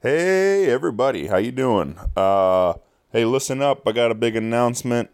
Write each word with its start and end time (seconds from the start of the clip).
Hey 0.00 0.70
everybody, 0.70 1.26
how 1.26 1.38
you 1.38 1.50
doing? 1.50 1.98
Uh 2.16 2.74
hey, 3.10 3.24
listen 3.24 3.60
up. 3.60 3.82
I 3.84 3.90
got 3.90 4.12
a 4.12 4.14
big 4.14 4.36
announcement. 4.36 5.10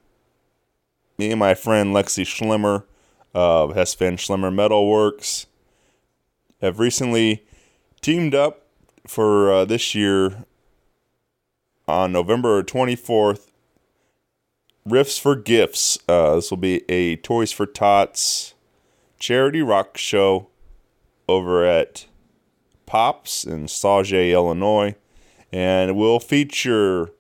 Me 1.17 1.31
and 1.31 1.39
my 1.39 1.55
friend 1.55 1.95
Lexi 1.95 2.27
Schlimmer 2.27 2.85
of 3.33 3.75
Hess 3.75 3.95
Van 3.95 4.19
Schlimmer 4.19 4.51
Metalworks 4.51 5.47
have 6.61 6.79
recently 6.79 7.47
teamed 8.03 8.35
up 8.35 8.67
for 9.07 9.51
uh, 9.51 9.65
this 9.65 9.95
year 9.95 10.45
on 11.89 12.13
November 12.13 12.63
24th. 12.63 13.49
Riffs 14.87 15.19
for 15.19 15.35
Gifts. 15.35 15.97
Uh, 16.07 16.35
this 16.35 16.51
will 16.51 16.59
be 16.59 16.85
a 16.91 17.17
Toys 17.17 17.53
for 17.53 17.65
Tots 17.65 18.53
charity 19.19 19.63
rock 19.63 19.97
show 19.97 20.49
over 21.27 21.65
at 21.65 22.05
Pops 22.95 23.43
in 23.43 23.67
Sauget, 23.67 24.31
Illinois, 24.31 24.95
and 25.51 25.91
it 25.91 25.95
will 25.95 26.21
feature 26.21 27.11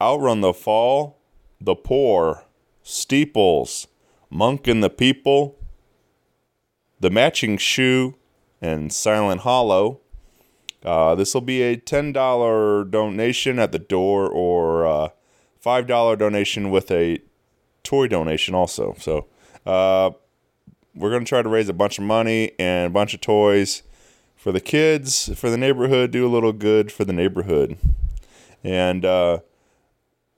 Outrun 0.00 0.40
the 0.40 0.52
Fall, 0.52 1.18
The 1.60 1.74
Poor, 1.74 2.44
Steeples, 2.84 3.88
Monk 4.30 4.68
and 4.68 4.80
the 4.80 4.88
People, 4.88 5.58
The 7.00 7.10
Matching 7.10 7.56
Shoe, 7.58 8.14
and 8.62 8.92
Silent 8.92 9.40
Hollow. 9.40 9.98
Uh, 10.84 11.16
this 11.16 11.34
will 11.34 11.40
be 11.40 11.60
a 11.62 11.76
$10 11.76 12.88
donation 12.88 13.58
at 13.58 13.72
the 13.72 13.80
door 13.80 14.30
or 14.30 14.86
uh, 14.86 15.08
$5 15.60 16.16
donation 16.16 16.70
with 16.70 16.92
a 16.92 17.18
toy 17.82 18.06
donation 18.06 18.54
also. 18.54 18.94
So 19.00 19.26
uh, 19.66 20.10
we're 20.94 21.10
going 21.10 21.24
to 21.24 21.28
try 21.28 21.42
to 21.42 21.48
raise 21.48 21.68
a 21.68 21.72
bunch 21.72 21.98
of 21.98 22.04
money 22.04 22.52
and 22.60 22.86
a 22.86 22.90
bunch 22.90 23.12
of 23.12 23.20
toys 23.20 23.82
for 24.48 24.52
the 24.52 24.60
kids, 24.62 25.28
for 25.38 25.50
the 25.50 25.58
neighborhood, 25.58 26.10
do 26.10 26.26
a 26.26 26.32
little 26.32 26.54
good 26.54 26.90
for 26.90 27.04
the 27.04 27.12
neighborhood. 27.12 27.76
And 28.64 29.04
uh, 29.04 29.40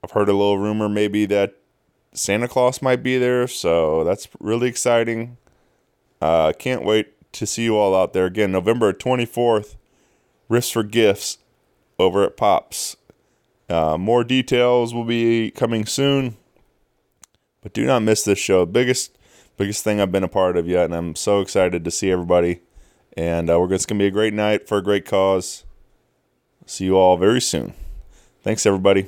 I've 0.03 0.11
heard 0.11 0.27
a 0.27 0.33
little 0.33 0.57
rumor 0.57 0.89
maybe 0.89 1.25
that 1.27 1.55
Santa 2.11 2.49
Claus 2.49 2.81
might 2.81 3.03
be 3.03 3.17
there, 3.17 3.47
so 3.47 4.03
that's 4.03 4.27
really 4.41 4.67
exciting. 4.67 5.37
Uh, 6.19 6.51
can't 6.51 6.83
wait 6.83 7.31
to 7.31 7.45
see 7.45 7.63
you 7.63 7.77
all 7.77 7.95
out 7.95 8.11
there 8.11 8.25
again. 8.25 8.51
November 8.51 8.91
24th, 8.91 9.77
Riffs 10.49 10.73
for 10.73 10.83
Gifts 10.83 11.37
over 11.97 12.25
at 12.25 12.35
Pops. 12.35 12.97
Uh, 13.69 13.97
more 13.97 14.25
details 14.25 14.93
will 14.93 15.05
be 15.05 15.51
coming 15.51 15.85
soon, 15.85 16.35
but 17.61 17.71
do 17.71 17.85
not 17.85 18.01
miss 18.01 18.25
this 18.25 18.39
show. 18.39 18.65
Biggest, 18.65 19.17
biggest 19.55 19.85
thing 19.85 20.01
I've 20.01 20.11
been 20.11 20.25
a 20.25 20.27
part 20.27 20.57
of 20.57 20.67
yet, 20.67 20.83
and 20.83 20.95
I'm 20.95 21.15
so 21.15 21.39
excited 21.39 21.85
to 21.85 21.91
see 21.91 22.11
everybody. 22.11 22.59
And 23.17 23.49
uh, 23.49 23.59
we're 23.59 23.67
it's 23.67 23.85
gonna 23.85 23.99
be 23.99 24.07
a 24.07 24.11
great 24.11 24.33
night 24.33 24.67
for 24.67 24.77
a 24.77 24.83
great 24.83 25.05
cause. 25.05 25.63
See 26.65 26.85
you 26.85 26.97
all 26.97 27.17
very 27.17 27.41
soon. 27.41 27.73
Thanks, 28.43 28.65
everybody. 28.65 29.07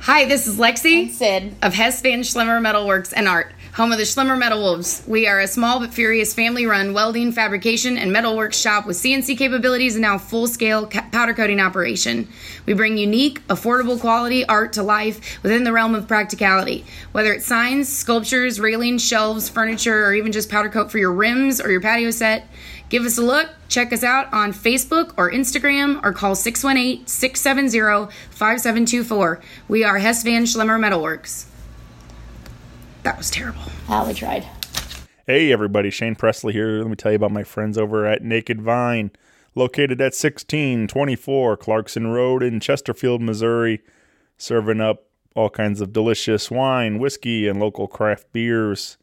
Hi, 0.00 0.26
this 0.26 0.46
is 0.46 0.58
Lexi 0.58 1.04
And 1.04 1.10
Sid. 1.10 1.54
of 1.62 1.72
Hess 1.72 2.02
Van 2.02 2.22
Schlimmer 2.22 2.60
Metalworks 2.60 3.12
and 3.16 3.26
Art, 3.26 3.53
home 3.74 3.90
of 3.90 3.98
the 3.98 4.04
Schlimmer 4.04 4.38
Metal 4.38 4.60
Wolves. 4.60 5.02
We 5.04 5.26
are 5.26 5.40
a 5.40 5.48
small 5.48 5.80
but 5.80 5.92
furious 5.92 6.32
family 6.32 6.64
run 6.64 6.92
welding, 6.92 7.32
fabrication, 7.32 7.98
and 7.98 8.14
metalworks 8.14 8.54
shop 8.54 8.86
with 8.86 8.96
CNC 8.96 9.36
capabilities 9.36 9.96
and 9.96 10.02
now 10.02 10.16
full 10.16 10.46
scale 10.46 10.86
ca- 10.86 11.08
powder 11.10 11.34
coating 11.34 11.58
operation. 11.58 12.28
We 12.66 12.74
bring 12.74 12.96
unique, 12.96 13.44
affordable 13.48 13.98
quality 13.98 14.46
art 14.46 14.74
to 14.74 14.84
life 14.84 15.42
within 15.42 15.64
the 15.64 15.72
realm 15.72 15.96
of 15.96 16.06
practicality. 16.06 16.84
Whether 17.10 17.32
it's 17.32 17.46
signs, 17.46 17.88
sculptures, 17.88 18.60
railings, 18.60 19.04
shelves, 19.04 19.48
furniture, 19.48 20.04
or 20.06 20.14
even 20.14 20.30
just 20.30 20.48
powder 20.48 20.68
coat 20.68 20.92
for 20.92 20.98
your 20.98 21.12
rims 21.12 21.60
or 21.60 21.70
your 21.70 21.80
patio 21.80 22.12
set, 22.12 22.46
Give 22.90 23.06
us 23.06 23.18
a 23.18 23.22
look. 23.22 23.48
Check 23.68 23.92
us 23.92 24.04
out 24.04 24.32
on 24.32 24.52
Facebook 24.52 25.14
or 25.16 25.32
Instagram 25.32 26.04
or 26.04 26.12
call 26.12 26.36
618 26.36 27.06
670 27.08 28.12
5724. 28.30 29.40
We 29.66 29.82
are 29.82 29.98
Hess 29.98 30.22
Van 30.22 30.44
Schlimmer 30.44 30.78
Metalworks. 30.78 31.46
That 33.04 33.18
was 33.18 33.30
terrible. 33.30 33.60
Ah, 33.86 34.06
we 34.06 34.14
tried. 34.14 34.46
Hey 35.26 35.52
everybody, 35.52 35.90
Shane 35.90 36.14
Presley 36.14 36.54
here. 36.54 36.78
Let 36.78 36.88
me 36.88 36.96
tell 36.96 37.12
you 37.12 37.16
about 37.16 37.32
my 37.32 37.44
friends 37.44 37.76
over 37.76 38.06
at 38.06 38.22
Naked 38.22 38.62
Vine, 38.62 39.10
located 39.54 40.00
at 40.00 40.16
1624 40.16 41.58
Clarkson 41.58 42.06
Road 42.06 42.42
in 42.42 42.60
Chesterfield, 42.60 43.20
Missouri, 43.20 43.82
serving 44.38 44.80
up 44.80 45.04
all 45.36 45.50
kinds 45.50 45.82
of 45.82 45.92
delicious 45.92 46.50
wine, 46.50 46.98
whiskey, 46.98 47.46
and 47.46 47.60
local 47.60 47.86
craft 47.88 48.32
beers. 48.32 48.96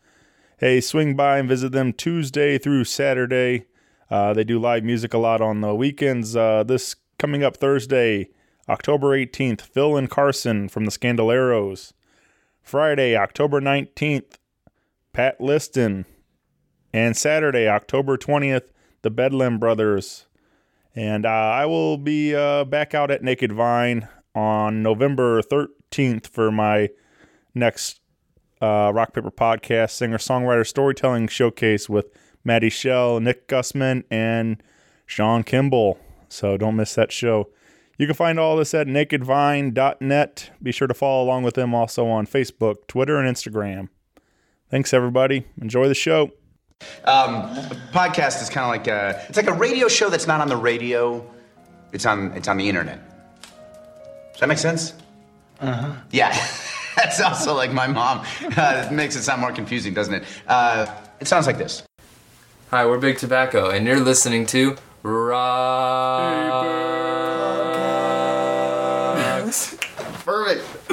Hey, 0.58 0.82
swing 0.82 1.16
by 1.16 1.38
and 1.38 1.48
visit 1.48 1.72
them 1.72 1.94
Tuesday 1.94 2.58
through 2.58 2.86
Saturday. 2.86 3.66
Uh, 4.10 4.34
they 4.34 4.44
do 4.44 4.58
live 4.58 4.84
music 4.84 5.14
a 5.14 5.20
lot 5.20 5.42
on 5.42 5.62
the 5.62 5.76
weekends. 5.76 6.36
Uh, 6.36 6.64
this 6.64 6.96
coming 7.20 7.44
up 7.44 7.58
Thursday, 7.58 8.30
October 8.68 9.10
18th, 9.10 9.62
Phil 9.62 9.96
and 9.96 10.10
Carson 10.10 10.70
from 10.70 10.86
the 10.86 10.92
Scandaleros. 10.92 11.94
Friday, 12.62 13.16
October 13.16 13.60
19th, 13.62 14.36
Pat 15.14 15.40
Liston. 15.42 16.06
And 16.94 17.16
Saturday, 17.16 17.70
October 17.70 18.18
20th, 18.18 18.70
the 19.02 19.10
Bedlam 19.10 19.60
Brothers. 19.60 20.26
And 20.94 21.26
uh, 21.26 21.30
I 21.30 21.66
will 21.66 21.98
be 21.98 22.36
uh, 22.36 22.66
back 22.66 22.94
out 22.94 23.12
at 23.12 23.24
Naked 23.24 23.54
Vine 23.54 24.10
on 24.36 24.84
November 24.84 25.42
13th 25.42 26.28
for 26.28 26.52
my 26.52 26.90
next 27.56 28.02
uh, 28.62 28.92
Rock 28.94 29.14
Paper 29.14 29.32
Podcast 29.32 29.92
Singer 29.92 30.18
Songwriter 30.18 30.68
Storytelling 30.68 31.28
Showcase 31.28 31.90
with 31.90 32.08
Maddie 32.44 32.70
Shell, 32.70 33.20
Nick 33.22 33.48
Gussman, 33.48 34.04
and 34.12 34.62
Sean 35.06 35.44
Kimball. 35.44 35.98
So 36.30 36.58
don't 36.58 36.76
miss 36.76 36.96
that 36.96 37.12
show. 37.12 37.50
You 38.02 38.08
can 38.08 38.16
find 38.16 38.40
all 38.40 38.58
this 38.58 38.74
at 38.74 38.88
nakedvine.net. 38.88 40.50
Be 40.64 40.72
sure 40.72 40.88
to 40.88 40.94
follow 40.96 41.24
along 41.24 41.44
with 41.44 41.54
them 41.54 41.76
also 41.76 42.08
on 42.08 42.26
Facebook, 42.26 42.88
Twitter, 42.88 43.20
and 43.20 43.30
Instagram. 43.30 43.90
Thanks, 44.72 44.92
everybody. 44.92 45.46
Enjoy 45.62 45.88
the 45.88 45.94
show. 45.94 46.32
Um, 47.06 47.44
podcast 47.94 48.42
is 48.42 48.50
kind 48.50 48.64
of 48.66 48.70
like 48.72 48.88
a, 48.88 49.24
it's 49.30 49.38
like 49.38 49.46
a 49.46 49.54
radio 49.54 49.88
show 49.88 50.10
that's 50.10 50.26
not 50.26 50.42
on 50.42 50.48
the 50.48 50.58
radio. 50.58 51.24
It's 51.92 52.08
on 52.08 52.32
it's 52.32 52.48
on 52.48 52.58
the 52.58 52.68
internet. 52.68 53.00
Does 54.32 54.40
that 54.40 54.50
make 54.50 54.58
sense? 54.58 54.96
Uh 55.60 55.72
huh. 55.72 55.94
Yeah, 56.10 56.36
that's 56.96 57.22
also 57.22 57.54
like 57.54 57.72
my 57.72 57.86
mom. 57.86 58.26
Uh, 58.58 58.88
it 58.90 58.92
makes 58.92 59.16
it 59.16 59.22
sound 59.22 59.42
more 59.42 59.52
confusing, 59.52 59.94
doesn't 59.94 60.16
it? 60.16 60.24
Uh, 60.48 60.88
it 61.20 61.28
sounds 61.28 61.46
like 61.46 61.60
this. 61.60 61.84
Hi, 62.72 62.84
we're 62.84 62.98
Big 62.98 63.20
Tobacco, 63.20 63.70
and 63.70 63.86
you're 63.86 64.00
listening 64.00 64.48
to 64.48 64.76
Rocks. 65.04 67.01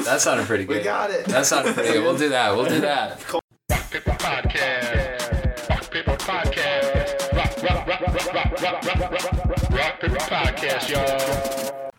That 0.09 0.23
sounded 0.23 0.47
pretty 0.47 0.65
good. 0.65 0.79
We 0.79 0.83
got 0.83 1.11
it. 1.11 1.27
That 1.27 1.45
sounded 1.45 1.75
pretty 1.75 1.93
good. 1.93 2.03
We'll 2.03 2.17
do 2.17 2.31
that. 2.31 2.57
We'll 2.57 2.65
do 2.65 2.81
that. 2.81 3.23
Rock 3.71 3.91
Paper 3.91 4.13
Podcast. 4.13 5.69
Rock 5.69 5.91
Paper 5.91 6.17
Podcast. 6.17 7.33
Rock, 7.35 7.63
rock, 7.63 7.87
rock, 7.87 8.01
rock, 8.01 8.33
rock, 8.33 8.63
rock, 8.63 8.63
rock, 8.63 9.01
rock, 9.01 9.11
rock, 9.13 9.71
rock 9.71 10.01
Paper 10.01 10.17
Podcast, 10.17 10.89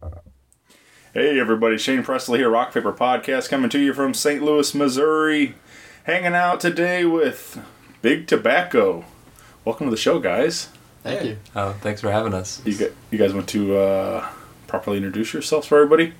y'all. 0.01 0.11
Hey, 1.13 1.39
everybody. 1.39 1.77
Shane 1.77 2.01
Presley 2.01 2.39
here, 2.39 2.49
Rock 2.49 2.73
Paper 2.73 2.91
Podcast, 2.91 3.47
coming 3.47 3.69
to 3.69 3.77
you 3.77 3.93
from 3.93 4.15
St. 4.15 4.41
Louis, 4.41 4.73
Missouri. 4.73 5.53
Hanging 6.05 6.33
out 6.33 6.59
today 6.59 7.05
with 7.05 7.63
Big 8.01 8.25
Tobacco. 8.25 9.05
Welcome 9.65 9.85
to 9.85 9.91
the 9.91 9.97
show, 9.97 10.17
guys. 10.17 10.69
Thank 11.03 11.25
you. 11.25 11.37
Oh, 11.55 11.73
thanks 11.81 12.01
for 12.01 12.09
having 12.09 12.33
us. 12.33 12.59
You, 12.65 12.75
got, 12.75 12.89
you 13.11 13.19
guys 13.19 13.35
want 13.35 13.47
to 13.49 13.77
uh, 13.77 14.29
properly 14.65 14.97
introduce 14.97 15.31
yourselves 15.31 15.67
for 15.67 15.75
everybody? 15.77 16.15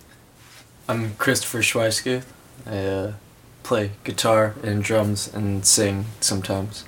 I'm 0.90 1.14
Christopher 1.18 1.60
Schweisky. 1.60 2.24
I 2.66 2.78
uh, 2.80 3.14
play 3.62 3.92
guitar 4.04 4.56
and 4.64 4.84
drums 4.84 5.32
and 5.32 5.64
sing 5.64 6.06
sometimes. 6.20 6.84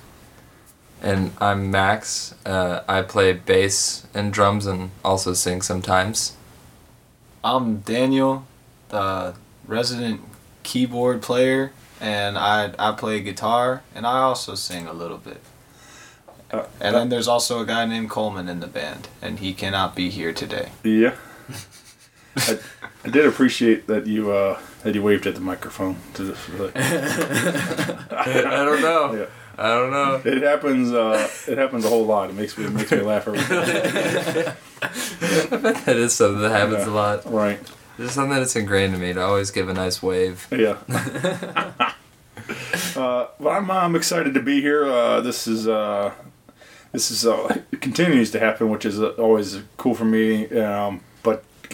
And 1.00 1.30
I'm 1.40 1.70
Max. 1.70 2.34
Uh, 2.44 2.80
I 2.88 3.02
play 3.02 3.32
bass 3.32 4.04
and 4.12 4.32
drums 4.32 4.66
and 4.66 4.90
also 5.04 5.34
sing 5.34 5.62
sometimes. 5.62 6.34
I'm 7.44 7.78
Daniel, 7.78 8.44
the 8.88 9.34
resident 9.68 10.20
keyboard 10.64 11.22
player, 11.22 11.70
and 12.00 12.36
I 12.36 12.72
I 12.80 12.90
play 12.98 13.20
guitar 13.20 13.84
and 13.94 14.04
I 14.04 14.18
also 14.22 14.56
sing 14.56 14.88
a 14.88 14.92
little 14.92 15.18
bit. 15.18 15.40
Uh, 16.50 16.64
And 16.80 16.96
then 16.96 17.08
there's 17.08 17.28
also 17.28 17.60
a 17.60 17.64
guy 17.64 17.86
named 17.86 18.10
Coleman 18.10 18.48
in 18.48 18.58
the 18.58 18.66
band, 18.66 19.06
and 19.22 19.38
he 19.38 19.54
cannot 19.54 19.94
be 19.94 20.10
here 20.10 20.32
today. 20.32 20.70
Yeah. 20.82 21.14
I, 22.36 22.58
I 23.04 23.08
did 23.08 23.26
appreciate 23.26 23.86
that 23.88 24.06
you 24.06 24.30
uh, 24.32 24.58
that 24.82 24.94
you 24.94 25.02
waved 25.02 25.26
at 25.26 25.34
the 25.34 25.40
microphone. 25.40 25.96
Really, 26.18 26.72
I 26.76 28.64
don't 28.64 28.82
know. 28.82 29.14
yeah. 29.14 29.26
I 29.58 29.68
don't 29.74 29.90
know. 29.90 30.22
It 30.24 30.42
happens. 30.42 30.92
Uh, 30.92 31.28
it 31.46 31.58
happens 31.58 31.84
a 31.84 31.88
whole 31.88 32.06
lot. 32.06 32.30
It 32.30 32.34
makes 32.34 32.56
me 32.56 32.64
it 32.64 32.72
makes 32.72 32.90
me 32.90 33.00
laugh 33.00 33.28
every 33.28 33.38
time. 33.40 34.56
That 35.84 35.96
is 35.96 36.14
something 36.14 36.40
that 36.40 36.50
happens 36.50 36.86
a 36.86 36.90
lot. 36.90 37.30
Right. 37.30 37.60
It's 37.98 38.14
something 38.14 38.38
that's 38.38 38.56
ingrained 38.56 38.94
in 38.94 39.00
me 39.00 39.12
to 39.12 39.20
always 39.22 39.50
give 39.50 39.68
a 39.68 39.74
nice 39.74 40.02
wave. 40.02 40.48
Yeah. 40.50 40.78
uh, 42.96 43.26
well, 43.38 43.48
I'm, 43.48 43.70
I'm 43.70 43.94
excited 43.94 44.32
to 44.34 44.40
be 44.40 44.62
here. 44.62 44.84
Uh, 44.86 45.20
this 45.20 45.46
is 45.46 45.68
uh, 45.68 46.12
this 46.92 47.10
is 47.10 47.26
uh, 47.26 47.60
it 47.70 47.80
continues 47.82 48.30
to 48.30 48.40
happen, 48.40 48.70
which 48.70 48.86
is 48.86 49.00
uh, 49.00 49.10
always 49.10 49.60
cool 49.76 49.94
for 49.94 50.06
me. 50.06 50.48
Um, 50.58 51.02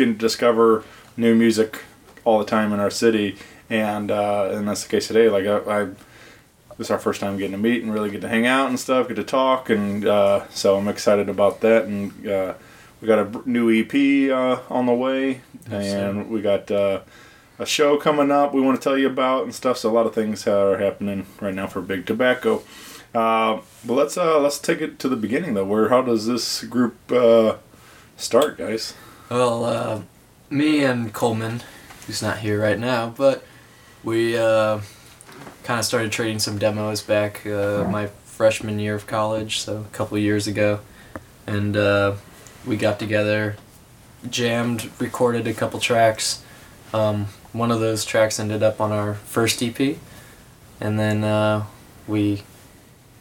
to 0.06 0.14
discover 0.14 0.84
new 1.16 1.34
music 1.34 1.82
all 2.24 2.38
the 2.38 2.44
time 2.44 2.72
in 2.72 2.80
our 2.80 2.90
city, 2.90 3.36
and 3.70 4.10
uh, 4.10 4.50
and 4.52 4.68
that's 4.68 4.84
the 4.84 4.88
case 4.88 5.08
today. 5.08 5.28
Like 5.28 5.46
I, 5.46 5.82
I 5.82 5.84
this 6.76 6.86
is 6.86 6.90
our 6.90 6.98
first 6.98 7.20
time 7.20 7.36
getting 7.36 7.52
to 7.52 7.58
meet 7.58 7.82
and 7.82 7.92
really 7.92 8.10
get 8.10 8.20
to 8.20 8.28
hang 8.28 8.46
out 8.46 8.68
and 8.68 8.78
stuff, 8.78 9.08
get 9.08 9.14
to 9.14 9.24
talk, 9.24 9.68
and 9.70 10.06
uh, 10.06 10.48
so 10.48 10.76
I'm 10.76 10.88
excited 10.88 11.28
about 11.28 11.60
that. 11.62 11.84
And 11.86 12.26
uh, 12.26 12.54
we 13.00 13.08
got 13.08 13.18
a 13.18 13.48
new 13.48 13.70
EP 13.70 14.30
uh, 14.30 14.62
on 14.72 14.86
the 14.86 14.94
way, 14.94 15.40
and 15.70 16.30
we 16.30 16.40
got 16.40 16.70
uh, 16.70 17.00
a 17.58 17.66
show 17.66 17.96
coming 17.96 18.30
up 18.30 18.54
we 18.54 18.60
want 18.60 18.80
to 18.80 18.82
tell 18.82 18.96
you 18.96 19.08
about 19.08 19.44
and 19.44 19.54
stuff. 19.54 19.78
So 19.78 19.90
a 19.90 19.92
lot 19.92 20.06
of 20.06 20.14
things 20.14 20.46
are 20.46 20.78
happening 20.78 21.26
right 21.40 21.54
now 21.54 21.66
for 21.66 21.80
Big 21.80 22.06
Tobacco. 22.06 22.62
Uh, 23.14 23.60
but 23.84 23.94
let's 23.94 24.16
uh, 24.16 24.38
let's 24.38 24.58
take 24.58 24.80
it 24.80 24.98
to 25.00 25.08
the 25.08 25.16
beginning 25.16 25.54
though. 25.54 25.64
Where 25.64 25.88
how 25.88 26.02
does 26.02 26.26
this 26.26 26.62
group 26.64 26.96
uh, 27.10 27.56
start, 28.16 28.58
guys? 28.58 28.94
Well, 29.30 29.64
uh, 29.66 30.00
me 30.48 30.82
and 30.82 31.12
Coleman, 31.12 31.60
who's 32.06 32.22
not 32.22 32.38
here 32.38 32.58
right 32.62 32.78
now, 32.78 33.10
but 33.10 33.44
we 34.02 34.38
uh, 34.38 34.80
kind 35.64 35.78
of 35.78 35.84
started 35.84 36.12
trading 36.12 36.38
some 36.38 36.56
demos 36.56 37.02
back 37.02 37.46
uh, 37.46 37.84
my 37.90 38.06
freshman 38.06 38.78
year 38.78 38.94
of 38.94 39.06
college, 39.06 39.58
so 39.58 39.80
a 39.80 39.94
couple 39.94 40.16
years 40.16 40.46
ago, 40.46 40.80
and 41.46 41.76
uh, 41.76 42.14
we 42.66 42.78
got 42.78 42.98
together, 42.98 43.56
jammed, 44.30 44.90
recorded 44.98 45.46
a 45.46 45.52
couple 45.52 45.78
tracks. 45.78 46.42
Um, 46.94 47.26
one 47.52 47.70
of 47.70 47.80
those 47.80 48.06
tracks 48.06 48.40
ended 48.40 48.62
up 48.62 48.80
on 48.80 48.92
our 48.92 49.12
first 49.12 49.62
EP, 49.62 49.98
and 50.80 50.98
then 50.98 51.22
uh, 51.22 51.66
we 52.06 52.44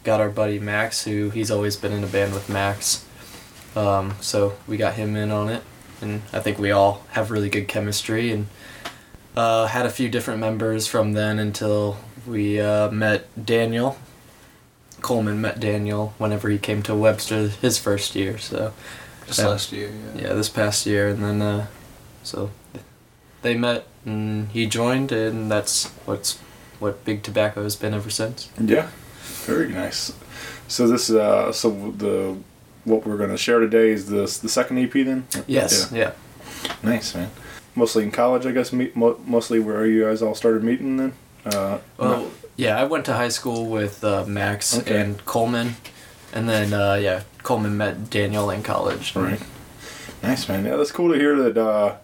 got 0.05 0.21
our 0.21 0.29
buddy 0.29 0.57
Max, 0.57 1.03
who 1.03 1.31
he's 1.31 1.51
always 1.51 1.75
been 1.75 1.91
in 1.91 2.01
a 2.01 2.07
band 2.07 2.33
with 2.33 2.47
Max. 2.47 3.05
Um, 3.75 4.15
so 4.21 4.55
we 4.67 4.77
got 4.77 4.93
him 4.93 5.17
in 5.17 5.31
on 5.31 5.49
it, 5.49 5.63
and 6.01 6.21
I 6.33 6.39
think 6.39 6.57
we 6.59 6.71
all 6.71 7.03
have 7.11 7.31
really 7.31 7.49
good 7.49 7.67
chemistry 7.67 8.31
and 8.31 8.47
uh, 9.35 9.67
had 9.67 9.85
a 9.85 9.89
few 9.89 10.09
different 10.09 10.39
members 10.39 10.87
from 10.87 11.13
then 11.13 11.39
until 11.39 11.97
we 12.25 12.59
uh, 12.59 12.89
met 12.91 13.27
Daniel. 13.45 13.97
Coleman 15.01 15.39
met 15.39 15.59
Daniel 15.59 16.13
whenever 16.17 16.49
he 16.49 16.57
came 16.57 16.81
to 16.83 16.95
Webster 16.95 17.47
his 17.49 17.77
first 17.77 18.15
year, 18.15 18.37
so 18.37 18.73
Just 19.27 19.39
Yeah. 19.39 19.47
last 19.47 19.71
year, 19.71 19.89
yeah. 20.15 20.21
yeah, 20.29 20.33
this 20.33 20.49
past 20.49 20.85
year, 20.85 21.09
and 21.09 21.23
then 21.23 21.41
uh, 21.41 21.67
so 22.23 22.49
they 23.41 23.55
met 23.55 23.85
and 24.05 24.49
he 24.49 24.65
joined, 24.65 25.11
and 25.11 25.51
that's 25.51 25.85
what's 26.05 26.39
what 26.79 27.03
Big 27.05 27.23
Tobacco 27.23 27.63
has 27.63 27.75
been 27.75 27.93
ever 27.93 28.09
since. 28.09 28.49
Yeah, 28.59 28.87
very 29.45 29.67
nice. 29.69 30.13
So 30.67 30.87
this 30.87 31.09
uh, 31.09 31.51
so 31.51 31.69
the 31.97 32.37
what 32.87 33.05
we're 33.05 33.17
gonna 33.17 33.37
share 33.37 33.59
today 33.59 33.89
is 33.91 34.09
this 34.09 34.37
the 34.37 34.49
second 34.49 34.77
EP 34.79 34.91
then. 34.93 35.27
Yes, 35.45 35.91
yeah. 35.93 36.11
Nice 36.83 37.13
man. 37.13 37.29
Mostly 37.75 38.03
in 38.03 38.11
college, 38.11 38.45
I 38.45 38.51
guess. 38.51 38.71
Meet, 38.73 38.95
mo- 38.95 39.19
mostly 39.25 39.59
where 39.59 39.85
you 39.85 40.05
guys 40.05 40.21
all 40.21 40.33
started 40.35 40.63
meeting 40.63 40.97
then. 40.97 41.13
Uh, 41.45 41.77
Well, 41.97 42.31
yeah, 42.55 42.79
I 42.79 42.85
went 42.85 43.05
to 43.05 43.13
high 43.13 43.29
school 43.29 43.65
with 43.67 44.03
uh, 44.03 44.25
Max 44.25 44.77
Okay. 44.79 44.99
and 44.99 45.23
Coleman, 45.25 45.75
and 46.33 46.47
then 46.49 46.73
uh, 46.73 46.95
yeah, 46.95 47.23
Coleman 47.43 47.77
met 47.77 48.09
Daniel 48.09 48.49
in 48.49 48.63
college. 48.63 49.15
Right. 49.15 49.41
Nice 50.23 50.47
man. 50.49 50.65
Yeah, 50.65 50.77
that's 50.77 50.91
cool 50.91 51.11
to 51.13 51.19
hear 51.19 51.35
that. 51.43 51.57
Uh, 51.57 51.95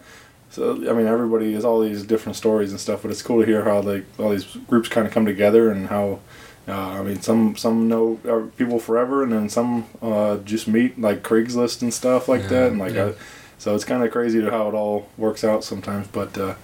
so 0.52 0.76
I 0.90 0.94
mean, 0.94 1.08
everybody 1.08 1.54
has 1.54 1.66
all 1.66 1.80
these 1.82 2.04
different 2.04 2.36
stories 2.36 2.70
and 2.72 2.80
stuff, 2.80 3.02
but 3.02 3.10
it's 3.10 3.24
cool 3.24 3.40
to 3.42 3.46
hear 3.46 3.64
how 3.64 3.82
like 3.82 4.06
all 4.20 4.30
these 4.30 4.46
groups 4.68 4.90
kind 4.90 5.08
of 5.08 5.14
come 5.14 5.26
together 5.26 5.72
and 5.72 5.88
how. 5.88 6.20
Uh, 6.68 6.72
I 7.00 7.02
mean, 7.04 7.22
some 7.22 7.56
some 7.58 7.88
know 7.90 8.20
uh, 8.28 8.44
people 8.58 8.80
forever, 8.80 9.22
and 9.24 9.32
then 9.34 9.50
some 9.50 9.86
uh, 10.02 10.38
just 10.38 10.68
meet 10.68 11.00
like 11.00 11.22
Craigslist 11.22 11.82
and 11.82 11.94
stuff 11.94 12.30
like 12.30 12.48
that, 12.50 12.72
and 12.72 12.80
like, 12.80 12.94
Yeah. 12.94 13.04
uh, 13.08 13.14
so 13.58 13.76
it's 13.76 13.84
kind 13.86 14.04
of 14.04 14.12
crazy 14.12 14.40
to 14.42 14.50
how 14.50 14.68
it 14.70 14.74
all 14.74 15.10
works 15.18 15.44
out 15.44 15.64
sometimes. 15.64 16.08
But 16.08 16.38
uh, 16.38 16.56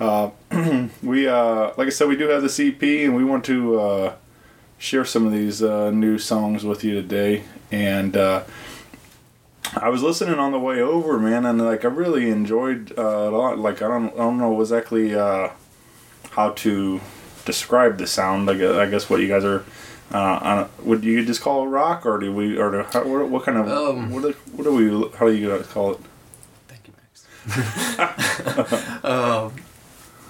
uh, 0.00 0.30
we, 1.02 1.28
uh, 1.28 1.72
like 1.76 1.86
I 1.86 1.90
said, 1.90 2.08
we 2.08 2.16
do 2.16 2.28
have 2.28 2.42
the 2.42 2.66
EP, 2.68 2.82
and 3.04 3.14
we 3.14 3.24
want 3.24 3.44
to 3.44 3.78
uh, 3.80 4.14
share 4.78 5.04
some 5.04 5.26
of 5.26 5.32
these 5.32 5.62
uh, 5.62 5.90
new 5.90 6.18
songs 6.18 6.64
with 6.64 6.82
you 6.84 6.94
today, 6.94 7.42
and. 7.70 8.16
Uh, 8.16 8.44
I 9.76 9.88
was 9.88 10.02
listening 10.04 10.38
on 10.38 10.52
the 10.52 10.58
way 10.60 10.80
over, 10.80 11.18
man, 11.18 11.44
and 11.44 11.60
like 11.60 11.84
I 11.84 11.88
really 11.88 12.30
enjoyed 12.30 12.92
uh, 12.96 13.02
a 13.02 13.30
lot. 13.30 13.58
Like 13.58 13.82
I 13.82 13.88
don't, 13.88 14.12
I 14.14 14.18
don't 14.18 14.38
know 14.38 14.60
exactly 14.60 15.14
uh, 15.16 15.48
how 16.30 16.50
to 16.50 17.00
describe 17.44 17.98
the 17.98 18.06
sound. 18.06 18.48
I 18.50 18.54
guess, 18.54 18.74
I 18.76 18.86
guess 18.90 19.10
what 19.10 19.20
you 19.20 19.28
guys 19.28 19.44
are. 19.44 19.64
Uh, 20.12 20.18
on, 20.18 20.68
would 20.84 21.02
you 21.02 21.24
just 21.24 21.40
call 21.40 21.64
it 21.64 21.68
rock, 21.68 22.06
or 22.06 22.18
do 22.18 22.32
we, 22.32 22.58
or 22.58 22.70
do, 22.70 22.82
how, 22.92 23.02
what, 23.04 23.28
what 23.28 23.44
kind 23.44 23.58
of, 23.58 23.68
Um, 23.68 24.10
what, 24.12 24.22
do, 24.22 24.32
what 24.52 24.64
do 24.64 24.74
we, 24.74 25.08
how 25.18 25.26
do 25.26 25.32
you 25.32 25.48
guys 25.48 25.66
call 25.66 25.92
it? 25.92 25.98
Thank 26.68 26.86
you, 26.86 26.92
Max. 26.96 29.04
um, 29.04 29.52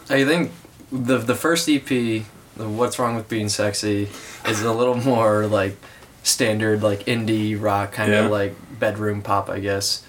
I 0.08 0.25
think 0.25 0.52
the 0.93 1.19
the 1.19 1.34
first 1.34 1.69
EP, 1.69 1.84
the 1.87 2.22
"What's 2.56 2.99
Wrong 2.99 3.16
with 3.16 3.28
Being 3.28 3.49
Sexy," 3.49 4.08
is 4.49 4.62
a 4.62 4.72
little 4.72 4.94
more 4.96 5.46
like 5.46 5.76
standard, 6.22 6.82
like 6.82 7.00
indie 7.06 7.61
rock, 7.61 7.93
kind 7.93 8.12
of 8.12 8.25
Yeah. 8.26 8.31
like 8.31 8.55
bedroom 8.78 9.22
pop, 9.22 9.49
I 9.50 9.61
guess. 9.61 10.05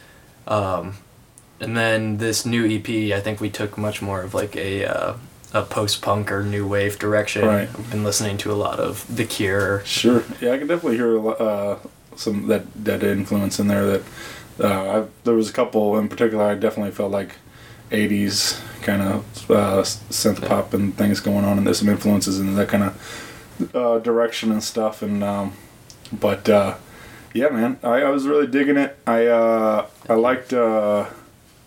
Um, 0.48 0.98
and 1.60 1.76
then 1.76 2.18
this 2.18 2.46
new 2.46 2.66
EP, 2.66 3.14
I 3.18 3.22
think 3.22 3.42
we 3.42 3.50
took 3.50 3.78
much 3.78 4.02
more 4.02 4.22
of 4.22 4.34
like 4.34 4.56
a 4.56 4.86
uh, 4.86 5.14
a 5.56 5.64
post 5.64 6.02
punk 6.02 6.32
or 6.32 6.44
new 6.44 6.68
wave 6.68 7.00
direction. 7.00 7.46
Right. 7.46 7.70
I've 7.70 7.90
been 7.90 8.04
listening 8.04 8.38
to 8.40 8.52
a 8.52 8.60
lot 8.60 8.80
of 8.80 9.06
The 9.16 9.24
Cure. 9.26 9.82
Sure. 9.86 10.24
Yeah, 10.42 10.52
I 10.52 10.58
can 10.58 10.68
definitely 10.68 10.98
hear 10.98 11.18
uh, 11.30 11.80
some 12.18 12.48
that 12.48 12.66
that 12.84 13.02
influence 13.04 13.58
in 13.58 13.68
there. 13.68 13.86
That 13.86 14.04
uh, 14.60 15.00
I, 15.04 15.08
there 15.24 15.34
was 15.34 15.50
a 15.50 15.54
couple 15.54 15.98
in 15.98 16.10
particular. 16.10 16.44
I 16.44 16.56
definitely 16.56 16.92
felt 16.92 17.12
like 17.12 17.36
'80s 17.90 18.60
kind 18.82 19.02
of 19.02 19.50
uh, 19.50 19.82
synth 20.12 20.46
pop 20.46 20.74
and 20.74 20.96
things 20.96 21.22
going 21.22 21.46
on, 21.46 21.58
and 21.58 21.66
there's 21.66 21.80
some 21.80 21.90
influences 21.90 22.38
in 22.40 22.56
that 22.56 22.68
kind 22.68 22.84
of 22.84 23.72
uh, 23.74 24.00
direction 24.00 24.52
and 24.52 24.62
stuff. 24.62 25.02
And 25.02 25.24
um, 25.24 25.54
but 26.12 26.50
uh, 26.50 26.76
yeah, 27.34 27.48
man, 27.48 27.80
I, 27.82 28.02
I 28.02 28.10
was 28.10 28.28
really 28.28 28.48
digging 28.48 28.76
it. 28.78 28.98
I 29.08 29.28
uh, 29.28 29.88
I 30.10 30.16
liked. 30.16 30.52
Uh, 30.52 31.06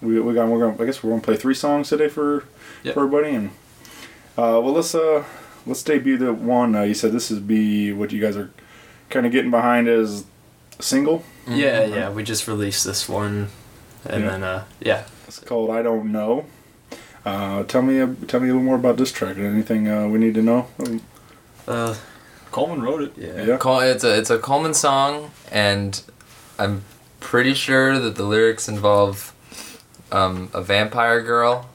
we 0.02 0.20
we 0.20 0.35
got 0.35 0.46
we're 0.49 0.61
gonna 0.61 0.82
I 0.82 0.85
guess 0.85 1.02
we're 1.02 1.11
gonna 1.11 1.23
play 1.23 1.37
three 1.37 1.55
songs 1.55 1.88
today 1.88 2.08
for 2.08 2.44
Yep. 2.82 2.93
for 2.94 3.05
everybody 3.05 3.35
and. 3.35 3.50
Uh, 4.38 4.61
well, 4.62 4.73
let's 4.73 4.94
uh, 4.94 5.25
let's 5.67 5.82
debut 5.82 6.17
the 6.17 6.32
one. 6.32 6.75
Uh, 6.76 6.82
you 6.82 6.94
said 6.94 7.11
this 7.11 7.31
is 7.31 7.40
be 7.40 7.93
what 7.93 8.12
you 8.12 8.20
guys 8.20 8.37
are 8.37 8.50
kind 9.11 9.26
of 9.26 9.32
getting 9.32 9.50
behind 9.50 9.88
as 9.88 10.25
a 10.79 10.82
single. 10.82 11.25
Yeah, 11.49 11.85
yeah. 11.87 12.11
We 12.11 12.23
just 12.23 12.47
released 12.47 12.85
this 12.85 13.09
one, 13.09 13.49
and 14.04 14.23
Yeah. 14.23 14.30
then 14.30 14.45
uh, 14.45 14.64
yeah, 14.80 15.04
It's 15.26 15.40
called 15.40 15.71
"I 15.71 15.83
Don't 15.83 16.12
Know." 16.12 16.45
Uh, 17.25 17.64
tell 17.64 17.83
me, 17.83 17.99
a, 17.99 18.07
tell 18.07 18.38
me 18.40 18.49
a 18.49 18.52
little 18.52 18.62
more 18.62 18.76
about 18.76 18.97
this 18.97 19.11
track. 19.11 19.37
Anything 19.38 19.88
uh, 19.88 20.07
we 20.07 20.18
need 20.18 20.35
to 20.35 20.42
know? 20.42 20.66
Um, 20.78 21.02
uh, 21.66 21.95
Coleman 22.52 22.80
wrote 22.80 23.02
it. 23.02 23.12
yeah. 23.16 23.42
Yeah. 23.42 23.57
Col- 23.57 23.80
It's 23.80 24.04
a 24.04 24.16
it's 24.16 24.30
a 24.30 24.38
Coleman 24.38 24.73
song, 24.73 25.33
and 25.50 26.00
I'm 26.61 26.85
pretty 27.18 27.54
sure 27.54 27.99
that 27.99 28.14
the 28.14 28.23
lyrics 28.23 28.68
involve 28.68 29.35
um, 30.12 30.49
a 30.54 30.62
vampire 30.62 31.23
girl. 31.23 31.68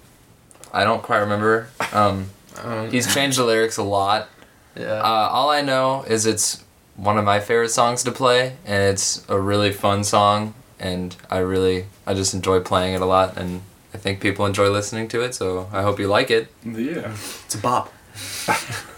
I 0.73 0.85
don't 0.85 1.03
quite 1.03 1.19
remember. 1.19 1.67
Um, 1.91 2.29
Um, 2.61 2.91
he's 2.91 3.13
changed 3.13 3.37
the 3.37 3.45
lyrics 3.45 3.77
a 3.77 3.83
lot. 3.83 4.29
yeah. 4.75 4.93
Uh, 5.01 5.29
all 5.31 5.49
I 5.49 5.61
know 5.61 6.03
is 6.07 6.25
it's 6.25 6.63
one 6.95 7.17
of 7.17 7.25
my 7.25 7.39
favorite 7.39 7.69
songs 7.69 8.03
to 8.03 8.11
play, 8.11 8.57
and 8.65 8.83
it's 8.83 9.25
a 9.29 9.39
really 9.39 9.71
fun 9.71 10.03
song, 10.03 10.53
and 10.79 11.15
I 11.29 11.39
really 11.39 11.85
I 12.05 12.13
just 12.13 12.33
enjoy 12.33 12.59
playing 12.59 12.93
it 12.93 13.01
a 13.01 13.05
lot, 13.05 13.37
and 13.37 13.61
I 13.93 13.97
think 13.97 14.19
people 14.21 14.45
enjoy 14.45 14.69
listening 14.69 15.07
to 15.09 15.21
it. 15.21 15.33
So 15.35 15.69
I 15.71 15.81
hope 15.81 15.99
you 15.99 16.07
like 16.07 16.29
it. 16.31 16.49
Yeah. 16.65 17.15
It's 17.45 17.55
a 17.55 17.59
bop. 17.59 17.91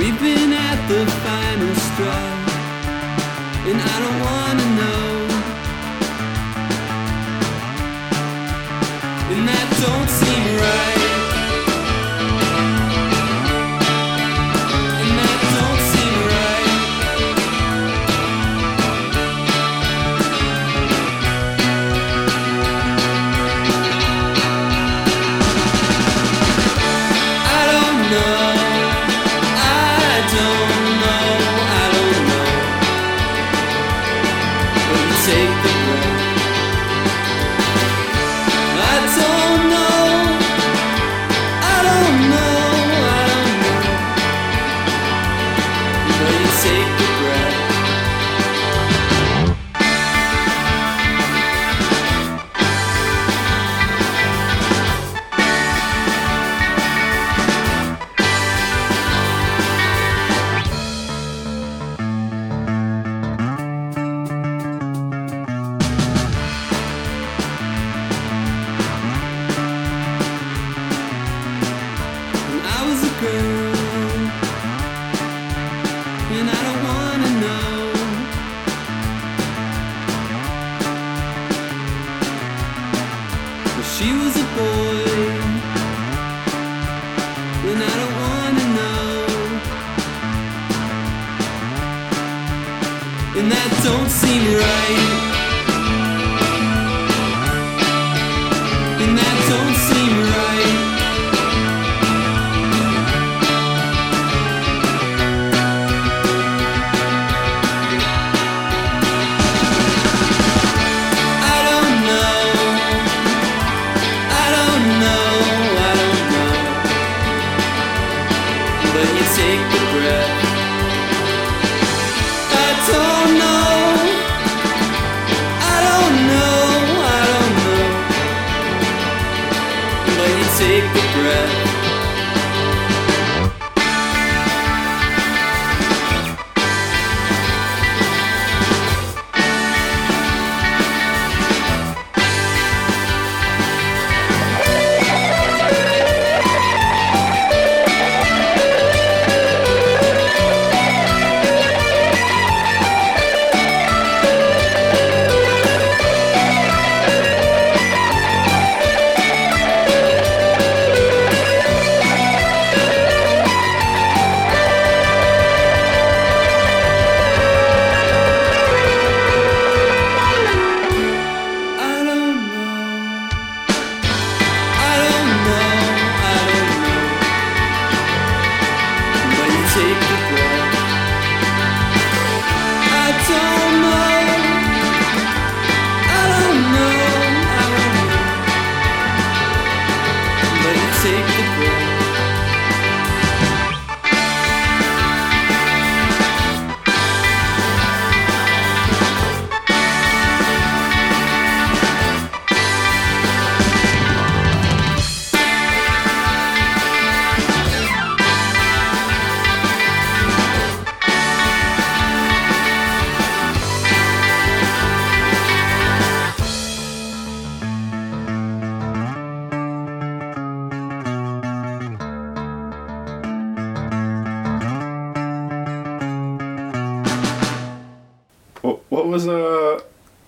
We've 0.00 0.18
been 0.18 0.50
at 0.54 0.88
the 0.88 1.04
final 1.26 1.74
straw, 1.74 2.28
and 3.68 3.78
I 3.78 3.96
don't 4.02 4.20
wanna 4.28 4.68
know. 4.80 5.08
And 9.34 9.46
that 9.46 9.68
don't 9.82 10.08
seem 10.08 10.56
right. 10.56 10.99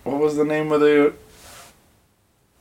What 0.04 0.20
was 0.20 0.36
the 0.36 0.44
name 0.44 0.72
of 0.72 0.80
the 0.80 1.12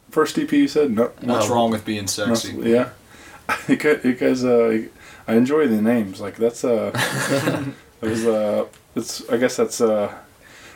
first 0.10 0.38
EP 0.38 0.52
you 0.52 0.68
said? 0.68 0.92
No, 0.92 1.12
What's 1.22 1.48
no, 1.50 1.54
wrong 1.56 1.72
with 1.72 1.86
being 1.86 2.04
no, 2.04 2.08
sexy? 2.08 2.54
yeah, 2.54 2.90
you 3.68 3.76
guys, 3.78 4.44
uh, 4.44 4.84
I 5.28 5.36
enjoy 5.36 5.68
the 5.68 5.82
names. 5.82 6.20
Like 6.22 6.38
that's 6.38 6.64
uh, 6.64 6.92
it 8.02 8.10
was 8.10 8.26
uh, 8.26 8.66
it's 8.96 9.28
I 9.30 9.38
guess 9.38 9.56
that's 9.56 9.82
uh. 9.82 10.14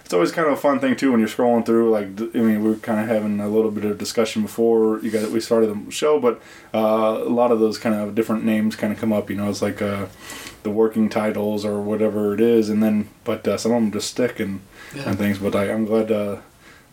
It's 0.03 0.13
always 0.13 0.31
kind 0.31 0.45
of 0.47 0.53
a 0.53 0.57
fun 0.57 0.79
thing 0.79 0.95
too 0.95 1.09
when 1.09 1.19
you're 1.19 1.27
scrolling 1.27 1.65
through. 1.65 1.89
Like, 1.89 2.05
I 2.35 2.37
mean, 2.37 2.63
we 2.63 2.73
are 2.73 2.75
kind 2.75 2.99
of 2.99 3.07
having 3.07 3.39
a 3.39 3.49
little 3.49 3.71
bit 3.71 3.85
of 3.85 3.97
discussion 3.97 4.43
before 4.43 4.99
you 4.99 5.09
guys 5.09 5.31
we 5.31 5.39
started 5.39 5.73
the 5.73 5.91
show, 5.91 6.19
but 6.19 6.39
uh, 6.75 7.23
a 7.25 7.27
lot 7.27 7.51
of 7.51 7.59
those 7.59 7.79
kind 7.79 7.95
of 7.95 8.13
different 8.13 8.43
names 8.45 8.75
kind 8.75 8.93
of 8.93 8.99
come 8.99 9.11
up. 9.11 9.31
You 9.31 9.35
know, 9.35 9.49
it's 9.49 9.63
like 9.63 9.81
uh, 9.81 10.05
the 10.61 10.69
working 10.69 11.09
titles 11.09 11.65
or 11.65 11.81
whatever 11.81 12.35
it 12.35 12.39
is, 12.39 12.69
and 12.69 12.83
then 12.83 13.09
but 13.23 13.47
uh, 13.47 13.57
some 13.57 13.71
of 13.71 13.81
them 13.81 13.91
just 13.91 14.11
stick 14.11 14.39
and 14.39 14.59
and 14.95 15.17
things. 15.17 15.39
But 15.39 15.55
I, 15.55 15.71
I'm 15.71 15.85
glad 15.85 16.11
uh, 16.11 16.37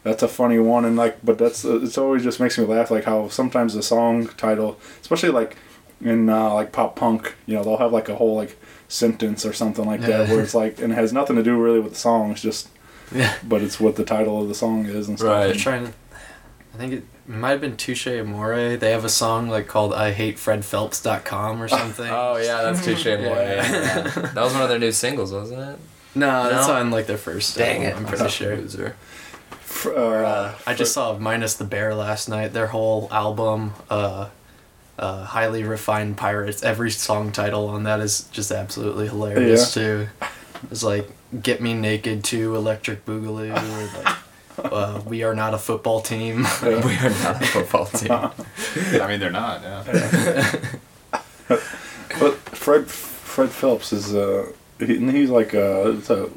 that's 0.04 0.22
a 0.22 0.28
funny 0.28 0.58
one, 0.58 0.84
and 0.84 0.96
like, 0.96 1.18
but 1.24 1.38
that's 1.38 1.64
uh, 1.64 1.80
it's 1.80 1.98
always 1.98 2.22
just 2.22 2.40
makes 2.40 2.58
me 2.58 2.64
laugh, 2.64 2.90
like 2.90 3.04
how 3.04 3.28
sometimes 3.28 3.74
the 3.74 3.82
song 3.82 4.26
title, 4.36 4.78
especially 5.00 5.30
like 5.30 5.56
in 6.00 6.28
uh, 6.28 6.52
like 6.54 6.72
pop 6.72 6.96
punk, 6.96 7.34
you 7.46 7.54
know, 7.54 7.62
they'll 7.62 7.76
have 7.78 7.92
like 7.92 8.08
a 8.08 8.16
whole 8.16 8.34
like 8.36 8.58
sentence 8.88 9.46
or 9.46 9.52
something 9.52 9.86
like 9.86 10.00
that 10.02 10.28
where 10.28 10.42
it's 10.42 10.54
like 10.54 10.78
and 10.82 10.92
it 10.92 10.96
has 10.96 11.12
nothing 11.14 11.36
to 11.36 11.42
do 11.42 11.56
really 11.58 11.80
with 11.80 11.92
the 11.94 11.98
song. 11.98 12.32
It's 12.32 12.42
just 12.42 12.68
Yeah. 13.14 13.32
but 13.42 13.62
it's 13.62 13.78
what 13.80 13.96
the 13.96 14.04
title 14.04 14.42
of 14.42 14.48
the 14.48 14.54
song 14.54 14.84
is 14.86 15.08
and 15.08 15.18
stuff. 15.18 15.30
Right. 15.30 15.50
I'm 15.52 15.56
trying 15.56 15.86
to. 15.86 15.92
I 16.74 16.78
think 16.78 16.92
it 16.94 17.04
might 17.26 17.50
have 17.50 17.60
been 17.60 17.76
Touche 17.76 18.06
Amore. 18.06 18.76
They 18.76 18.90
have 18.90 19.04
a 19.04 19.08
song 19.08 19.48
like 19.48 19.66
called 19.68 19.94
"I 19.94 20.10
Hate 20.12 20.36
FredPhelps.com" 20.36 21.62
or 21.62 21.68
something. 21.68 22.06
Oh 22.10 22.36
yeah, 22.36 22.62
that's 22.62 22.84
Touche 22.84 23.06
Amore. 23.06 23.36
Yeah. 23.36 23.72
Yeah. 23.72 24.02
That 24.34 24.36
was 24.42 24.52
one 24.52 24.62
of 24.62 24.68
their 24.68 24.78
new 24.78 24.92
singles, 24.92 25.32
wasn't 25.32 25.60
it? 25.60 25.78
no, 26.14 26.50
that's 26.50 26.68
on 26.68 26.90
like 26.90 27.06
their 27.06 27.16
first. 27.18 27.56
Dang 27.56 27.84
album, 27.86 28.04
it! 28.04 28.08
I'm 28.10 28.16
pretty 28.16 28.30
sure. 28.30 28.56
Loser. 28.56 28.96
Fr- 29.82 29.94
uh, 29.94 30.22
Uh, 30.22 30.54
I 30.66 30.74
just 30.74 30.92
saw 30.92 31.18
minus 31.18 31.54
the 31.54 31.64
bear 31.64 31.94
last 31.94 32.28
night. 32.28 32.52
Their 32.52 32.68
whole 32.68 33.08
album, 33.10 33.72
uh, 33.90 34.28
uh, 34.98 35.24
highly 35.24 35.64
refined 35.64 36.16
pirates. 36.16 36.62
Every 36.62 36.90
song 36.90 37.32
title 37.32 37.68
on 37.68 37.82
that 37.84 38.00
is 38.00 38.28
just 38.32 38.50
absolutely 38.52 39.08
hilarious 39.08 39.74
too. 39.74 40.08
It's 40.70 40.82
like 40.84 41.10
"Get 41.42 41.60
Me 41.60 41.74
Naked" 41.74 42.22
to 42.24 42.54
"Electric 42.54 43.04
Boogaloo" 43.04 43.50
or 43.50 43.98
like 43.98 44.16
uh, 44.72 45.00
"We 45.04 45.24
Are 45.24 45.34
Not 45.34 45.54
a 45.54 45.58
Football 45.58 46.00
Team." 46.02 46.46
We 46.62 46.70
are 46.70 47.10
not 47.24 47.42
a 47.42 47.46
football 47.46 47.86
team. 47.86 48.12
I 49.02 49.06
mean, 49.08 49.18
they're 49.18 49.30
not. 49.30 49.62
Yeah. 49.62 50.58
But 52.20 52.34
Fred 52.54 52.88
Fred 52.88 53.50
Phelps 53.50 53.92
is 53.92 54.14
uh 54.14 54.52
he, 54.78 54.98
he's 55.10 55.30
like 55.30 55.54
uh 55.54 55.92
it's 55.96 56.10
a 56.10 56.28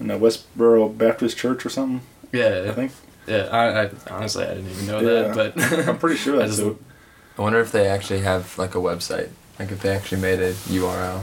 in 0.00 0.10
a 0.10 0.18
Westboro 0.18 0.96
Baptist 0.96 1.38
Church 1.38 1.64
or 1.64 1.70
something. 1.70 2.02
Yeah, 2.32 2.66
I 2.68 2.72
think 2.72 2.92
yeah. 3.26 3.48
I, 3.50 3.84
I 3.84 3.90
honestly 4.10 4.44
I 4.44 4.54
didn't 4.54 4.70
even 4.70 4.86
know 4.86 5.00
Yeah. 5.00 5.32
that, 5.32 5.54
but 5.54 5.88
I'm 5.88 5.98
pretty 5.98 6.16
sure 6.16 6.34
I 6.42 6.46
that's 6.46 6.56
just- 6.58 6.68
it. 6.68 6.76
I 7.38 7.42
wonder 7.42 7.60
if 7.60 7.70
they 7.72 7.86
actually 7.88 8.20
have 8.20 8.56
like 8.58 8.74
a 8.74 8.78
website. 8.78 9.28
Like 9.58 9.70
if 9.70 9.80
they 9.82 9.94
actually 9.94 10.20
made 10.22 10.40
a 10.40 10.52
URL. 10.52 11.22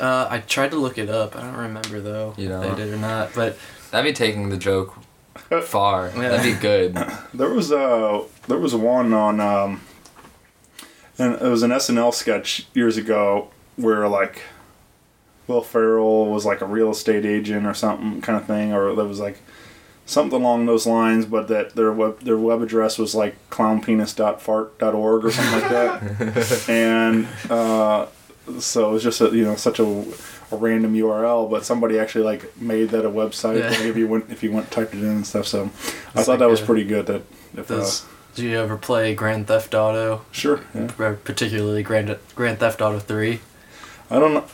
Uh, 0.00 0.26
I 0.30 0.38
tried 0.40 0.70
to 0.72 0.76
look 0.78 0.98
it 0.98 1.08
up. 1.10 1.36
I 1.36 1.40
don't 1.42 1.56
remember 1.56 2.00
though. 2.00 2.34
You 2.36 2.44
if 2.44 2.50
don't? 2.50 2.76
they 2.76 2.84
did 2.84 2.94
or 2.94 2.98
not. 2.98 3.34
But 3.34 3.58
That'd 3.90 4.10
be 4.10 4.14
taking 4.16 4.48
the 4.50 4.56
joke 4.56 4.94
far. 5.64 6.08
Yeah. 6.14 6.28
That'd 6.28 6.54
be 6.54 6.58
good. 6.60 6.94
There 7.34 7.50
was 7.50 7.70
a 7.70 8.24
there 8.48 8.58
was 8.58 8.74
one 8.74 9.12
on 9.12 9.40
um, 9.40 9.80
and 11.18 11.34
it 11.34 11.42
was 11.42 11.62
an 11.62 11.70
SNL 11.70 12.12
sketch 12.14 12.66
years 12.74 12.96
ago 12.96 13.50
where 13.76 14.08
like 14.08 14.42
Will 15.46 15.62
Ferrell 15.62 16.26
was 16.26 16.44
like 16.44 16.60
a 16.60 16.66
real 16.66 16.90
estate 16.90 17.24
agent 17.24 17.66
or 17.66 17.74
something 17.74 18.20
kind 18.20 18.38
of 18.38 18.46
thing, 18.46 18.72
or 18.72 18.94
there 18.94 19.04
was 19.04 19.20
like 19.20 19.38
something 20.06 20.40
along 20.40 20.64
those 20.66 20.86
lines, 20.86 21.26
but 21.26 21.48
that 21.48 21.74
their 21.76 21.92
web 21.92 22.20
their 22.20 22.38
web 22.38 22.62
address 22.62 22.96
was 22.98 23.14
like 23.14 23.34
clownpenis.fart.org 23.50 25.24
or 25.24 25.30
something 25.30 25.60
like 25.60 25.70
that, 25.70 26.64
and 26.68 27.26
uh, 27.50 28.06
so 28.58 28.90
it 28.90 28.92
was 28.92 29.02
just 29.02 29.20
a, 29.20 29.28
you 29.36 29.44
know 29.44 29.56
such 29.56 29.78
a, 29.78 29.84
a 29.84 30.56
random 30.56 30.94
URL, 30.94 31.50
but 31.50 31.64
somebody 31.64 31.98
actually 31.98 32.24
like 32.24 32.56
made 32.60 32.90
that 32.90 33.04
a 33.04 33.10
website. 33.10 33.58
Yeah. 33.58 33.88
If 33.88 33.96
you 33.96 34.06
went 34.08 34.30
if 34.30 34.42
you 34.42 34.52
went 34.52 34.70
typed 34.70 34.94
it 34.94 35.02
in 35.02 35.08
and 35.10 35.26
stuff, 35.26 35.46
so 35.46 35.64
I 35.64 36.22
thought 36.22 36.28
like 36.28 36.38
that 36.38 36.48
was 36.50 36.62
a- 36.62 36.66
pretty 36.66 36.84
good. 36.84 37.06
That 37.06 37.22
if 37.56 37.70
uh, 37.70 37.84
do 38.34 38.46
you 38.46 38.58
ever 38.58 38.76
play 38.76 39.14
Grand 39.14 39.46
Theft 39.48 39.74
Auto? 39.74 40.24
sure, 40.30 40.60
yeah. 40.74 40.86
Particularly 41.24 41.82
Grand 41.82 42.16
Grand 42.34 42.58
Theft 42.58 42.80
Auto 42.80 42.98
Three. 42.98 43.40
I 44.08 44.18
don't 44.20 44.34
know. 44.34 44.44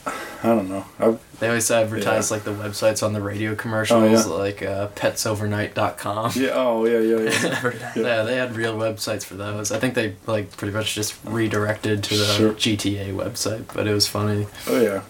I 0.45 0.49
don't 0.49 0.69
know. 0.69 0.85
I, 0.99 1.17
They 1.39 1.49
always 1.49 1.71
advertise 1.71 2.31
like 2.31 2.43
the 2.45 2.51
websites 2.53 3.03
on 3.03 3.13
the 3.13 3.21
radio 3.21 3.55
commercials, 3.55 4.27
like 4.27 4.63
uh, 4.63 4.89
petsovernight.com. 4.89 6.33
yeah. 6.35 6.51
Oh 6.55 6.85
yeah, 6.85 6.99
yeah, 6.99 7.31
yeah. 7.75 7.93
Yeah, 7.97 8.23
they 8.23 8.37
had 8.37 8.57
real 8.57 8.77
websites 8.77 9.25
for 9.25 9.35
those. 9.35 9.71
I 9.71 9.79
think 9.79 9.95
they 9.95 10.17
like 10.27 10.57
pretty 10.57 10.75
much 10.75 10.95
just 10.95 11.15
redirected 11.25 12.03
to 12.05 12.17
the 12.17 12.25
Sure. 12.25 12.53
GTA 12.55 13.15
website, 13.15 13.65
but 13.73 13.87
it 13.87 13.93
was 13.95 14.07
funny. 14.07 14.47
Oh 14.67 14.81
yeah. 14.81 15.03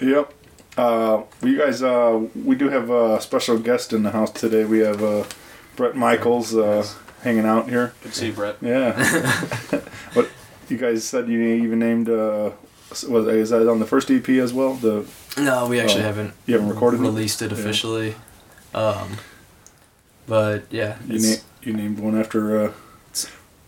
Yep. 0.00 0.32
Uh, 0.76 1.22
well, 1.40 1.50
you 1.52 1.56
guys, 1.58 1.82
uh, 1.82 2.20
we 2.44 2.56
do 2.56 2.68
have 2.68 2.90
a 2.90 3.20
special 3.20 3.58
guest 3.58 3.92
in 3.92 4.02
the 4.02 4.10
house 4.10 4.30
today. 4.32 4.64
We 4.64 4.80
have 4.80 5.02
uh, 5.02 5.24
Bret 5.76 5.94
Michaels 5.94 6.54
uh, 6.54 6.86
hanging 7.22 7.44
out 7.46 7.68
here. 7.68 7.94
Good 8.02 8.12
to 8.12 8.18
see 8.18 8.26
you, 8.26 8.32
Bret. 8.32 8.56
Yeah. 8.60 8.92
what 10.14 10.28
you 10.68 10.76
guys 10.76 11.04
said 11.04 11.28
you 11.28 11.40
even 11.40 11.78
named? 11.78 12.08
Uh, 13.02 13.10
was 13.10 13.26
is 13.26 13.50
that 13.50 13.68
on 13.68 13.78
the 13.80 13.86
first 13.86 14.10
EP 14.10 14.28
as 14.28 14.52
well? 14.52 14.74
The 14.74 15.04
No, 15.36 15.66
we 15.66 15.80
actually 15.80 16.02
Oh, 16.02 16.06
haven't 16.06 16.34
you 16.46 16.54
haven't 16.54 16.68
recorded 16.70 17.00
released 17.00 17.42
it 17.42 17.50
Yeah. 17.50 17.58
officially. 17.58 18.14
Um, 18.74 19.16
but 20.26 20.64
yeah, 20.70 20.96
you 21.08 21.16
it's- 21.16 21.38
na- 21.38 21.42
you 21.62 21.72
named 21.72 21.98
one 21.98 22.18
after. 22.18 22.64
Uh, 22.66 22.72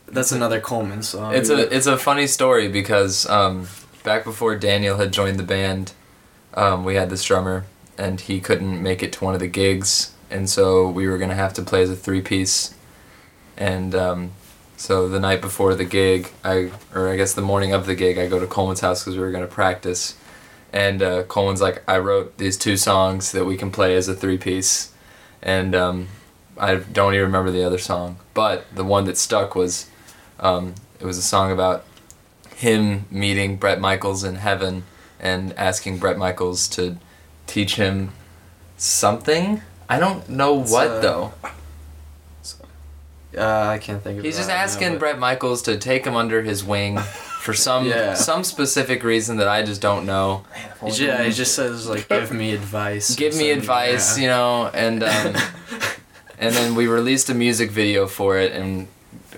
that's 0.09 0.30
another 0.33 0.61
Coleman 0.61 1.02
song. 1.02 1.35
It's 1.35 1.50
a 1.50 1.75
it's 1.75 1.87
a 1.87 1.97
funny 1.99 2.26
story 2.26 2.68
because 2.68 3.28
um, 3.28 3.66
back 4.04 4.23
before 4.25 4.54
Daniel 4.56 4.99
had 4.99 5.12
joined 5.12 5.38
the 5.38 5.42
band, 5.42 5.92
um, 6.54 6.85
we 6.85 6.95
had 6.95 7.11
this 7.11 7.25
drummer 7.25 7.64
and 7.99 8.21
he 8.21 8.40
couldn't 8.40 8.83
make 8.83 9.02
it 9.02 9.12
to 9.14 9.25
one 9.25 9.35
of 9.35 9.40
the 9.40 9.49
gigs, 9.49 10.11
and 10.30 10.49
so 10.50 10.88
we 10.88 11.09
were 11.09 11.18
gonna 11.18 11.35
have 11.35 11.54
to 11.54 11.62
play 11.62 11.83
as 11.83 11.90
a 11.90 11.97
three 11.97 12.21
piece. 12.21 12.75
And 13.56 13.95
um, 13.95 14.30
so 14.76 15.09
the 15.09 15.21
night 15.21 15.40
before 15.40 15.75
the 15.75 15.85
gig, 15.85 16.30
I 16.45 16.71
or 16.95 17.09
I 17.09 17.16
guess 17.16 17.35
the 17.35 17.42
morning 17.42 17.73
of 17.73 17.87
the 17.87 17.95
gig, 17.95 18.18
I 18.18 18.26
go 18.26 18.38
to 18.38 18.47
Coleman's 18.47 18.80
house 18.80 19.02
because 19.02 19.16
we 19.16 19.23
were 19.23 19.33
gonna 19.33 19.47
practice, 19.47 20.16
and 20.73 21.02
uh, 21.02 21.23
Coleman's 21.25 21.61
like, 21.61 21.83
I 21.88 21.99
wrote 21.99 22.38
these 22.38 22.56
two 22.56 22.76
songs 22.76 23.33
that 23.33 23.45
we 23.45 23.56
can 23.56 23.71
play 23.71 23.97
as 23.97 24.09
a 24.09 24.14
three 24.14 24.38
piece, 24.38 24.92
and 25.42 25.75
um, 25.75 26.09
I 26.59 26.76
don't 26.76 27.14
even 27.14 27.26
remember 27.26 27.50
the 27.50 27.64
other 27.64 27.78
song, 27.78 28.18
but 28.35 28.66
the 28.75 28.84
one 28.84 29.04
that 29.04 29.17
stuck 29.17 29.54
was 29.54 29.89
um, 30.41 30.75
it 31.00 31.04
was 31.04 31.19
a 31.19 31.23
song 31.23 31.52
about 31.52 31.84
him 32.54 33.06
meeting 33.10 33.56
Bret 33.56 33.80
Michaels 33.80 34.25
in 34.25 34.36
heaven 34.36 34.84
and 35.21 35.52
asking 35.54 35.99
Bret 35.99 36.17
Michaels 36.17 36.69
to 36.69 36.97
teach 37.47 37.76
him 37.76 38.12
something. 38.76 39.62
I 39.89 39.99
don't 39.99 40.28
know 40.28 40.54
what 40.54 40.89
uh, 40.89 41.00
though. 41.00 41.32
Uh, 43.36 43.68
I 43.68 43.78
can't 43.78 44.02
think 44.02 44.18
of. 44.18 44.25
It. 44.25 44.28
He's 44.28 44.36
just 44.36 44.49
now, 44.49 44.56
asking 44.56 44.92
but- 44.92 44.99
Bret 45.00 45.18
Michaels 45.18 45.62
to 45.62 45.76
take 45.76 46.04
him 46.06 46.16
under 46.16 46.42
his 46.42 46.64
wing 46.64 46.99
for 47.42 47.52
some 47.54 47.86
Yeah. 47.86 48.14
some 48.14 48.44
specific 48.44 49.04
reason 49.04 49.36
that 49.38 49.49
I 49.49 49.62
just 49.62 49.80
don't 49.80 50.06
know. 50.06 50.44
He 50.84 50.90
ju- 50.90 51.06
Yeah, 51.06 51.22
he 51.22 51.30
just 51.32 51.54
says 51.54 51.86
like, 51.88 52.08
"Give 52.08 52.32
me 52.32 52.52
advice." 52.52 53.14
Give 53.14 53.36
me 53.36 53.50
advice, 53.50 54.16
yeah. 54.18 54.22
you 54.22 54.28
know, 54.28 54.70
and 54.75 55.02
um, 55.02 55.36
and 56.38 56.54
then 56.54 56.75
we 56.75 56.86
released 56.86 57.28
a 57.30 57.34
music 57.34 57.70
video 57.70 58.06
for 58.06 58.38
it, 58.38 58.52
and 58.52 58.88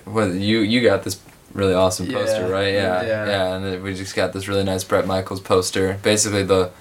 well, 0.05 0.33
you 0.33 0.59
you 0.59 0.81
got 0.81 1.03
this 1.03 1.19
really 1.53 1.73
awesome 1.73 2.07
poster, 2.07 2.47
Yeah, 2.47 2.49
right? 2.49 2.73
Yeah, 2.73 3.01
yeah. 3.03 3.25
yeah, 3.27 3.55
and 3.55 3.83
we 3.83 3.93
just 3.95 4.15
got 4.15 4.33
this 4.33 4.47
really 4.47 4.63
nice 4.63 4.83
Bret 4.83 5.05
Michaels 5.07 5.39
poster. 5.41 5.97
Basically, 6.03 6.43
the 6.43 6.71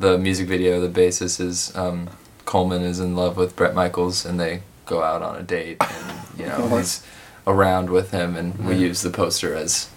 the 0.00 0.18
music 0.18 0.48
video, 0.48 0.80
the 0.80 0.88
basis 0.88 1.38
is 1.40 1.74
um, 1.76 2.08
Coleman 2.44 2.82
is 2.82 3.00
in 3.00 3.14
love 3.14 3.36
with 3.36 3.54
Bret 3.54 3.74
Michaels, 3.74 4.26
and 4.26 4.40
they 4.40 4.62
go 4.86 5.02
out 5.02 5.22
on 5.22 5.36
a 5.36 5.42
date, 5.42 5.76
and 5.80 6.38
you 6.38 6.46
know 6.46 6.68
he's 6.76 7.04
around 7.46 7.90
with 7.90 8.10
him, 8.10 8.36
and 8.36 8.56
we 8.66 8.76
use 8.76 9.02
the 9.02 9.10
poster 9.10 9.54
as. 9.54 9.90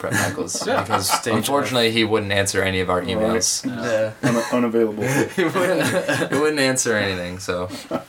Bret 0.00 0.12
Michaels, 0.12 0.58
because 0.64 1.08
Stage 1.08 1.34
unfortunately 1.34 1.92
he 1.92 2.02
wouldn't 2.04 2.32
answer 2.32 2.62
any 2.62 2.80
of 2.80 2.90
our 2.90 3.00
emails. 3.00 3.64
Yeah. 3.64 4.12
un- 4.28 4.44
unavailable. 4.52 5.04
he 5.36 5.44
wouldn't, 5.44 6.32
he 6.32 6.38
wouldn't 6.38 6.58
answer 6.58 6.96
anything, 6.96 7.38
so 7.38 7.68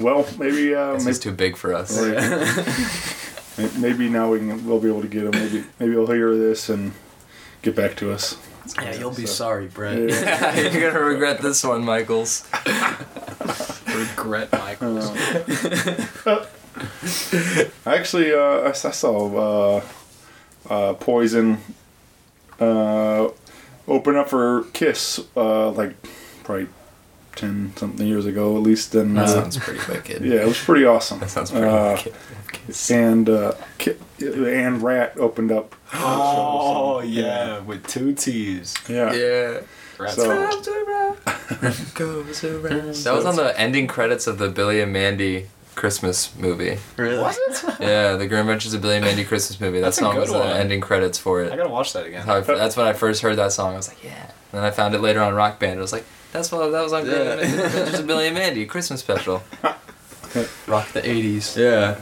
well, 0.00 0.26
maybe 0.38 0.74
uh, 0.74 0.94
this 0.94 1.04
maybe, 1.04 1.10
is 1.10 1.18
too 1.18 1.32
big 1.32 1.56
for 1.56 1.74
us. 1.74 2.00
May- 3.58 3.70
maybe 3.78 4.08
now 4.08 4.30
we 4.30 4.38
can 4.38 4.66
we'll 4.66 4.80
be 4.80 4.88
able 4.88 5.02
to 5.02 5.08
get 5.08 5.24
him. 5.24 5.32
Maybe 5.32 5.64
maybe 5.78 5.92
he'll 5.92 6.06
hear 6.06 6.34
this 6.34 6.70
and 6.70 6.92
get 7.60 7.76
back 7.76 7.94
to 7.96 8.10
us. 8.10 8.36
Yeah, 8.76 8.94
you'll 8.98 9.10
be 9.10 9.26
So- 9.26 9.32
sorry, 9.34 9.66
Bret. 9.66 10.08
Yeah. 10.08 10.58
You're 10.58 10.90
gonna 10.92 11.04
regret 11.04 11.42
this 11.42 11.62
one, 11.62 11.84
Michaels. 11.84 12.48
Regret 13.94 14.52
Michaels. 14.52 15.10
I 16.26 16.46
actually, 17.86 18.32
uh, 18.32 18.38
I, 18.60 18.68
s- 18.70 18.84
I 18.84 18.90
saw 18.92 19.76
uh, 19.78 19.82
uh, 20.70 20.94
Poison 20.94 21.58
uh, 22.60 23.28
open 23.88 24.16
up 24.16 24.28
for 24.30 24.64
Kiss 24.72 25.20
uh, 25.36 25.70
like 25.70 25.94
probably 26.44 26.68
ten 27.36 27.72
something 27.76 28.06
years 28.06 28.26
ago 28.26 28.56
at 28.56 28.62
least. 28.62 28.94
And 28.94 29.16
That 29.16 29.24
uh, 29.24 29.28
sounds 29.28 29.58
pretty 29.58 29.80
wicked. 29.92 30.24
yeah, 30.24 30.42
it 30.42 30.46
was 30.48 30.58
pretty 30.62 30.84
awesome. 30.86 31.20
That 31.20 31.30
sounds 31.30 31.50
pretty 31.50 31.66
Uh, 31.66 31.92
wicked. 31.96 32.14
And 32.90 33.28
uh, 33.28 33.52
Ki- 33.78 33.96
and 34.20 34.82
Ratt 34.82 35.18
opened 35.18 35.50
up. 35.52 35.74
Oh 35.94 37.00
yeah, 37.00 37.58
with 37.60 37.86
two 37.86 38.14
T's. 38.14 38.74
Yeah. 38.88 39.12
Yeah. 39.12 39.60
Rats 39.98 40.16
So- 40.16 40.28
Goes 41.94 42.44
around. 42.44 42.94
That 42.94 43.12
was 43.14 43.24
on 43.26 43.36
the 43.36 43.52
ending 43.58 43.86
credits 43.86 44.26
of 44.26 44.38
the 44.38 44.48
Billy 44.48 44.80
and 44.80 44.92
Mandy 44.92 45.46
Christmas 45.74 46.34
movie. 46.36 46.78
Really? 46.96 47.18
Was 47.18 47.38
it? 47.48 47.80
Yeah, 47.80 48.16
the 48.16 48.26
Grim 48.26 48.40
Adventures 48.40 48.74
of 48.74 48.82
Billy 48.82 48.96
and 48.96 49.04
Mandy 49.04 49.24
Christmas 49.24 49.60
movie. 49.60 49.78
That 49.78 49.86
That's 49.86 49.98
a 49.98 50.00
song 50.00 50.14
good 50.14 50.20
was 50.22 50.32
the 50.32 50.44
ending 50.44 50.80
credits 50.80 51.18
for 51.18 51.42
it. 51.42 51.52
I 51.52 51.56
gotta 51.56 51.68
watch 51.68 51.92
that 51.92 52.06
again. 52.06 52.26
How 52.26 52.36
I- 52.36 52.40
that's 52.40 52.76
when 52.76 52.86
I 52.86 52.92
first 52.92 53.22
heard 53.22 53.36
that 53.36 53.52
song. 53.52 53.74
I 53.74 53.76
was 53.76 53.88
like, 53.88 54.02
yeah. 54.02 54.22
And 54.22 54.60
then 54.60 54.64
I 54.64 54.70
found 54.70 54.94
it 54.94 55.00
later 55.00 55.20
on 55.22 55.34
Rock 55.34 55.58
Band. 55.60 55.78
I 55.78 55.82
was 55.82 55.92
like, 55.92 56.04
that's 56.32 56.50
what 56.50 56.68
that 56.70 56.82
was 56.82 56.92
on 56.92 57.04
Grim 57.04 57.14
Yeah. 57.16 57.32
Adventures 57.34 58.00
of 58.00 58.06
Billy 58.06 58.26
and 58.26 58.34
Mandy 58.34 58.66
Christmas 58.66 59.00
special. 59.00 59.42
Rock 60.66 60.90
the 60.92 61.02
'80s. 61.02 61.56
Yeah. 61.56 61.98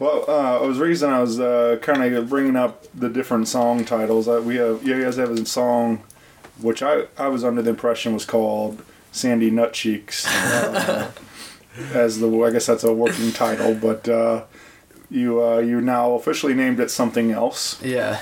Well, 0.00 0.24
uh, 0.28 0.58
I 0.60 0.66
was 0.66 0.78
reason 0.78 1.10
I 1.12 1.20
was 1.20 1.38
uh, 1.38 1.78
kind 1.80 2.02
of 2.02 2.28
bringing 2.28 2.56
up 2.56 2.84
the 2.92 3.08
different 3.08 3.46
song 3.46 3.84
titles. 3.84 4.26
Uh, 4.26 4.42
we 4.44 4.56
have 4.56 4.82
you 4.84 5.00
guys 5.02 5.16
have 5.16 5.30
a 5.30 5.46
song, 5.46 6.02
which 6.60 6.82
I 6.82 7.04
I 7.18 7.28
was 7.28 7.44
under 7.44 7.62
the 7.62 7.70
impression 7.70 8.14
was 8.14 8.24
called 8.24 8.82
Sandy 9.12 9.50
Nutcheeks, 9.50 10.24
uh, 10.26 11.10
as 11.92 12.18
the 12.20 12.28
I 12.42 12.50
guess 12.50 12.66
that's 12.66 12.84
a 12.84 12.92
working 12.92 13.32
title, 13.32 13.74
but 13.74 14.08
uh, 14.08 14.44
you 15.10 15.42
uh, 15.44 15.58
you 15.58 15.80
now 15.80 16.12
officially 16.14 16.54
named 16.54 16.80
it 16.80 16.90
something 16.90 17.30
else, 17.32 17.80
Yeah. 17.82 18.20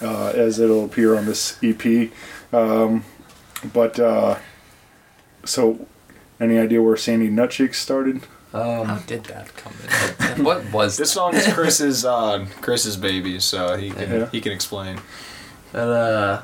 uh, 0.00 0.28
as 0.34 0.58
it'll 0.58 0.84
appear 0.84 1.16
on 1.16 1.26
this 1.26 1.58
EP. 1.62 2.10
Um, 2.52 3.04
but 3.72 3.98
uh, 4.00 4.36
so, 5.44 5.86
any 6.40 6.58
idea 6.58 6.82
where 6.82 6.96
Sandy 6.96 7.28
Nut 7.28 7.50
Cheeks 7.50 7.78
started? 7.80 8.22
How 8.52 8.82
Um, 8.82 9.02
did 9.06 9.24
that 9.24 9.54
come 9.56 9.72
in? 10.36 10.44
what 10.44 10.70
was 10.72 10.96
This 10.98 11.12
song 11.12 11.34
is 11.34 11.46
Chris's 11.52 12.04
uh, 12.04 12.46
Chris's 12.60 12.96
baby, 12.96 13.40
so 13.40 13.76
he 13.76 13.90
can 13.90 14.10
Yeah. 14.10 14.28
he 14.30 14.40
can 14.40 14.52
explain. 14.52 15.00
but 15.72 15.88
uh, 15.88 16.42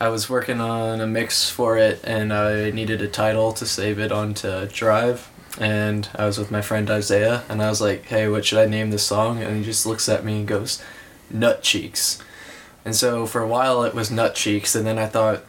I 0.00 0.08
was 0.08 0.30
working 0.30 0.60
on 0.60 1.00
a 1.00 1.08
mix 1.08 1.50
for 1.50 1.76
it, 1.76 2.00
and 2.04 2.32
I 2.32 2.70
needed 2.70 3.02
a 3.02 3.08
title 3.08 3.52
to 3.54 3.66
save 3.66 3.98
it 3.98 4.12
onto 4.12 4.66
Drive. 4.68 5.28
And 5.58 6.08
I 6.14 6.24
was 6.24 6.38
with 6.38 6.52
my 6.52 6.60
friend 6.60 6.88
Isaiah, 6.88 7.42
and 7.48 7.60
I 7.60 7.68
was 7.68 7.80
like, 7.80 8.04
"Hey, 8.04 8.28
what 8.28 8.44
should 8.44 8.60
I 8.60 8.66
name 8.66 8.90
this 8.90 9.02
song?" 9.02 9.42
And 9.42 9.56
he 9.56 9.64
just 9.64 9.86
looks 9.86 10.08
at 10.08 10.24
me 10.24 10.38
and 10.38 10.46
goes, 10.46 10.80
"Nut 11.30 11.62
Cheeks." 11.64 12.18
And 12.84 12.94
so 12.94 13.26
for 13.26 13.42
a 13.42 13.48
while 13.48 13.82
it 13.82 13.92
was 13.92 14.08
Nut 14.08 14.36
Cheeks, 14.36 14.76
and 14.76 14.86
then 14.86 14.98
I 14.98 15.06
thought 15.06 15.42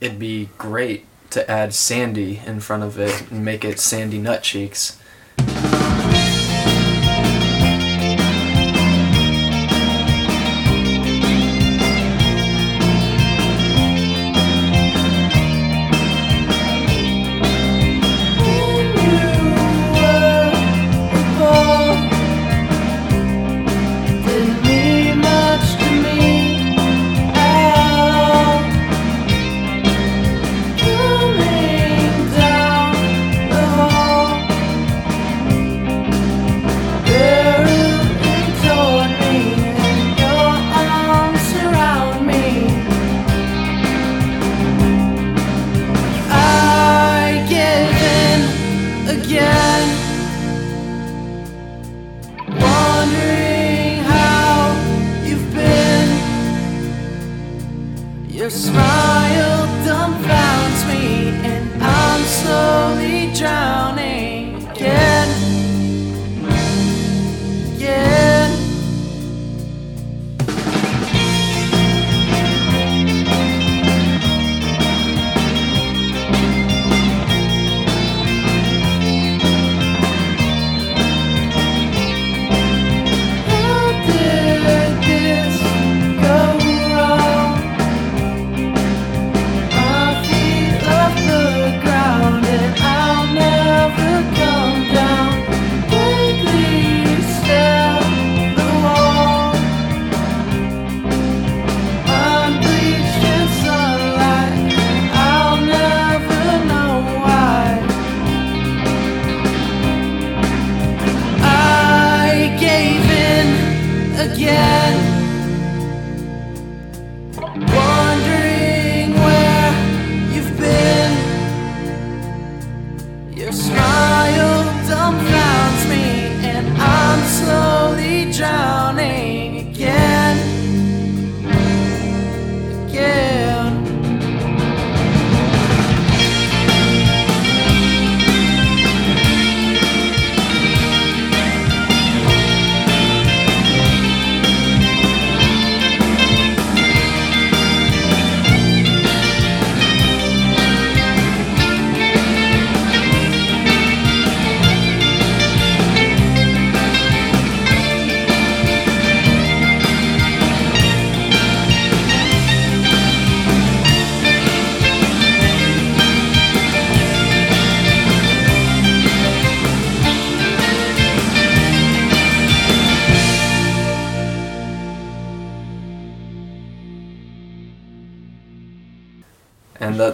it'd 0.00 0.18
be 0.18 0.48
great 0.56 1.04
to 1.30 1.48
add 1.50 1.74
Sandy 1.74 2.40
in 2.46 2.60
front 2.60 2.82
of 2.82 2.98
it 2.98 3.30
and 3.30 3.44
make 3.44 3.66
it 3.66 3.78
Sandy 3.78 4.18
Nut 4.18 4.42
Cheeks. 4.42 4.96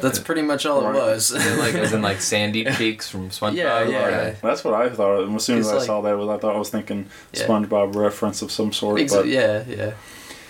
That's 0.06 0.18
pretty 0.18 0.42
much 0.42 0.64
all 0.66 0.82
Right. 0.82 0.94
it 0.94 0.98
was. 0.98 1.32
like 1.58 1.74
as 1.74 1.92
in 1.92 2.02
like 2.02 2.20
Sandy 2.32 2.64
Cheeks 2.64 3.08
from 3.10 3.30
SpongeBob. 3.30 3.54
Yeah, 3.54 3.82
yeah. 3.88 3.98
Okay. 4.06 4.36
That's 4.42 4.64
what 4.64 4.74
I 4.74 4.88
thought. 4.88 5.24
And 5.24 5.36
as 5.36 5.44
soon 5.44 5.58
as 5.58 5.68
I 5.68 5.76
like- 5.76 5.86
saw 5.86 6.00
that, 6.02 6.14
I 6.14 6.38
thought 6.38 6.54
I 6.54 6.58
was 6.58 6.70
thinking 6.70 7.06
Yeah. 7.32 7.46
SpongeBob 7.46 7.94
reference 7.94 8.42
of 8.42 8.50
some 8.50 8.72
sort. 8.72 9.00
Ex- 9.00 9.12
but 9.14 9.26
yeah, 9.26 9.64
yeah. 9.68 9.92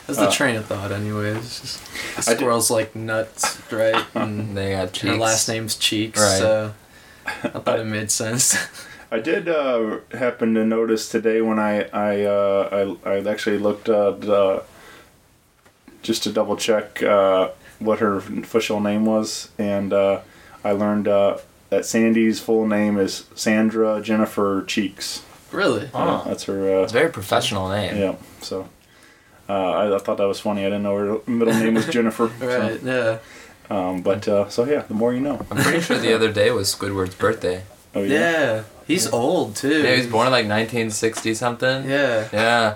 That's 0.07 0.19
the 0.21 0.29
Uh, 0.29 0.31
train 0.33 0.55
of 0.57 0.67
thought, 0.67 0.93
anyways. 0.93 1.41
Just, 1.61 1.85
the 1.85 2.31
I 2.31 2.35
did- 2.35 2.39
squirrel's 2.41 2.71
like 2.71 2.95
nuts, 2.95 3.59
right? 3.73 4.05
And 4.15 4.57
They 4.57 4.71
got 4.73 4.93
cheeks. 4.93 5.13
her 5.13 5.17
last 5.19 5.49
name's 5.49 5.75
Cheeks, 5.77 6.21
Right. 6.21 6.39
so 6.39 6.73
I 7.27 7.33
thought 7.59 7.81
it 7.81 7.85
made 7.87 8.11
sense. 8.13 8.57
I 9.11 9.19
did 9.21 9.49
uh, 9.49 9.99
happen 10.13 10.55
to 10.55 10.65
notice 10.65 11.09
today 11.09 11.41
when 11.41 11.59
I 11.59 11.85
I 11.93 12.23
uh, 12.25 12.97
I, 13.05 13.11
I 13.11 13.19
actually 13.31 13.59
looked 13.59 13.89
at 13.89 14.25
uh, 14.29 14.61
just 16.03 16.23
to 16.25 16.33
double 16.33 16.57
check 16.57 17.03
uh, 17.03 17.49
what 17.79 17.99
her 18.01 18.17
official 18.17 18.81
name 18.81 19.05
was, 19.07 19.51
and 19.59 19.93
uh, 19.93 20.21
I 20.65 20.73
learned 20.73 21.09
uh, 21.09 21.39
that 21.71 21.85
Sandy's 21.85 22.41
full 22.41 22.67
name 22.67 22.99
is 22.99 23.27
Sandra 23.35 24.01
Jennifer 24.01 24.65
Cheeks. 24.67 25.23
really? 25.53 25.89
Yeah, 25.95 26.23
that's 26.27 26.45
her. 26.45 26.79
Uh, 26.81 26.83
It's 26.83 26.93
a 26.93 26.99
very 26.99 27.11
professional 27.13 27.69
name. 27.69 27.97
yeah. 27.97 28.15
So 28.41 28.69
uh, 29.49 29.53
I, 29.53 29.95
I 29.95 29.99
thought 29.99 30.19
that 30.19 30.27
was 30.29 30.41
funny. 30.41 30.63
I 30.63 30.67
didn't 30.71 30.83
know 30.83 30.97
her 30.97 31.31
middle 31.31 31.55
name 31.55 31.75
was 31.75 31.87
Jennifer. 31.87 32.31
Right, 32.41 32.83
yeah. 32.83 33.19
Um, 33.69 34.03
but 34.03 34.29
uh, 34.29 34.49
so 34.49 34.65
yeah, 34.65 34.83
the 34.83 34.95
more 34.95 35.13
you 35.13 35.21
know. 35.21 35.45
I'm 35.51 35.57
pretty 35.59 35.81
sure 35.81 35.99
the 35.99 36.15
other 36.15 36.31
day 36.33 36.51
was 36.53 36.73
Squidward's 36.75 37.15
birthday. 37.17 37.63
Oh 37.95 38.03
Yeah. 38.03 38.19
Yeah. 38.21 38.63
He's 38.87 39.09
old, 39.13 39.57
too. 39.57 39.83
Yeah, 39.83 39.91
he 39.95 39.99
was 40.03 40.07
born 40.07 40.27
in 40.29 40.33
like 40.33 40.47
1960 40.47 41.35
something. 41.35 41.89
Yeah. 41.91 42.29
Yeah. 42.33 42.75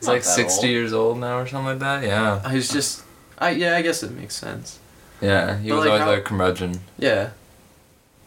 He's 0.00 0.08
like 0.08 0.24
60 0.24 0.54
old. 0.56 0.64
years 0.70 0.92
old 0.94 1.18
now 1.18 1.38
or 1.40 1.46
something 1.46 1.66
like 1.66 1.78
that. 1.80 2.02
Yeah. 2.04 2.48
He's 2.50 2.70
just. 2.72 3.02
I 3.38 3.50
Yeah, 3.50 3.76
I 3.76 3.82
guess 3.82 4.02
it 4.02 4.10
makes 4.12 4.34
sense. 4.34 4.78
Yeah. 5.20 5.58
He 5.58 5.68
But, 5.70 5.76
was 5.76 5.84
like, 5.84 5.90
always 5.92 6.02
how- 6.04 6.10
like 6.10 6.18
a 6.18 6.22
curmudgeon. 6.22 6.80
Yeah. 6.98 7.30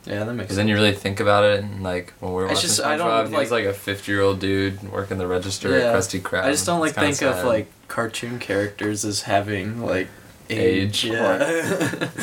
Yeah, 0.05 0.23
that 0.23 0.33
makes 0.33 0.35
Because 0.35 0.47
sense. 0.49 0.55
then 0.57 0.67
you 0.67 0.75
really 0.75 0.93
think 0.93 1.19
about 1.19 1.43
it, 1.43 1.59
and 1.63 1.83
like 1.83 2.13
when 2.19 2.31
we 2.33 2.37
were 2.37 2.45
It's 2.45 2.55
watching 2.55 2.67
just- 2.69 2.81
I 2.81 2.97
don't, 2.97 3.07
SpongeBob, 3.07 3.29
he 3.29 3.35
was 3.35 3.51
like- 3.51 3.65
like 3.65 3.75
a 3.75 3.77
50 3.77 4.11
year 4.11 4.21
old 4.21 4.39
dude 4.39 4.91
working 4.91 5.17
the 5.19 5.27
register 5.27 5.69
Yeah. 5.77 5.85
at 5.91 5.95
Krusty 5.95 6.19
Krab. 6.21 6.43
I 6.45 6.51
just 6.51 6.65
don't 6.65 6.79
like 6.79 6.89
It's 6.97 6.97
kinda 6.97 7.15
think 7.15 7.35
of 7.39 7.45
like 7.45 7.67
cartoon 7.87 8.39
characters 8.39 9.05
as 9.05 9.23
having 9.23 9.85
like 9.85 10.07
age. 10.49 11.05
Age. 11.05 11.11
Yeah. 11.13 12.09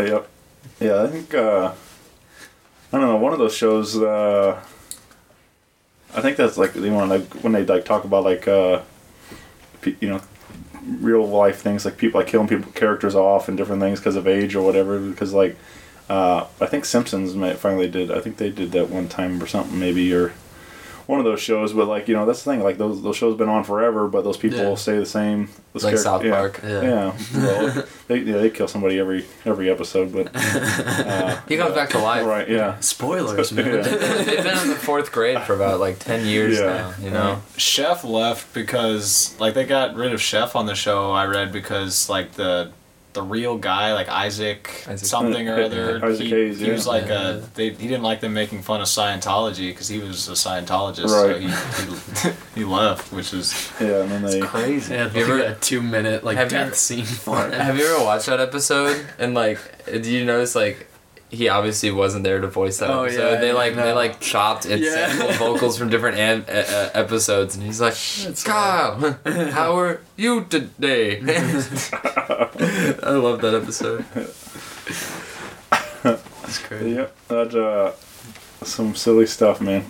Yep. 0.00 0.28
Yeah, 0.80 1.02
I 1.02 1.06
think 1.08 1.34
uh 1.34 1.72
I 2.92 2.96
don't 2.98 3.06
know, 3.08 3.16
one 3.16 3.32
of 3.32 3.38
those 3.40 3.54
shows 3.56 3.96
uh 4.00 4.60
I 6.14 6.20
think 6.20 6.36
that's 6.36 6.56
like 6.56 6.72
the 6.72 6.90
one 6.90 7.08
like 7.08 7.28
when 7.42 7.52
they 7.52 7.64
like 7.64 7.84
talk 7.84 8.04
about 8.04 8.22
like 8.24 8.46
uh 8.46 8.82
pe- 9.82 9.96
you 10.00 10.08
know 10.08 10.20
real 11.00 11.26
life 11.26 11.60
things 11.60 11.84
like 11.84 11.96
people 11.96 12.20
like 12.20 12.28
killing 12.28 12.48
people 12.48 12.70
characters 12.72 13.14
off 13.14 13.48
and 13.48 13.56
different 13.56 13.80
things 13.80 14.00
because 14.00 14.16
of 14.16 14.26
age 14.26 14.54
or 14.54 14.62
whatever 14.62 14.98
because 14.98 15.32
like 15.32 15.56
uh 16.08 16.46
I 16.60 16.66
think 16.66 16.84
Simpsons 16.84 17.34
may, 17.34 17.54
finally 17.54 17.88
did 17.88 18.10
I 18.10 18.20
think 18.20 18.38
they 18.38 18.50
did 18.50 18.72
that 18.72 18.88
one 18.88 19.08
time 19.08 19.42
or 19.42 19.46
something 19.46 19.78
maybe 19.78 20.12
or 20.14 20.32
one 21.08 21.18
of 21.18 21.24
those 21.24 21.40
shows 21.40 21.72
but 21.72 21.88
like 21.88 22.06
you 22.06 22.14
know 22.14 22.24
that's 22.26 22.42
the 22.44 22.50
thing 22.52 22.62
like 22.62 22.76
those 22.76 23.02
those 23.02 23.16
shows 23.16 23.34
been 23.36 23.48
on 23.48 23.64
forever 23.64 24.06
but 24.08 24.22
those 24.24 24.36
people 24.36 24.58
Yeah. 24.58 24.74
stay 24.74 24.98
the 24.98 25.06
same 25.06 25.48
Those 25.72 25.82
like 25.84 25.94
charac- 25.94 25.98
South 26.10 26.22
yeah. 26.24 26.30
Park. 26.30 26.60
Yeah. 26.62 26.82
yeah, 26.82 27.16
well, 27.34 27.84
they 28.08 28.18
yeah, 28.18 28.36
they 28.36 28.50
kill 28.50 28.68
somebody 28.68 28.98
every 29.00 29.24
every 29.46 29.70
episode, 29.70 30.12
but 30.12 30.30
uh, 30.34 31.40
He 31.48 31.56
comes 31.56 31.74
back 31.74 31.88
to 31.90 31.98
life. 31.98 32.26
right, 32.26 32.48
yeah, 32.48 32.78
Spoilers, 32.80 33.50
man. 33.52 33.66
Yeah. 33.74 33.82
They've 33.82 34.44
been 34.44 34.58
in 34.58 34.68
the 34.68 34.76
fourth 34.76 35.10
grade 35.10 35.40
for 35.42 35.54
about 35.54 35.80
like 35.80 35.98
10 35.98 36.26
years 36.26 36.58
Yeah. 36.58 36.66
now, 36.66 36.94
you 37.02 37.10
know? 37.10 37.40
Chef 37.56 38.04
left 38.04 38.52
because 38.54 39.34
like 39.40 39.54
they 39.54 39.64
got 39.64 39.94
rid 39.96 40.12
of 40.12 40.20
Chef 40.20 40.54
on 40.54 40.66
the 40.66 40.74
show. 40.74 41.10
I 41.12 41.24
read 41.26 41.52
because 41.52 42.08
like 42.10 42.32
the 42.32 42.70
the 43.14 43.22
real 43.22 43.56
guy 43.58 43.94
like 43.94 44.08
Isaac, 44.08 44.84
Isaac- 44.86 45.06
something 45.08 45.48
or 45.48 45.60
other. 45.64 46.04
Isaac 46.04 46.26
he, 46.26 46.30
Hayes, 46.30 46.60
he 46.60 46.70
was 46.70 46.86
like 46.86 47.06
Yeah. 47.06 47.28
a 47.30 47.34
they 47.54 47.70
he 47.70 47.88
didn't 47.88 48.02
like 48.02 48.20
them 48.20 48.34
making 48.34 48.62
fun 48.62 48.80
of 48.80 48.86
Scientology 48.86 49.70
because 49.70 49.88
he 49.88 49.98
was 49.98 50.28
a 50.28 50.32
Scientologist. 50.32 51.08
So 51.08 51.26
Right. 51.28 51.40
he, 51.40 51.48
he 51.48 52.30
he 52.60 52.64
left, 52.64 53.12
which 53.12 53.32
is 53.32 53.70
yeah, 53.80 54.02
and 54.02 54.10
then 54.10 54.22
they 54.22 54.40
crazy. 54.40 54.94
Yeah, 54.94 55.04
Have 55.04 55.16
you 55.16 55.22
ever- 55.24 55.38
a 55.42 55.54
two 55.54 55.80
minute 55.82 56.22
like 56.24 56.36
have 56.36 56.52
you 56.52 56.58
death 56.58 56.74
scene 56.76 57.04
for 57.04 57.46
it. 57.46 57.54
Have 57.54 57.78
you 57.78 57.86
ever 57.86 58.04
watched 58.04 58.26
that 58.26 58.40
episode? 58.40 59.04
And 59.18 59.34
like, 59.34 59.58
did 59.86 60.06
you 60.06 60.24
notice 60.24 60.54
like 60.54 60.87
he 61.30 61.48
obviously 61.48 61.90
wasn't 61.90 62.24
there 62.24 62.40
to 62.40 62.46
voice 62.48 62.78
that 62.78 62.90
Oh, 62.90 63.04
episode? 63.04 63.32
yeah, 63.34 63.40
they 63.40 63.52
like 63.52 63.74
no. 63.76 63.82
they 63.84 63.92
like 63.92 64.20
chopped 64.20 64.64
and 64.66 64.82
Yeah. 64.82 65.08
sampled 65.08 65.34
vocals 65.36 65.76
from 65.78 65.90
different 65.90 66.16
an- 66.18 66.44
uh, 66.48 66.90
episodes, 66.94 67.54
and 67.54 67.64
he's 67.64 67.80
like, 67.80 67.94
"Kyle, 68.44 69.18
how 69.52 69.78
are 69.78 70.00
you 70.16 70.44
today?" 70.44 71.20
I 71.20 73.10
love 73.10 73.40
that 73.42 73.54
episode. 73.54 74.04
That's 76.02 76.58
crazy. 76.58 76.90
Yep, 76.92 77.16
that 77.28 77.54
uh, 77.54 77.92
some 78.64 78.94
silly 78.94 79.26
stuff, 79.26 79.60
man. 79.60 79.84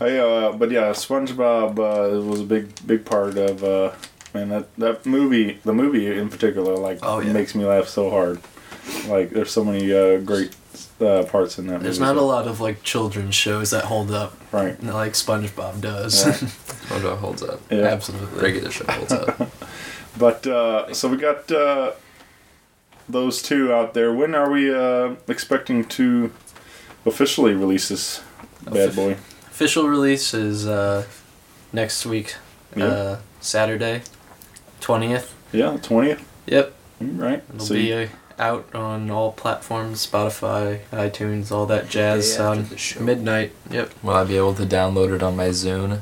I 0.00 0.16
uh, 0.18 0.52
but 0.52 0.70
yeah, 0.70 0.90
SpongeBob 0.90 1.78
uh, 1.78 2.20
was 2.22 2.40
a 2.40 2.44
big 2.44 2.74
big 2.86 3.04
part 3.04 3.38
of 3.38 3.62
uh, 3.64 3.92
man 4.34 4.48
that 4.50 4.74
that 4.76 5.06
movie. 5.06 5.60
The 5.64 5.72
movie 5.72 6.06
in 6.18 6.28
particular, 6.28 6.76
like, 6.76 6.98
Oh, 7.02 7.20
yeah. 7.20 7.32
makes 7.32 7.54
me 7.54 7.64
laugh 7.64 7.88
so 7.88 8.10
hard. 8.10 8.40
Like, 9.08 9.30
there's 9.30 9.50
so 9.50 9.64
many 9.64 9.92
uh, 9.92 10.18
great 10.18 10.54
uh, 11.00 11.24
parts 11.24 11.58
in 11.58 11.66
that. 11.68 11.82
There's 11.82 11.98
movie, 12.00 12.14
not 12.14 12.20
a 12.20 12.24
lot 12.24 12.46
of 12.46 12.60
like 12.60 12.82
children's 12.82 13.34
shows 13.34 13.70
that 13.70 13.84
hold 13.84 14.10
up 14.10 14.32
Right. 14.52 14.80
like 14.82 15.12
SpongeBob 15.14 15.80
does. 15.80 16.24
Yeah. 16.24 16.32
SpongeBob 16.88 17.18
holds 17.18 17.42
up. 17.42 17.60
Yeah. 17.70 17.84
Absolutely. 17.84 18.40
Regular 18.40 18.70
show 18.70 18.84
holds 18.88 19.12
up. 19.12 19.50
But 20.18 20.46
uh, 20.46 20.92
so 20.92 21.08
we 21.08 21.16
got 21.16 21.50
uh, 21.50 21.92
those 23.08 23.40
two 23.42 23.72
out 23.72 23.94
there. 23.94 24.12
When 24.12 24.34
are 24.34 24.50
we 24.50 24.72
uh, 24.72 25.14
expecting 25.26 25.84
to 25.86 26.30
officially 27.06 27.54
release 27.54 27.88
this 27.88 28.22
bad 28.70 28.94
boy? 28.94 29.12
Official 29.46 29.88
release 29.88 30.34
is 30.34 30.66
uh, 30.66 31.04
next 31.72 32.04
week, 32.04 32.36
Yeah. 32.76 32.84
uh, 32.84 33.18
Saturday, 33.40 34.02
twentieth. 34.80 35.34
Yeah, 35.50 35.78
twentieth. 35.82 36.22
Yep, 36.46 36.72
Right. 37.00 37.42
it'll 37.54 37.66
So 37.66 37.74
be 37.74 37.80
you- 37.88 37.94
uh, 37.96 38.08
out 38.38 38.74
on 38.74 39.10
all 39.10 39.32
platforms: 39.32 40.06
Spotify, 40.06 40.80
iTunes, 40.92 41.50
all 41.52 41.66
that 41.66 41.88
jazz. 41.88 42.28
Day 42.36 42.42
after 42.42 42.44
On 42.60 42.68
the 42.68 42.76
show. 42.78 43.00
midnight. 43.00 43.52
Yep, 43.70 43.92
Will 44.02 44.14
I 44.14 44.24
be 44.24 44.36
able 44.36 44.54
to 44.54 44.64
download 44.66 45.14
it 45.14 45.22
on 45.22 45.36
my 45.36 45.48
Zune? 45.48 46.00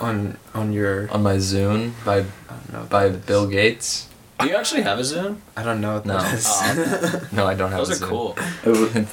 on 0.00 0.36
on 0.54 0.72
your. 0.72 1.10
On 1.10 1.22
my 1.22 1.36
Zune 1.36 1.92
by 2.04 2.18
I 2.18 2.24
don't 2.48 2.72
know. 2.72 2.82
by 2.88 3.08
Bill 3.10 3.46
Gates? 3.48 4.08
Do 4.38 4.46
you 4.46 4.54
actually 4.56 4.82
have 4.82 4.98
a 5.00 5.02
Zune? 5.02 5.38
I 5.56 5.64
don't 5.64 5.80
know 5.80 5.94
what 5.94 6.06
No. 6.06 6.18
that 6.18 6.34
is. 6.34 6.46
Oh, 6.48 7.28
No, 7.32 7.46
I 7.46 7.54
don't 7.54 7.72
have. 7.72 7.78
those 7.86 8.00
a 8.00 8.04
are 8.04 8.06
Zune. 8.06 8.10
cool. 8.10 8.38
it 8.64 9.08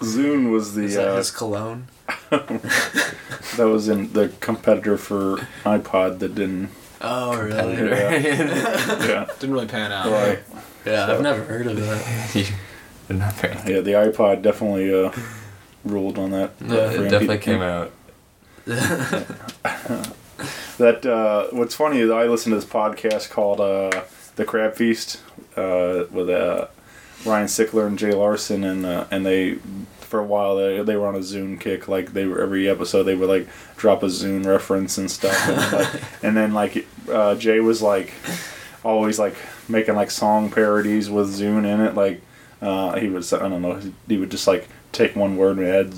Zune 0.00 0.50
was 0.50 0.74
the 0.74 0.84
is 0.84 0.94
that 0.94 1.08
uh, 1.08 1.16
his 1.16 1.30
cologne? 1.30 1.88
that 2.30 3.66
was 3.66 3.88
in 3.88 4.12
the 4.14 4.32
competitor 4.40 4.96
for 4.96 5.46
iPod 5.64 6.20
that 6.20 6.34
didn't. 6.34 6.70
Oh, 7.00 7.36
really? 7.40 7.74
Yeah. 7.74 9.26
Didn't 9.38 9.52
really 9.52 9.66
pan 9.66 9.92
out. 9.92 10.10
Right. 10.10 10.38
Yeah, 10.84 11.06
I've 11.06 11.20
never 11.22 11.42
heard 11.44 11.66
of 11.66 11.76
that. 11.76 12.34
You- 12.34 13.16
not 13.16 13.32
very. 13.36 13.54
Yeah, 13.74 13.80
the 13.80 13.92
iPod 13.92 14.42
definitely 14.42 14.92
uh, 14.92 15.10
ruled 15.84 16.18
on 16.18 16.30
that. 16.32 16.52
Yeah, 16.60 16.90
for 16.90 17.06
It 17.06 17.10
definitely 17.10 17.38
came 17.38 17.62
out. 17.62 17.90
That 20.78 21.04
uh, 21.04 21.48
what's 21.50 21.74
funny 21.74 21.98
is 21.98 22.08
I 22.10 22.26
listened 22.26 22.52
to 22.52 22.56
this 22.60 22.64
podcast 22.68 23.30
called 23.30 23.60
uh, 23.60 23.90
The 24.36 24.44
Crab 24.44 24.76
Feast 24.76 25.20
uh, 25.56 26.04
with 26.12 26.30
uh, 26.30 26.68
Ryan 27.26 27.48
Sickler 27.48 27.88
and 27.88 27.98
Jay 27.98 28.12
Larson, 28.12 28.62
and 28.62 28.86
uh, 28.86 29.06
and 29.10 29.26
they 29.26 29.54
for 30.00 30.20
a 30.20 30.24
while 30.24 30.54
they, 30.56 30.80
they 30.84 30.94
were 30.96 31.08
on 31.08 31.16
a 31.16 31.18
Zune 31.18 31.58
kick. 31.58 31.88
Like 31.88 32.12
they 32.12 32.26
were 32.26 32.40
every 32.40 32.68
episode 32.68 33.02
they 33.02 33.16
would 33.16 33.28
like 33.28 33.48
drop 33.76 34.04
a 34.04 34.06
Zune 34.06 34.46
reference 34.46 34.96
and 34.98 35.10
stuff. 35.10 35.36
And, 35.48 35.72
like, 35.72 36.02
and 36.22 36.36
then 36.36 36.54
like 36.54 36.86
uh, 37.10 37.34
Jay 37.34 37.58
was 37.58 37.82
like 37.82 38.12
always 38.84 39.18
like 39.18 39.34
making 39.68 39.94
like 39.96 40.10
song 40.10 40.50
parodies 40.50 41.10
with 41.10 41.28
Zune 41.38 41.64
in 41.66 41.80
it. 41.80 41.94
Like 41.94 42.20
uh, 42.62 42.96
he 42.98 43.08
was 43.08 43.32
I 43.32 43.48
don't 43.48 43.62
know 43.62 43.80
he 44.08 44.16
would 44.16 44.30
just 44.30 44.46
like 44.46 44.68
take 44.92 45.14
one 45.16 45.36
word 45.36 45.58
and 45.58 45.66
add 45.66 45.94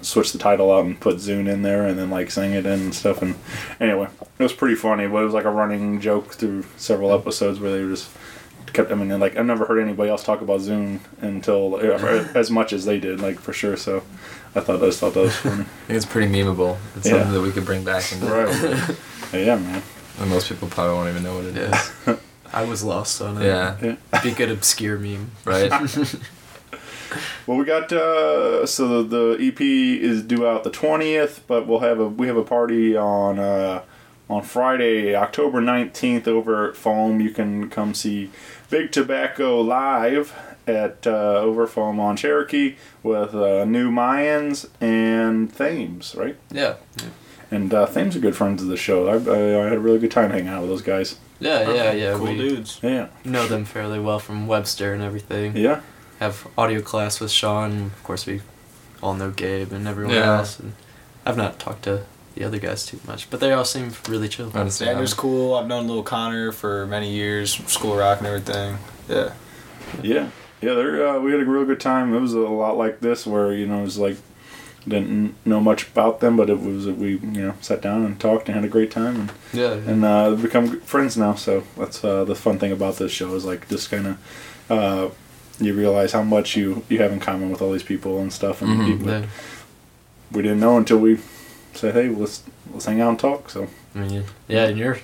switch 0.00 0.32
the 0.32 0.38
title 0.38 0.72
out 0.72 0.84
and 0.86 0.98
put 0.98 1.16
Zune 1.16 1.48
in 1.48 1.62
there 1.62 1.86
and 1.86 1.98
then 1.98 2.08
like 2.10 2.30
sing 2.30 2.52
it 2.52 2.64
in 2.64 2.80
and 2.80 2.94
stuff. 2.94 3.20
And 3.22 3.34
anyway, 3.78 4.08
it 4.38 4.42
was 4.42 4.52
pretty 4.52 4.74
funny. 4.76 5.06
But 5.06 5.18
it 5.22 5.24
was 5.24 5.34
like 5.34 5.44
a 5.44 5.50
running 5.50 6.00
joke 6.00 6.32
through 6.32 6.64
several 6.76 7.12
episodes 7.12 7.60
where 7.60 7.72
they 7.72 7.84
were 7.84 7.90
just 7.90 8.10
kept. 8.72 8.90
I 8.90 8.94
mean, 8.94 9.20
like 9.20 9.36
I've 9.36 9.46
never 9.46 9.66
heard 9.66 9.80
anybody 9.80 10.10
else 10.10 10.24
talk 10.24 10.40
about 10.40 10.60
Zune 10.60 11.00
until 11.20 11.76
as 12.36 12.50
much 12.50 12.72
as 12.72 12.84
they 12.86 12.98
did, 12.98 13.20
like 13.20 13.38
for 13.38 13.52
sure. 13.52 13.76
So 13.76 14.02
I 14.54 14.60
thought 14.60 14.82
I 14.82 14.86
just 14.86 15.00
thought 15.00 15.14
that 15.14 15.20
was 15.20 15.36
funny. 15.36 15.64
It's 15.88 16.06
pretty 16.06 16.32
memeable. 16.32 16.78
It's 16.96 17.06
Yeah. 17.06 17.12
something 17.18 17.32
that 17.34 17.42
we 17.42 17.52
could 17.52 17.66
bring 17.66 17.84
back 17.84 18.10
and 18.12 18.22
right. 18.22 18.96
yeah, 19.34 19.56
man. 19.56 19.82
And 20.22 20.30
most 20.30 20.48
people 20.48 20.68
probably 20.68 20.94
won't 20.94 21.08
even 21.10 21.22
know 21.24 21.34
what 21.34 21.44
it 21.46 21.56
is. 21.56 22.18
I 22.52 22.64
was 22.64 22.84
lost 22.84 23.20
on 23.20 23.42
it. 23.42 23.46
Yeah. 23.46 23.76
Yeah. 23.82 24.22
Be 24.22 24.30
good 24.30 24.50
obscure 24.50 24.98
meme. 24.98 25.32
Right. 25.44 25.72
Well, 27.46 27.58
we 27.58 27.66
got 27.66 27.92
uh, 27.92 28.64
so 28.64 29.02
the, 29.02 29.36
the 29.36 29.46
EP 29.46 29.60
is 29.60 30.22
due 30.22 30.46
out 30.46 30.64
the 30.64 30.70
twentieth, 30.70 31.44
but 31.46 31.66
we'll 31.66 31.80
have 31.80 32.00
a 32.00 32.08
we 32.08 32.26
have 32.26 32.38
a 32.38 32.42
party 32.42 32.96
on 32.96 33.38
uh, 33.38 33.82
on 34.30 34.42
Friday, 34.42 35.14
October 35.14 35.60
nineteenth, 35.60 36.26
over 36.26 36.70
at 36.70 36.74
Foam. 36.74 37.20
You 37.20 37.28
can 37.28 37.68
come 37.68 37.92
see 37.92 38.30
Big 38.70 38.92
Tobacco 38.92 39.60
live 39.60 40.34
at 40.66 41.06
uh, 41.06 41.40
over 41.40 41.66
Foam 41.66 42.00
on 42.00 42.16
Cherokee 42.16 42.76
with 43.02 43.34
uh, 43.34 43.66
New 43.66 43.90
Mayans 43.90 44.70
and 44.80 45.52
Thames, 45.54 46.14
right? 46.14 46.36
Yeah. 46.50 46.76
And 47.52 47.72
uh, 47.72 47.86
Thames 47.86 48.16
are 48.16 48.20
good 48.20 48.34
friends 48.34 48.62
of 48.62 48.68
the 48.68 48.76
show. 48.76 49.06
I, 49.08 49.12
I, 49.12 49.60
I 49.60 49.64
had 49.64 49.74
a 49.74 49.78
really 49.78 49.98
good 49.98 50.10
time 50.10 50.30
hanging 50.30 50.48
out 50.48 50.62
with 50.62 50.70
those 50.70 50.82
guys. 50.82 51.18
Yeah, 51.38 51.70
yeah, 51.70 51.92
yeah. 51.92 52.14
Cool 52.16 52.28
we 52.28 52.36
dudes. 52.38 52.78
Yeah, 52.82 53.08
know 53.24 53.46
them 53.46 53.64
fairly 53.64 53.98
well 54.00 54.18
from 54.18 54.46
Webster 54.46 54.94
and 54.94 55.02
everything. 55.02 55.56
yeah, 55.56 55.80
Have 56.18 56.46
audio 56.56 56.80
class 56.80 57.20
with 57.20 57.30
Sean. 57.30 57.86
Of 57.86 58.02
course, 58.04 58.26
we 58.26 58.40
all 59.02 59.14
know 59.14 59.30
Gabe 59.30 59.72
and 59.72 59.86
everyone 59.86 60.14
Yeah. 60.14 60.38
else. 60.38 60.58
And 60.58 60.72
I've 61.26 61.36
not 61.36 61.58
talked 61.58 61.82
to 61.84 62.04
the 62.36 62.44
other 62.44 62.58
guys 62.58 62.86
too 62.86 63.00
much, 63.06 63.28
but 63.28 63.40
they 63.40 63.52
all 63.52 63.64
seem 63.66 63.92
really 64.08 64.28
chill. 64.28 64.50
Honestly, 64.54 64.86
Xander's 64.86 65.12
cool. 65.14 65.54
I've 65.54 65.66
known 65.66 65.86
Lil 65.88 66.02
Connor 66.04 66.52
for 66.52 66.86
many 66.86 67.10
years, 67.12 67.52
school 67.70 67.96
rock 67.96 68.18
and 68.18 68.26
everything. 68.28 68.78
Yeah. 69.08 69.32
Yeah, 70.02 70.28
yeah. 70.62 70.74
There, 70.74 71.06
uh, 71.08 71.18
we 71.20 71.32
had 71.32 71.40
a 71.40 71.44
real 71.44 71.64
good 71.66 71.80
time. 71.80 72.14
It 72.14 72.20
was 72.20 72.32
a 72.32 72.38
lot 72.38 72.78
like 72.78 73.00
this, 73.00 73.26
where 73.26 73.52
you 73.52 73.66
know, 73.66 73.80
it 73.80 73.84
was 73.84 73.98
like 73.98 74.16
didn't 74.88 75.34
know 75.44 75.60
much 75.60 75.86
about 75.88 76.20
them, 76.20 76.36
but 76.36 76.50
it 76.50 76.60
was 76.60 76.86
we 76.88 77.10
you 77.18 77.42
know 77.42 77.54
sat 77.60 77.80
down 77.82 78.04
and 78.04 78.18
talked 78.20 78.48
and 78.48 78.54
had 78.56 78.64
a 78.64 78.68
great 78.68 78.90
time, 78.90 79.16
and 79.16 79.32
Yeah. 79.52 79.72
and 79.74 80.04
uh, 80.04 80.30
become 80.34 80.80
friends 80.80 81.16
now. 81.16 81.34
So 81.34 81.62
that's 81.76 82.04
uh, 82.04 82.24
the 82.24 82.34
fun 82.34 82.58
thing 82.58 82.72
about 82.72 82.96
this 82.96 83.12
show 83.12 83.34
is 83.34 83.44
like 83.44 83.68
just 83.68 83.90
kind 83.90 84.06
of 84.06 84.16
uh, 84.70 85.08
you 85.60 85.74
realize 85.74 86.12
how 86.12 86.22
much 86.22 86.56
you 86.56 86.82
you 86.88 86.98
have 86.98 87.12
in 87.12 87.20
common 87.20 87.50
with 87.50 87.62
all 87.62 87.72
these 87.72 87.82
people 87.84 88.18
and 88.20 88.32
stuff, 88.32 88.62
and 88.62 88.70
Mhm. 88.80 88.86
people 88.86 89.08
yeah. 89.10 89.26
we 90.32 90.42
didn't 90.42 90.60
know 90.60 90.76
until 90.76 90.98
we 90.98 91.18
said, 91.74 91.94
hey, 91.94 92.08
let's 92.08 92.42
let's 92.72 92.86
hang 92.86 93.00
out 93.00 93.10
and 93.10 93.18
talk. 93.18 93.50
So 93.50 93.68
I 93.94 93.98
mean, 93.98 94.24
yeah, 94.48 94.64
and 94.68 94.78
you're 94.78 94.98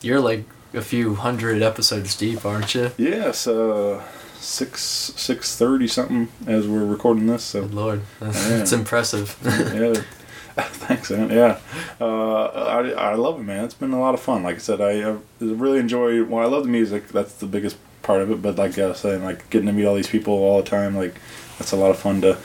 you're 0.00 0.20
like 0.20 0.44
a 0.74 0.80
few 0.82 1.14
hundred 1.14 1.62
episodes 1.62 2.16
deep, 2.16 2.44
aren't 2.46 2.74
you? 2.74 2.90
yes, 2.96 3.46
uh, 3.46 4.02
six 4.42 4.82
six 4.82 5.56
thirty 5.56 5.86
something 5.86 6.28
as 6.46 6.66
we're 6.66 6.84
recording 6.84 7.26
this. 7.26 7.44
So. 7.44 7.62
Good 7.62 7.74
lord, 7.74 8.02
Yeah. 8.20 8.30
it's 8.34 8.72
impressive. 8.72 9.36
yeah. 9.44 10.02
Thanks, 10.54 11.10
man. 11.10 11.30
Yeah, 11.30 11.58
uh, 11.98 12.44
I, 12.44 12.90
I 12.90 13.14
love 13.14 13.40
it, 13.40 13.44
man. 13.44 13.64
It's 13.64 13.72
been 13.72 13.92
a 13.92 14.00
lot 14.00 14.12
of 14.12 14.20
fun. 14.20 14.42
Like 14.42 14.56
I 14.56 14.58
said, 14.58 14.82
I, 14.82 15.00
uh 15.00 15.18
really 15.40 15.78
enjoy. 15.78 16.22
Well, 16.24 16.44
I 16.44 16.50
love 16.50 16.64
the 16.64 16.68
music. 16.70 17.08
That's 17.08 17.34
the 17.36 17.46
biggest 17.46 17.78
part 18.02 18.20
of 18.20 18.30
it. 18.30 18.42
But 18.42 18.56
like 18.56 18.78
I 18.78 18.88
was 18.88 18.98
saying, 18.98 19.24
like 19.24 19.48
getting 19.48 19.66
to 19.68 19.72
meet 19.72 19.86
all 19.86 19.94
these 19.94 20.08
people 20.10 20.34
all 20.34 20.60
the 20.62 20.68
time, 20.68 20.94
like 20.94 21.14
that's 21.58 21.72
a 21.72 21.76
lot 21.76 21.90
of 21.90 21.98
fun 21.98 22.20
to 22.22 22.36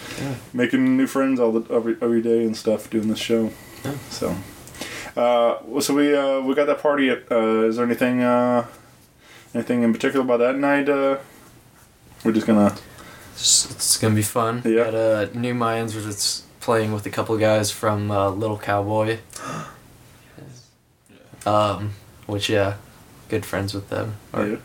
making 0.53 0.95
new 0.95 1.07
friends 1.07 1.39
all 1.39 1.51
the 1.51 1.73
every 1.73 1.97
every 2.01 2.21
day 2.21 2.45
and 2.45 2.55
stuff. 2.55 2.89
Doing 2.89 3.09
this 3.09 3.19
show, 3.19 3.51
so. 4.09 4.35
Uh, 5.17 5.81
so 5.81 5.95
we 5.95 6.15
uh, 6.15 6.39
we 6.41 6.53
got 6.53 6.67
that 6.67 6.79
party. 6.81 7.09
At, 7.09 7.29
uh, 7.29 7.63
is 7.67 7.75
there 7.75 7.85
anything 7.85 8.21
uh, 8.21 8.67
anything 9.53 9.81
in 9.83 9.91
particular 9.91 10.23
about 10.23 10.37
that 10.37 10.55
night? 10.57 10.87
We're 12.23 12.31
just 12.33 12.47
gonna. 12.47 12.75
It's, 13.33 13.69
it's 13.71 13.97
gonna 13.97 14.15
be 14.15 14.21
fun. 14.23 14.61
Yeah. 14.65 14.85
Got 14.85 14.95
uh, 14.95 15.27
New 15.33 15.53
Mayans, 15.53 15.95
which 15.95 16.05
is 16.05 16.43
playing 16.59 16.91
with 16.91 17.05
a 17.05 17.09
couple 17.09 17.35
of 17.35 17.41
guys 17.41 17.71
from 17.71 18.11
uh, 18.11 18.29
Little 18.29 18.57
Cowboy. 18.57 19.19
Um, 21.45 21.93
which 22.25 22.49
yeah, 22.49 22.75
good 23.29 23.45
friends 23.45 23.73
with 23.73 23.89
them. 23.89 24.15
Or 24.33 24.45
Yeah. 24.45 24.55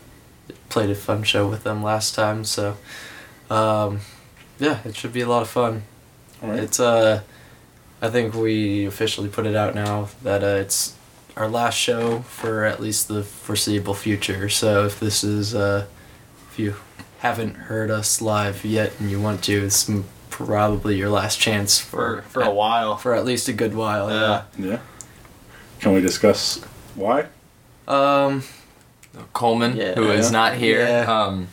played 0.69 0.89
a 0.89 0.95
fun 0.95 1.23
show 1.23 1.47
with 1.47 1.63
them 1.63 1.81
last 1.81 2.13
time, 2.13 2.43
so 2.43 2.75
um, 3.49 4.01
yeah, 4.59 4.79
it 4.83 4.95
should 4.95 5.13
be 5.13 5.21
a 5.21 5.27
lot 5.27 5.43
of 5.43 5.49
fun. 5.49 5.83
All 6.41 6.49
right. 6.49 6.59
It's 6.59 6.79
uh, 6.81 7.21
I 8.01 8.09
think 8.09 8.33
we 8.33 8.85
officially 8.85 9.29
put 9.29 9.45
it 9.45 9.55
out 9.55 9.75
now 9.75 10.09
that 10.23 10.43
uh, 10.43 10.47
it's 10.59 10.95
our 11.37 11.47
last 11.47 11.77
show 11.77 12.19
for 12.23 12.65
at 12.65 12.81
least 12.81 13.07
the 13.07 13.23
foreseeable 13.23 13.93
future. 13.93 14.49
So 14.49 14.85
if 14.85 14.99
this 14.99 15.23
is 15.23 15.55
uh, 15.55 15.85
if 16.51 16.59
you 16.59 16.75
haven't 17.23 17.55
heard 17.55 17.89
us 17.89 18.21
live 18.21 18.63
yet 18.65 18.91
and 18.99 19.09
you 19.09 19.19
want 19.19 19.43
to, 19.45 19.53
it's 19.65 19.89
probably 20.29 20.97
your 20.97 21.09
last 21.09 21.39
chance 21.39 21.79
For 21.79 22.21
for 22.23 22.41
for 22.41 22.41
a 22.43 22.49
while. 22.53 22.97
for 22.97 23.13
at 23.15 23.23
least 23.25 23.47
a 23.47 23.53
good 23.53 23.73
while. 23.73 24.09
Yeah. 24.09 24.43
Yeah. 24.59 24.79
Can 25.79 25.93
we 25.93 26.01
discuss 26.01 26.59
why? 26.95 27.25
Um. 27.87 28.43
Coleman, 29.33 29.75
Yeah. 29.77 29.93
who 29.95 30.09
is 30.11 30.25
Yeah. 30.27 30.31
not 30.39 30.53
here. 30.55 30.79
Yeah. 30.87 31.05
Um, 31.21 31.47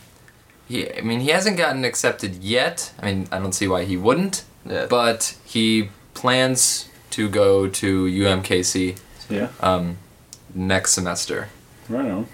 he, 0.66 0.90
I 0.98 1.02
mean, 1.02 1.20
he 1.20 1.28
hasn't 1.30 1.56
gotten 1.58 1.84
accepted 1.84 2.42
yet. 2.42 2.92
I 3.00 3.06
mean, 3.06 3.28
I 3.30 3.38
don't 3.38 3.52
see 3.54 3.68
why 3.68 3.84
he 3.84 3.96
wouldn't. 3.96 4.44
Yeah. 4.64 4.86
But 4.88 5.34
he 5.44 5.90
plans 6.14 6.88
to 7.10 7.28
go 7.28 7.66
to 7.68 8.06
UMKC 8.06 8.96
Yeah. 9.28 9.48
um, 9.60 9.98
next 10.54 10.92
semester. 10.92 11.48
Right 11.88 12.10
on. 12.10 12.26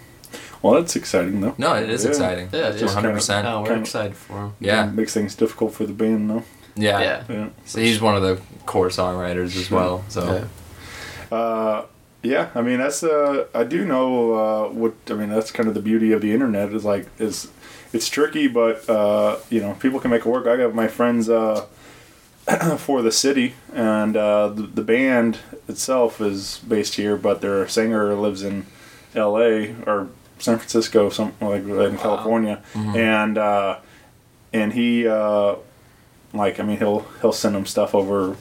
Well, 0.66 0.80
that's 0.80 0.96
exciting 0.96 1.40
though. 1.40 1.54
No, 1.58 1.74
it 1.74 1.88
is 1.88 2.02
Yeah. 2.02 2.10
exciting. 2.10 2.48
Yeah, 2.52 2.70
Just 2.72 2.94
one 2.94 2.94
hundred 2.94 3.14
percent. 3.14 3.44
No, 3.44 3.62
we're 3.62 3.76
excited 3.78 4.16
for 4.16 4.32
him. 4.46 4.52
Yeah. 4.58 4.86
Makes 4.86 5.14
things 5.14 5.34
difficult 5.36 5.74
for 5.74 5.86
the 5.86 5.92
band 5.92 6.28
though. 6.28 6.42
Yeah. 6.74 7.00
Yeah. 7.00 7.22
Yeah. 7.28 7.48
So 7.64 7.80
he's 7.80 8.00
one 8.00 8.16
of 8.16 8.22
the 8.22 8.40
core 8.66 8.88
songwriters 8.88 9.56
as 9.56 9.70
well. 9.70 10.04
So 10.08 10.24
Yeah. 11.30 11.36
Uh, 11.36 11.84
yeah. 12.22 12.48
I 12.56 12.62
mean, 12.62 12.78
that's 12.78 13.04
uh, 13.04 13.46
I 13.54 13.62
do 13.62 13.84
know 13.84 14.34
uh, 14.34 14.68
what 14.70 14.94
I 15.08 15.14
mean. 15.14 15.30
That's 15.30 15.52
kind 15.52 15.68
of 15.68 15.74
the 15.74 15.82
beauty 15.82 16.10
of 16.12 16.20
the 16.20 16.32
internet 16.32 16.72
is 16.72 16.84
like 16.84 17.06
is 17.18 17.48
it's 17.92 18.08
tricky, 18.08 18.48
but 18.48 18.88
uh, 18.90 19.36
you 19.50 19.60
know 19.60 19.74
people 19.74 20.00
can 20.00 20.10
make 20.10 20.26
it 20.26 20.28
work. 20.28 20.46
I 20.48 20.56
got 20.56 20.74
my 20.74 20.88
friends 20.88 21.28
uh, 21.28 21.64
for 22.78 23.02
the 23.02 23.12
city, 23.12 23.54
and 23.72 24.16
uh, 24.16 24.48
the, 24.48 24.62
the 24.62 24.82
band 24.82 25.38
itself 25.68 26.20
is 26.20 26.58
based 26.66 26.94
here, 26.96 27.16
but 27.16 27.40
their 27.40 27.68
singer 27.68 28.14
lives 28.14 28.42
in 28.42 28.66
L.A. 29.14 29.74
or 29.86 30.08
San 30.38 30.58
Francisco, 30.58 31.08
something 31.10 31.48
like 31.48 31.64
that 31.66 31.84
in 31.86 31.98
California, 31.98 32.62
and 32.74 33.38
uh, 33.38 33.78
and 34.52 34.72
he 34.72 35.06
uh, 35.06 35.56
like 36.32 36.60
I 36.60 36.62
mean 36.62 36.78
he'll 36.78 37.00
he'll 37.20 37.32
send 37.32 37.54
them 37.54 37.66
stuff 37.66 37.94
over 37.94 38.36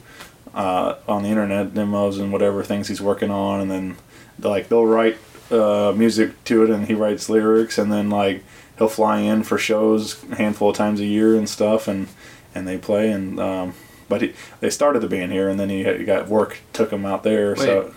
uh, 0.54 0.96
on 1.08 1.22
the 1.22 1.28
internet 1.28 1.74
demos 1.74 2.18
and 2.18 2.32
whatever 2.32 2.62
things 2.62 2.88
he's 2.88 3.00
working 3.00 3.30
on, 3.30 3.60
and 3.60 3.70
then 3.70 3.96
they'll, 4.38 4.50
like 4.50 4.68
they'll 4.68 4.86
write 4.86 5.16
uh, 5.50 5.92
music 5.96 6.42
to 6.44 6.64
it, 6.64 6.70
and 6.70 6.86
he 6.86 6.94
writes 6.94 7.28
lyrics, 7.28 7.78
and 7.78 7.92
then 7.92 8.10
like 8.10 8.42
he'll 8.78 8.88
fly 8.88 9.18
in 9.20 9.42
for 9.42 9.58
shows 9.58 10.22
a 10.30 10.36
handful 10.36 10.70
of 10.70 10.76
times 10.76 11.00
a 11.00 11.06
year 11.06 11.36
and 11.36 11.48
stuff, 11.48 11.88
and 11.88 12.08
and 12.54 12.66
they 12.66 12.78
play, 12.78 13.10
and 13.10 13.38
um, 13.40 13.74
but 14.08 14.22
he, 14.22 14.32
they 14.60 14.70
started 14.70 15.00
the 15.00 15.08
band 15.08 15.32
here, 15.32 15.48
and 15.48 15.58
then 15.58 15.68
he, 15.68 15.82
had, 15.84 15.98
he 15.98 16.04
got 16.04 16.28
work 16.28 16.58
took 16.72 16.90
him 16.92 17.04
out 17.04 17.22
there, 17.22 17.54
so 17.56 17.94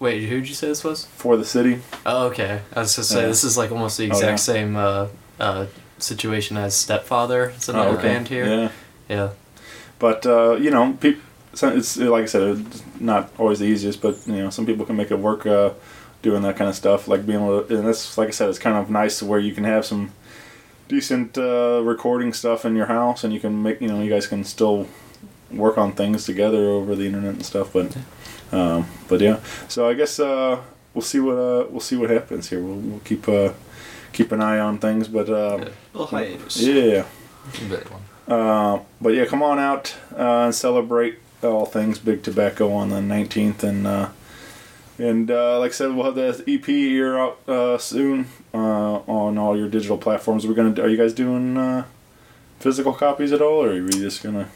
Wait. 0.00 0.28
Who'd 0.28 0.48
you 0.48 0.54
say 0.54 0.68
this 0.68 0.82
was? 0.82 1.04
for 1.04 1.36
the 1.36 1.44
city, 1.44 1.80
Oh, 2.06 2.26
okay. 2.28 2.62
I 2.74 2.80
was 2.80 2.96
just 2.96 3.10
say 3.10 3.20
Yeah. 3.22 3.26
this 3.28 3.44
is 3.44 3.56
like 3.58 3.70
almost 3.70 3.98
the 3.98 4.04
Oh, 4.04 4.06
exact 4.08 4.30
yeah. 4.32 4.36
same 4.36 4.76
uh, 4.76 5.06
uh, 5.38 5.66
situation 5.98 6.56
as 6.56 6.74
Stepfather. 6.74 7.52
It's 7.56 7.68
Oh, 7.68 7.74
another 7.74 7.98
okay. 7.98 8.08
band 8.08 8.28
here. 8.28 8.46
yeah. 8.46 8.68
Yeah. 9.08 9.28
But 9.98 10.24
uh, 10.26 10.56
you 10.56 10.70
know, 10.70 10.96
so 11.52 11.68
it's 11.68 11.96
like 11.98 12.22
I 12.22 12.26
said, 12.26 12.42
it's 12.66 12.82
not 12.98 13.30
always 13.38 13.58
the 13.58 13.66
easiest, 13.66 14.00
but 14.00 14.16
you 14.26 14.36
know, 14.42 14.50
some 14.50 14.64
people 14.66 14.86
can 14.86 14.96
make 14.96 15.10
it 15.10 15.18
work 15.18 15.44
uh, 15.46 15.70
doing 16.22 16.42
that 16.42 16.56
kind 16.56 16.70
of 16.70 16.74
stuff. 16.76 17.06
Like 17.06 17.26
being 17.26 17.38
able 17.40 17.62
to, 17.64 17.76
and 17.78 17.86
that's 17.86 18.16
like 18.16 18.28
I 18.28 18.30
said, 18.30 18.48
it's 18.48 18.58
kind 18.58 18.76
of 18.78 18.88
nice 18.88 19.22
where 19.22 19.38
you 19.40 19.52
can 19.54 19.64
have 19.64 19.84
some 19.84 20.12
decent 20.88 21.36
uh, 21.36 21.80
recording 21.84 22.32
stuff 22.32 22.64
in 22.64 22.74
your 22.76 22.86
house, 22.86 23.22
and 23.24 23.34
you 23.34 23.40
can 23.40 23.62
make 23.62 23.80
you 23.82 23.88
know, 23.88 24.00
you 24.02 24.08
guys 24.08 24.26
can 24.26 24.44
still 24.44 24.86
work 25.50 25.76
on 25.76 25.92
things 25.92 26.24
together 26.24 26.64
over 26.70 26.94
the 26.94 27.04
internet 27.06 27.34
and 27.34 27.44
stuff. 27.44 27.72
But 27.74 27.94
um, 28.52 28.86
but 29.08 29.20
yeah, 29.20 29.40
so 29.68 29.88
I 29.88 29.94
guess 29.94 30.18
uh, 30.20 30.60
we'll 30.94 31.02
see 31.02 31.20
what 31.20 31.34
uh, 31.36 31.66
we'll 31.70 31.80
see 31.80 31.96
what 31.96 32.10
happens 32.10 32.48
here. 32.50 32.60
We'll, 32.60 32.76
we'll 32.76 33.00
keep 33.00 33.28
uh, 33.28 33.52
keep 34.12 34.32
an 34.32 34.40
eye 34.40 34.58
on 34.58 34.78
things, 34.78 35.08
but 35.08 35.28
um, 35.28 35.68
Little 35.92 36.06
hiatus. 36.06 36.60
yeah. 36.62 37.04
big 37.68 37.88
one. 37.88 38.02
Uh, 38.28 38.80
but 39.00 39.10
yeah, 39.14 39.24
come 39.24 39.42
on 39.42 39.58
out 39.58 39.96
uh, 40.16 40.44
and 40.44 40.54
celebrate 40.54 41.18
all 41.42 41.66
things 41.66 41.98
Big 41.98 42.22
Tobacco 42.22 42.70
on 42.72 42.90
the 42.90 42.96
19th. 42.96 43.62
And 43.62 43.86
uh, 43.86 44.08
and 44.98 45.30
uh, 45.30 45.58
like 45.58 45.70
I 45.70 45.74
said, 45.74 45.94
we'll 45.94 46.04
have 46.04 46.14
the 46.14 46.44
EP 46.46 46.64
here 46.66 47.18
out 47.18 47.48
uh, 47.48 47.78
soon 47.78 48.26
uh, 48.52 48.58
on 49.06 49.38
all 49.38 49.56
your 49.56 49.68
digital 49.68 49.96
platforms. 49.98 50.46
We're 50.46 50.54
gonna. 50.54 50.80
Are 50.82 50.88
you 50.88 50.96
guys 50.96 51.14
doing 51.14 51.56
uh, 51.56 51.84
physical 52.58 52.92
copies 52.92 53.32
at 53.32 53.40
all, 53.40 53.64
or 53.64 53.70
are 53.70 53.82
we 53.82 53.90
just 53.90 54.22
gonna 54.22 54.48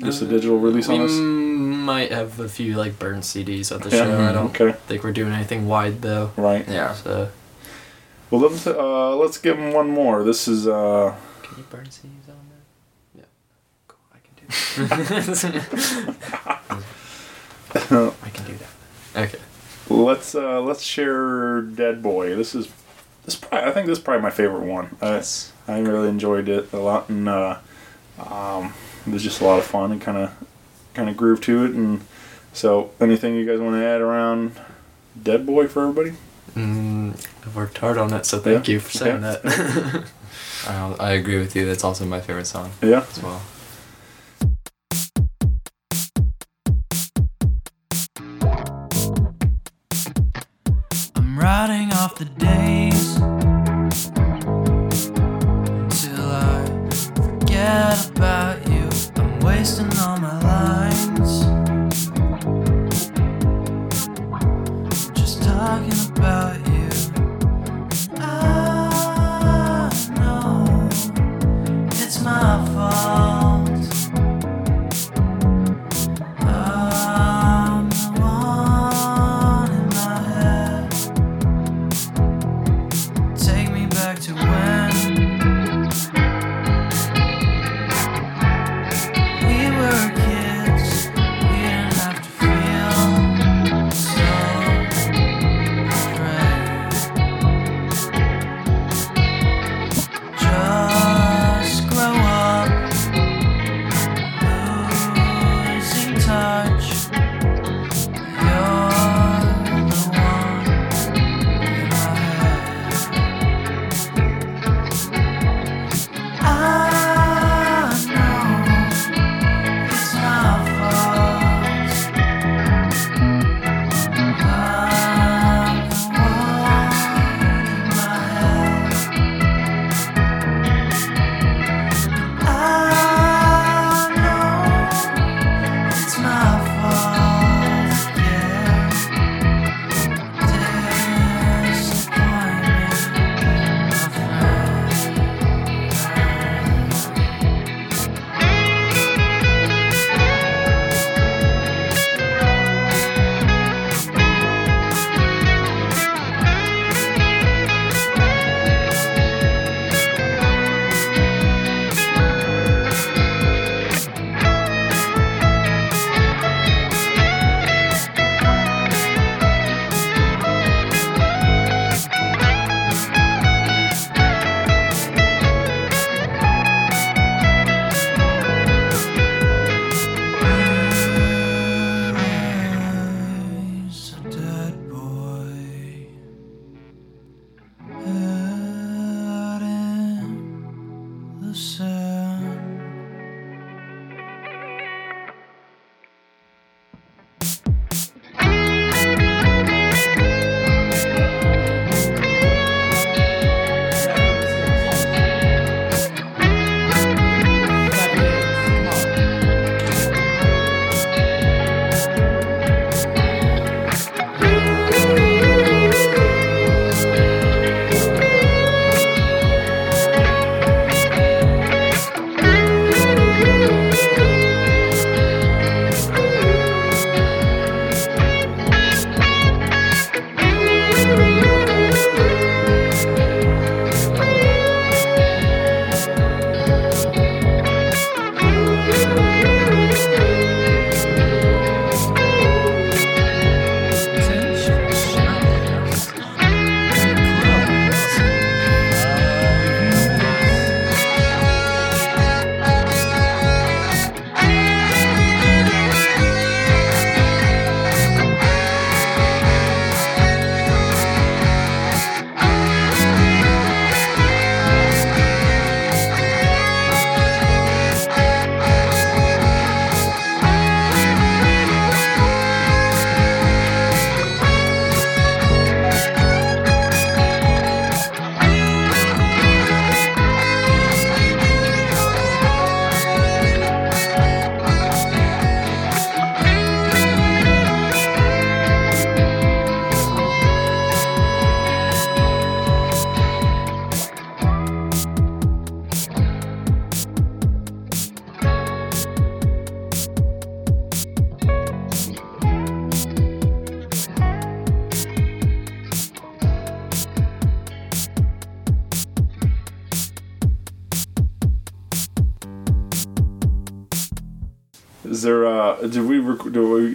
just 0.00 0.20
a 0.22 0.26
digital 0.26 0.58
release 0.58 0.88
on 0.88 0.98
this? 1.00 1.12
Might 1.86 2.10
have 2.12 2.38
a 2.40 2.48
few 2.48 2.74
like 2.76 2.98
burnt 2.98 3.22
CDs 3.24 3.74
at 3.74 3.82
the 3.82 3.90
Yeah, 3.96 4.04
show. 4.04 4.20
I 4.28 4.32
don't 4.32 4.50
okay. 4.60 4.76
think 4.86 5.02
we're 5.04 5.12
doing 5.12 5.32
anything 5.32 5.66
wide 5.68 6.02
though. 6.02 6.32
Right. 6.36 6.66
Yeah. 6.68 6.92
So 6.94 7.30
Well, 8.30 8.40
let's 8.42 8.66
uh, 8.66 9.16
let's 9.16 9.38
give 9.38 9.56
them 9.56 9.72
one 9.72 9.88
more. 9.88 10.22
This 10.24 10.46
is 10.48 10.66
uh, 10.66 11.14
Can 11.42 11.58
you 11.58 11.64
burn 11.70 11.86
CDs 11.86 12.28
on 12.28 12.40
there? 12.50 13.22
Yeah. 13.22 13.28
Cool. 13.88 14.00
I 14.12 14.18
can 14.24 14.34
do 14.36 14.46
that. 14.88 16.82
I 18.24 18.28
can 18.30 18.44
do 18.46 18.54
that. 18.58 18.70
okay. 19.28 19.38
let's 19.88 20.34
uh, 20.34 20.60
let's 20.60 20.82
share 20.82 21.60
Dead 21.62 22.02
Boy. 22.02 22.34
This 22.36 22.54
is 22.54 22.68
this. 23.24 23.36
Probably, 23.36 23.68
I 23.68 23.72
think 23.72 23.86
this 23.86 23.98
is 23.98 24.04
probably 24.04 24.22
my 24.22 24.30
favorite 24.30 24.64
one. 24.66 24.96
I, 25.00 25.14
Yes. 25.16 25.52
I 25.68 25.78
really 25.80 26.08
enjoyed 26.08 26.48
it 26.48 26.72
a 26.72 26.78
lot, 26.78 27.08
and 27.08 27.28
uh, 27.28 27.58
um, 28.24 28.72
it 29.06 29.12
was 29.12 29.22
just 29.22 29.40
a 29.40 29.44
lot 29.44 29.58
of 29.58 29.64
fun 29.64 29.90
and 29.92 30.00
kind 30.00 30.16
of 30.18 30.30
kind 30.96 31.08
of 31.08 31.16
groove 31.16 31.40
to 31.42 31.64
it. 31.64 31.72
And 31.72 32.00
so, 32.52 32.90
anything 33.00 33.34
you 33.36 33.46
guys 33.46 33.60
want 33.60 33.76
to 33.76 33.84
add 33.84 34.00
around 34.00 34.52
Dead 35.22 35.46
Boy 35.46 35.68
for 35.68 35.82
everybody? 35.82 36.16
Mm, 36.54 37.14
I've 37.44 37.54
worked 37.54 37.78
hard 37.78 37.98
on 37.98 38.12
it, 38.14 38.24
so 38.24 38.38
thank 38.38 38.66
Yeah, 38.66 38.74
you 38.74 38.80
for 38.80 38.90
saying 38.90 39.20
that. 39.20 39.44
I, 40.66 40.94
I 40.98 41.10
agree 41.12 41.38
with 41.38 41.54
you. 41.54 41.66
That's 41.66 41.84
also 41.84 42.04
my 42.06 42.20
favorite 42.20 42.46
song 42.46 42.70
Yeah. 42.82 43.04
as 43.10 43.22
well. 43.22 43.42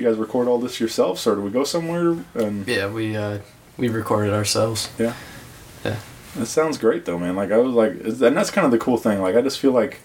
You 0.01 0.07
guys 0.07 0.17
record 0.17 0.47
all 0.47 0.57
this 0.59 0.79
yourselves, 0.79 1.25
or 1.27 1.35
do 1.35 1.41
we 1.41 1.51
go 1.51 1.63
somewhere? 1.63 2.15
And 2.35 2.67
Yeah, 2.67 2.87
we 2.91 3.15
uh, 3.15 3.39
we 3.77 3.87
recorded 3.89 4.33
ourselves. 4.33 4.89
yeah, 4.97 5.13
Yeah. 5.85 5.97
It 6.39 6.45
sounds 6.45 6.77
great 6.77 7.05
though, 7.05 7.19
man. 7.19 7.35
Like 7.35 7.51
I 7.51 7.57
was 7.57 7.73
like, 7.73 7.91
and 8.03 8.35
that's 8.37 8.51
kind 8.51 8.65
of 8.65 8.71
the 8.71 8.77
cool 8.77 8.97
thing. 8.97 9.21
Like 9.21 9.35
I 9.35 9.41
just 9.41 9.59
feel 9.59 9.71
like 9.73 9.99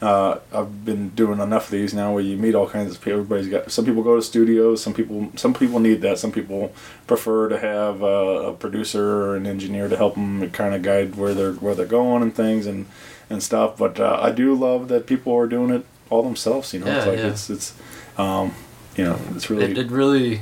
uh, 0.00 0.38
I've 0.52 0.84
been 0.84 1.10
doing 1.10 1.38
enough 1.40 1.66
of 1.66 1.70
these 1.70 1.94
now, 1.94 2.12
where 2.12 2.22
you 2.22 2.36
meet 2.36 2.54
all 2.56 2.68
kinds 2.68 2.92
of 2.94 3.00
people. 3.00 3.20
Everybody's 3.20 3.48
got. 3.48 3.70
Some 3.70 3.84
people 3.84 4.02
go 4.02 4.16
to 4.16 4.22
studios. 4.22 4.82
Some 4.82 4.94
people. 4.94 5.30
Some 5.36 5.54
people 5.54 5.78
need 5.78 6.00
that. 6.00 6.18
Some 6.18 6.32
people 6.32 6.72
prefer 7.06 7.48
to 7.50 7.58
have 7.58 8.02
uh, 8.02 8.06
a 8.50 8.52
producer 8.54 9.04
or 9.26 9.36
an 9.36 9.46
engineer 9.46 9.88
to 9.88 9.96
help 9.96 10.14
them 10.14 10.50
kind 10.50 10.74
of 10.74 10.82
guide 10.82 11.14
where 11.14 11.34
they're 11.34 11.52
where 11.52 11.74
they're 11.76 11.86
going 11.86 12.22
and 12.22 12.34
things 12.34 12.66
and 12.66 12.86
and 13.30 13.42
stuff. 13.42 13.76
But 13.78 14.00
uh, 14.00 14.18
I 14.20 14.30
do 14.32 14.54
love 14.54 14.88
that 14.88 15.06
people 15.06 15.32
are 15.36 15.46
doing 15.46 15.70
it 15.70 15.84
all 16.10 16.22
themselves. 16.24 16.72
You 16.74 16.80
know, 16.80 16.86
it's 16.86 17.04
Yeah, 17.04 17.10
like 17.12 17.20
yeah. 17.20 17.26
it's 17.28 17.48
it's 17.50 17.74
um, 18.16 18.54
you 18.96 19.04
know, 19.04 19.18
it's 19.34 19.50
really 19.50 19.64
It, 19.64 19.78
it 19.78 19.90
really, 19.90 20.40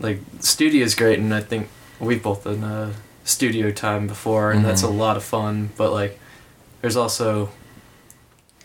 like, 0.00 0.20
studio 0.40 0.84
is 0.84 0.94
great, 0.94 1.18
and 1.18 1.34
I 1.34 1.40
think 1.40 1.68
we've 2.00 2.22
both 2.22 2.44
done 2.44 2.64
uh, 2.64 2.92
studio 3.24 3.70
time 3.70 4.06
before, 4.06 4.52
and 4.52 4.64
that's 4.64 4.82
a 4.82 4.88
lot 4.88 5.16
of 5.16 5.24
fun. 5.24 5.70
But 5.76 5.92
like, 5.92 6.18
there's 6.80 6.96
also 6.96 7.50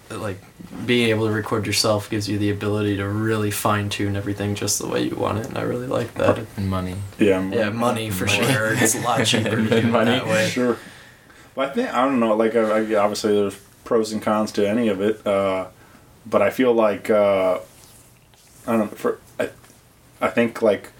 like 0.09 0.37
being 0.85 1.09
able 1.09 1.25
to 1.27 1.33
record 1.33 1.65
yourself 1.65 2.09
gives 2.09 2.29
you 2.29 2.37
the 2.37 2.51
ability 2.51 2.97
to 2.97 3.07
really 3.07 3.49
fine 3.49 3.89
tune 3.89 4.15
everything 4.15 4.53
just 4.53 4.79
the 4.79 4.87
way 4.87 5.03
you 5.03 5.15
want 5.15 5.39
it, 5.39 5.47
and 5.47 5.57
I 5.57 5.61
really 5.63 5.87
like 5.87 6.13
that. 6.15 6.45
And 6.57 6.69
money. 6.69 6.95
yeah 7.17 7.41
Yeah, 7.49 7.69
money 7.69 8.09
for 8.09 8.27
sure. 8.27 8.73
It's 8.73 8.95
a 8.95 9.01
lot 9.01 9.25
cheaper 9.25 9.55
to 9.55 9.69
do 9.69 9.75
it 9.75 9.91
that 9.91 10.27
way. 10.27 10.49
Sure. 10.49 10.77
But 11.55 11.69
I 11.69 11.73
think 11.73 11.93
I 11.93 12.05
don't 12.05 12.19
know. 12.19 12.35
Like, 12.35 12.55
I, 12.55 12.61
I, 12.61 12.95
obviously, 12.95 13.33
there's 13.35 13.59
pros 13.83 14.11
and 14.11 14.21
cons 14.21 14.51
to 14.53 14.67
any 14.67 14.87
of 14.87 15.01
it. 15.01 15.25
Uh, 15.25 15.67
but 16.25 16.41
I 16.41 16.49
feel 16.49 16.73
like 16.73 17.09
uh, 17.09 17.59
I 18.67 18.77
don't. 18.77 18.91
know, 18.91 18.97
For 18.97 19.19
I, 19.39 19.49
I 20.21 20.29
think 20.29 20.61
like 20.61 20.91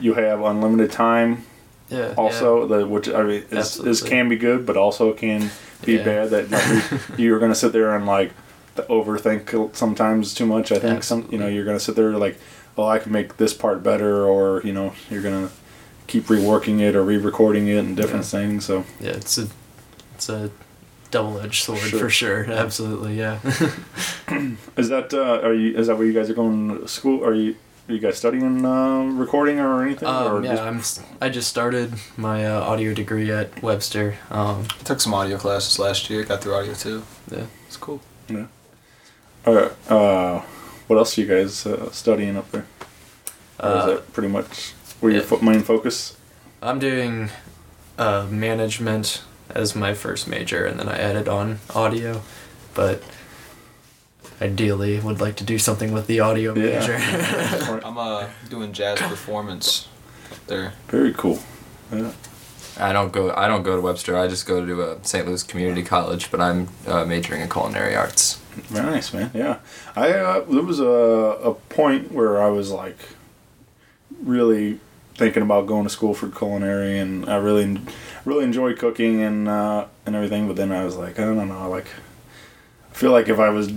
you 0.00 0.14
have 0.14 0.40
unlimited 0.42 0.90
time. 0.92 1.44
Yeah. 1.88 2.14
Also, 2.16 2.66
the 2.66 2.86
which 2.86 3.08
I 3.08 3.22
mean 3.22 3.44
is, 3.50 3.78
is 3.78 4.02
can 4.02 4.28
be 4.28 4.36
good, 4.36 4.64
but 4.64 4.76
also 4.76 5.12
can 5.12 5.50
be 5.84 5.94
Yeah. 5.94 6.04
bad. 6.04 6.30
That 6.30 6.50
like, 6.50 7.18
you're 7.18 7.38
going 7.42 7.50
to 7.50 7.58
sit 7.58 7.72
there 7.72 7.94
and 7.96 8.06
like 8.06 8.32
overthink 8.76 9.74
sometimes 9.76 10.32
too 10.34 10.46
much. 10.46 10.72
I 10.72 10.78
think 10.78 11.02
some 11.02 11.28
you 11.30 11.38
know 11.38 11.46
you're 11.48 11.64
going 11.64 11.76
to 11.78 11.84
sit 11.84 11.96
there 11.96 12.12
like, 12.12 12.38
oh, 12.78 12.84
I 12.86 12.98
can 12.98 13.12
make 13.12 13.36
this 13.36 13.52
part 13.54 13.82
better, 13.82 14.24
or 14.24 14.62
you 14.62 14.72
know 14.72 14.92
you're 15.10 15.22
going 15.22 15.48
to 15.48 15.52
keep 16.06 16.24
reworking 16.24 16.80
it 16.80 16.96
or 16.96 17.04
re-recording 17.04 17.68
it 17.68 17.76
and 17.78 17.96
different 17.96 18.24
things. 18.24 18.64
So 18.64 18.84
Yeah, 19.00 19.10
it's 19.10 19.38
a 19.38 19.48
it's 20.14 20.28
a 20.28 20.50
double 21.10 21.40
edged 21.40 21.62
sword 21.64 21.80
Sure. 21.80 21.98
for 22.00 22.10
sure. 22.10 22.44
Absolutely, 22.50 23.18
yeah. 23.18 23.38
is 24.76 24.88
that 24.88 25.12
uh, 25.12 25.40
are 25.46 25.54
you 25.54 25.76
is 25.76 25.86
that 25.88 25.96
where 25.96 26.06
you 26.06 26.12
guys 26.12 26.30
are 26.30 26.34
going 26.34 26.80
to 26.80 26.88
school? 26.88 27.24
Are 27.24 27.34
you 27.34 27.56
are 27.88 27.92
you 27.94 27.98
guys 27.98 28.18
studying 28.18 28.64
uh, 28.64 29.02
recording 29.18 29.58
or 29.58 29.82
anything? 29.82 30.08
or 30.08 30.38
Um, 30.38 30.44
yeah, 30.44 30.54
just- 30.78 31.00
I'm. 31.00 31.16
I 31.20 31.28
just 31.28 31.48
started 31.48 31.92
my 32.16 32.46
uh, 32.46 32.60
audio 32.60 32.94
degree 32.94 33.30
at 33.32 33.62
Webster. 33.62 34.16
Um, 34.30 34.66
I 34.80 34.82
took 34.84 35.00
some 35.00 35.12
audio 35.14 35.36
classes 35.38 35.78
last 35.78 36.08
year. 36.10 36.22
Got 36.24 36.42
through 36.42 36.54
audio 36.54 36.74
too. 36.74 37.02
yeah. 37.30 37.46
It's 37.66 37.76
cool. 37.76 38.00
uh, 39.46 39.68
uh, 39.88 40.40
what 40.86 40.96
else 40.98 41.16
are 41.16 41.20
you 41.22 41.26
guys 41.26 41.66
uh, 41.66 41.90
studying 41.90 42.36
up 42.36 42.50
there? 42.52 42.66
Or 43.58 43.68
is 43.68 43.82
Uh, 43.82 43.86
that 43.86 44.12
pretty 44.12 44.28
much 44.28 44.72
where 45.00 45.12
your 45.12 45.22
fo- 45.22 45.40
main 45.40 45.62
focus? 45.62 46.16
I'm 46.62 46.78
doing 46.78 47.30
uh, 47.98 48.26
management 48.30 49.22
as 49.54 49.74
my 49.76 49.94
first 49.94 50.26
major, 50.28 50.64
and 50.64 50.78
then 50.78 50.88
I 50.88 50.98
added 50.98 51.28
on 51.28 51.58
audio, 51.74 52.22
but 52.74 53.02
ideally 54.40 54.98
would 55.00 55.20
like 55.20 55.36
to 55.36 55.44
do 55.44 55.58
something 55.58 55.92
with 55.92 56.06
the 56.06 56.20
audio 56.20 56.54
Yeah. 56.54 56.80
major. 56.80 57.80
I'm 57.84 57.98
uh 57.98 58.26
doing 58.48 58.72
jazz 58.72 58.98
performance 59.00 59.88
there. 60.46 60.72
Very 60.88 61.12
cool. 61.12 61.38
Yeah. 61.92 62.12
I 62.78 62.92
don't 62.94 63.12
go. 63.12 63.34
I 63.34 63.46
don't 63.48 63.62
go 63.62 63.76
to 63.76 63.82
Webster. 63.82 64.16
I 64.16 64.26
just 64.28 64.46
go 64.46 64.64
to 64.64 64.82
uh, 64.82 64.98
St. 65.02 65.26
Louis 65.26 65.42
Community 65.42 65.82
College, 65.82 66.30
but 66.30 66.40
I'm 66.40 66.68
uh, 66.86 67.04
majoring 67.04 67.42
in 67.42 67.48
culinary 67.50 67.94
arts. 67.94 68.36
Very 68.68 68.86
nice, 68.86 69.12
man. 69.12 69.30
Yeah, 69.34 69.58
I 69.94 70.12
uh, 70.12 70.40
there 70.48 70.62
was 70.62 70.80
a 70.80 70.84
a 71.50 71.54
point 71.54 72.10
where 72.12 72.40
I 72.40 72.48
was 72.48 72.70
like 72.70 72.96
really 74.22 74.80
thinking 75.14 75.42
about 75.42 75.66
going 75.66 75.84
to 75.84 75.90
school 75.90 76.14
for 76.14 76.28
culinary, 76.30 76.98
and 76.98 77.28
I 77.28 77.36
really 77.36 77.80
really 78.24 78.44
enjoy 78.44 78.74
cooking 78.74 79.20
and 79.22 79.48
uh, 79.48 79.86
and 80.06 80.14
everything. 80.16 80.46
But 80.46 80.56
then 80.56 80.72
I 80.72 80.84
was 80.84 80.96
like, 80.96 81.18
I 81.18 81.24
don't 81.24 81.48
know, 81.48 81.68
like 81.70 81.86
I 82.90 82.94
feel 82.94 83.12
like 83.12 83.28
if 83.28 83.38
I 83.38 83.50
was 83.50 83.72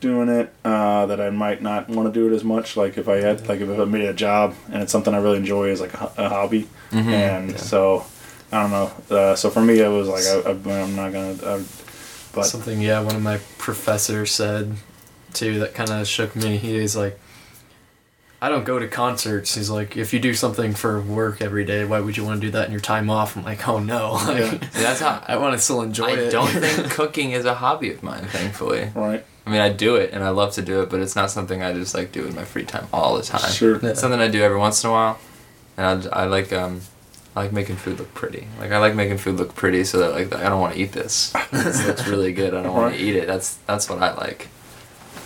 doing 0.00 0.28
it, 0.28 0.52
uh, 0.64 1.06
that 1.06 1.20
I 1.20 1.30
might 1.30 1.62
not 1.62 1.88
want 1.88 2.12
to 2.12 2.20
do 2.20 2.32
it 2.32 2.34
as 2.34 2.44
much. 2.44 2.76
Like 2.76 2.98
if 2.98 3.08
I 3.08 3.16
had 3.16 3.48
like 3.48 3.60
if 3.60 3.68
I 3.68 3.84
made 3.84 4.04
a 4.04 4.14
job 4.14 4.54
and 4.72 4.82
it's 4.82 4.92
something 4.92 5.14
I 5.14 5.18
really 5.18 5.38
enjoy 5.38 5.70
as 5.70 5.80
like 5.80 5.94
a, 5.94 6.12
a 6.16 6.28
hobby, 6.28 6.68
and 6.92 7.58
so. 7.58 8.04
I 8.52 8.62
don't 8.62 8.72
know. 8.72 9.16
Uh, 9.16 9.36
so 9.36 9.48
for 9.48 9.62
me, 9.62 9.78
it 9.78 9.86
was 9.86 10.08
like 10.08 10.24
I, 10.24 10.50
I, 10.50 10.82
I'm 10.82 10.96
not 10.96 11.12
gonna. 11.12 11.36
I, 11.46 11.64
but 12.32 12.44
something 12.44 12.80
yeah 12.80 13.00
one 13.00 13.16
of 13.16 13.22
my 13.22 13.38
professors 13.58 14.32
said 14.32 14.74
too 15.32 15.60
that 15.60 15.74
kind 15.74 15.90
of 15.90 16.06
shook 16.06 16.34
me 16.36 16.56
he's 16.56 16.96
like 16.96 17.18
i 18.42 18.48
don't 18.48 18.64
go 18.64 18.78
to 18.78 18.88
concerts 18.88 19.54
he's 19.54 19.68
like 19.70 19.96
if 19.96 20.12
you 20.12 20.18
do 20.20 20.32
something 20.34 20.72
for 20.74 21.00
work 21.00 21.40
every 21.42 21.64
day 21.64 21.84
why 21.84 22.00
would 22.00 22.16
you 22.16 22.24
want 22.24 22.40
to 22.40 22.46
do 22.46 22.50
that 22.50 22.66
in 22.66 22.72
your 22.72 22.80
time 22.80 23.10
off 23.10 23.36
i'm 23.36 23.44
like 23.44 23.66
oh 23.68 23.78
no 23.78 24.12
like, 24.26 24.38
Yeah. 24.38 24.50
See, 24.50 24.80
that's 24.82 25.00
how. 25.00 25.22
i 25.28 25.36
want 25.36 25.54
to 25.54 25.58
still 25.62 25.82
enjoy 25.82 26.06
I 26.06 26.12
it 26.18 26.30
don't 26.30 26.48
think 26.64 26.90
cooking 26.90 27.32
is 27.32 27.44
a 27.44 27.54
hobby 27.54 27.90
of 27.90 28.02
mine. 28.02 28.24
Thankfully, 28.24 28.90
right. 28.94 29.24
I 29.46 29.50
mean 29.50 29.60
I 29.60 29.68
do 29.70 29.96
it 29.96 30.12
and 30.12 30.22
I 30.24 30.28
love 30.30 30.52
to 30.54 30.62
do 30.62 30.82
it, 30.82 30.90
but 30.90 31.00
it's 31.00 31.16
not 31.16 31.30
something 31.30 31.62
I 31.62 31.72
just 31.72 31.94
like 31.94 32.12
do 32.12 32.26
in 32.26 32.34
my 32.34 32.44
free 32.44 32.64
time 32.64 32.86
all 32.92 33.16
the 33.16 33.22
time. 33.22 33.50
Sure. 33.50 33.78
Yeah. 33.82 33.90
It's 33.90 34.00
something 34.00 34.20
I 34.20 34.28
do 34.28 34.42
every 34.42 34.58
once 34.58 34.84
in 34.84 34.90
a 34.90 34.92
while, 34.92 35.18
and 35.76 36.06
I, 36.12 36.22
I 36.22 36.24
like 36.26 36.52
um. 36.52 36.80
I 37.36 37.42
like 37.44 37.52
making 37.52 37.76
food 37.76 37.98
look 38.00 38.12
pretty. 38.12 38.48
Like 38.58 38.72
I 38.72 38.78
like 38.78 38.96
making 38.96 39.18
food 39.18 39.36
look 39.36 39.54
pretty, 39.54 39.84
so 39.84 39.98
that 40.00 40.10
like 40.12 40.34
I 40.34 40.48
don't 40.48 40.60
want 40.60 40.74
to 40.74 40.80
eat 40.80 40.90
this. 40.92 41.32
This 41.52 41.86
looks 41.86 42.06
really 42.08 42.32
good. 42.32 42.54
I 42.54 42.62
don't 42.64 42.74
want 42.74 42.92
Right. 42.92 42.98
to 42.98 43.04
eat 43.04 43.14
it. 43.16 43.26
That's 43.28 43.54
that's 43.68 43.88
what 43.88 44.02
I 44.02 44.12
like. 44.14 44.48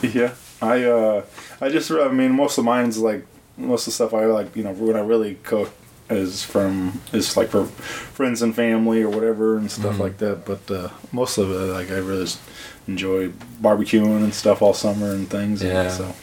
Yeah, 0.02 0.34
I 0.64 0.84
uh, 0.84 1.24
I 1.60 1.68
just 1.68 1.90
I 1.90 2.08
mean 2.08 2.32
most 2.32 2.58
of 2.58 2.64
mine's 2.64 2.98
like 2.98 3.26
most 3.56 3.82
of 3.82 3.92
the 3.92 3.92
stuff 3.92 4.14
I 4.14 4.24
like 4.26 4.56
you 4.56 4.64
know 4.64 4.72
when 4.72 4.96
I 4.96 5.00
really 5.00 5.36
cook 5.42 5.70
is 6.10 6.42
from 6.42 7.00
is 7.12 7.36
like 7.36 7.48
for 7.48 7.64
friends 7.64 8.42
and 8.42 8.54
family 8.54 9.02
or 9.02 9.08
whatever 9.08 9.56
and 9.56 9.70
stuff 9.70 9.98
like 9.98 10.18
that. 10.18 10.44
But 10.44 10.70
uh, 10.70 10.88
most 11.12 11.38
of 11.38 11.50
it 11.50 11.72
like 11.72 11.90
I 11.90 11.98
really 11.98 12.24
just 12.24 12.40
enjoy 12.86 13.28
barbecuing 13.62 14.22
and 14.22 14.34
stuff 14.34 14.60
all 14.62 14.74
summer 14.74 15.12
and 15.12 15.28
things. 15.28 15.62
and 15.62 15.72
Yeah. 15.72 15.88
so, 15.88 16.14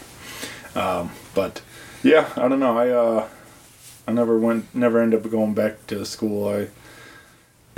um, 0.76 1.12
but 1.34 1.62
yeah, 2.04 2.30
I 2.36 2.48
don't 2.48 2.60
know. 2.60 2.78
I 2.78 2.90
uh, 2.90 3.28
I 4.08 4.12
never 4.12 4.38
went 4.38 4.74
never 4.76 5.02
ended 5.02 5.26
up 5.26 5.32
going 5.32 5.54
back 5.54 5.86
to 5.88 6.06
school. 6.06 6.48
I 6.48 6.68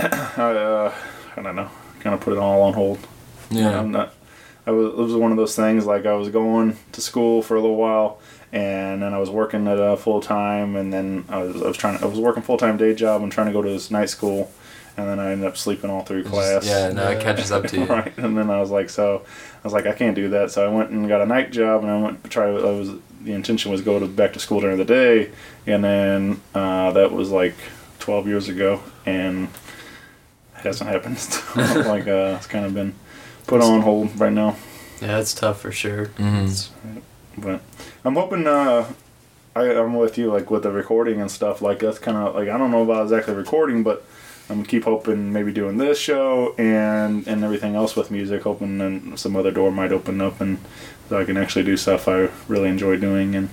I 0.00 0.50
uh, 0.52 0.94
I 1.36 1.42
don't 1.42 1.56
know. 1.56 1.70
Kind 2.00 2.14
of 2.14 2.20
put 2.20 2.32
it 2.34 2.38
all 2.38 2.62
on 2.62 2.74
hold. 2.74 2.98
I'm 3.80 3.90
not. 3.92 4.14
I 4.66 4.70
was. 4.70 4.92
It 4.92 4.96
was 4.96 5.14
one 5.14 5.30
of 5.30 5.36
those 5.36 5.54
things. 5.54 5.86
Like 5.86 6.06
I 6.06 6.14
was 6.14 6.28
going 6.28 6.76
to 6.92 7.00
school 7.00 7.42
for 7.42 7.56
a 7.56 7.60
little 7.60 7.76
while, 7.76 8.18
and 8.52 9.02
then 9.02 9.12
I 9.12 9.18
was 9.18 9.30
working 9.30 9.66
at 9.68 9.78
a 9.78 9.96
full 9.96 10.20
time, 10.20 10.76
and 10.76 10.92
then 10.92 11.24
I 11.28 11.42
was. 11.42 11.62
I 11.62 11.66
was 11.66 11.76
trying. 11.76 12.02
I 12.02 12.06
was 12.06 12.18
working 12.18 12.42
full 12.42 12.56
time 12.56 12.76
day 12.76 12.94
job 12.94 13.22
and 13.22 13.30
trying 13.30 13.48
to 13.48 13.52
go 13.52 13.62
to 13.62 13.68
this 13.68 13.90
night 13.90 14.08
school, 14.08 14.50
and 14.96 15.08
then 15.08 15.18
I 15.18 15.32
ended 15.32 15.46
up 15.46 15.56
sleeping 15.56 15.90
all 15.90 16.02
through 16.02 16.24
class. 16.24 16.66
Yeah, 16.66 16.90
no, 16.92 17.10
it 17.10 17.20
catches 17.20 17.52
up 17.52 17.66
to 17.68 17.80
you. 17.80 17.84
right. 17.86 18.16
And 18.16 18.36
then 18.38 18.50
I 18.50 18.60
was 18.60 18.70
like, 18.70 18.88
so 18.88 19.22
I 19.26 19.60
was 19.64 19.72
like, 19.72 19.86
I 19.86 19.92
can't 19.92 20.14
do 20.14 20.30
that. 20.30 20.50
So 20.50 20.64
I 20.64 20.74
went 20.74 20.90
and 20.90 21.08
got 21.08 21.20
a 21.20 21.26
night 21.26 21.52
job, 21.52 21.82
and 21.82 21.90
I 21.90 22.00
went 22.00 22.24
to 22.24 22.30
try. 22.30 22.46
I 22.46 22.70
was 22.70 22.90
the 23.20 23.32
intention 23.32 23.70
was 23.70 23.80
go 23.80 23.98
to 23.98 24.06
back 24.06 24.32
to 24.34 24.38
school 24.38 24.60
during 24.60 24.78
the 24.78 24.84
day, 24.84 25.30
and 25.66 25.84
then 25.84 26.40
uh, 26.54 26.92
that 26.92 27.12
was 27.12 27.30
like 27.30 27.54
twelve 27.98 28.26
years 28.26 28.48
ago, 28.48 28.82
and 29.04 29.48
it 30.56 30.62
hasn't 30.62 30.88
happened. 30.88 31.18
Like 31.86 32.06
uh, 32.06 32.36
it's 32.38 32.46
kind 32.46 32.64
of 32.64 32.74
been 32.74 32.94
put 33.46 33.60
on 33.60 33.80
hold 33.82 34.18
right 34.20 34.32
now. 34.32 34.56
yeah 35.00 35.18
it's 35.18 35.34
tough 35.34 35.60
for 35.60 35.72
sure 35.72 36.06
Mhm. 36.18 36.44
It's- 36.44 36.70
But 37.36 37.60
I'm 38.04 38.14
hoping 38.14 38.46
uh, 38.46 38.84
I, 39.56 39.62
I'm 39.80 39.94
with 39.94 40.16
you 40.18 40.32
like 40.32 40.50
with 40.50 40.62
the 40.62 40.70
recording 40.70 41.20
and 41.20 41.30
stuff. 41.30 41.60
Like 41.62 41.78
that's 41.80 41.98
kind 41.98 42.16
of 42.16 42.34
like 42.34 42.48
I 42.48 42.56
don't 42.58 42.70
know 42.70 42.82
about 42.82 43.02
exactly 43.04 43.34
recording, 43.34 43.82
but 43.82 44.04
I'm 44.48 44.64
keep 44.64 44.84
hoping 44.84 45.32
maybe 45.32 45.52
doing 45.52 45.78
this 45.78 45.98
show 45.98 46.54
and 46.58 47.26
and 47.26 47.42
everything 47.44 47.74
else 47.74 47.96
with 47.96 48.10
music. 48.10 48.42
Hoping 48.42 48.78
then 48.78 49.16
some 49.16 49.34
other 49.36 49.50
door 49.50 49.70
might 49.72 49.90
open 49.92 50.20
up 50.20 50.40
and 50.40 50.58
so 51.08 51.18
I 51.20 51.24
can 51.24 51.36
actually 51.36 51.64
do 51.64 51.76
stuff 51.76 52.06
I 52.08 52.28
really 52.46 52.68
enjoy 52.68 52.96
doing 52.98 53.34
and 53.34 53.48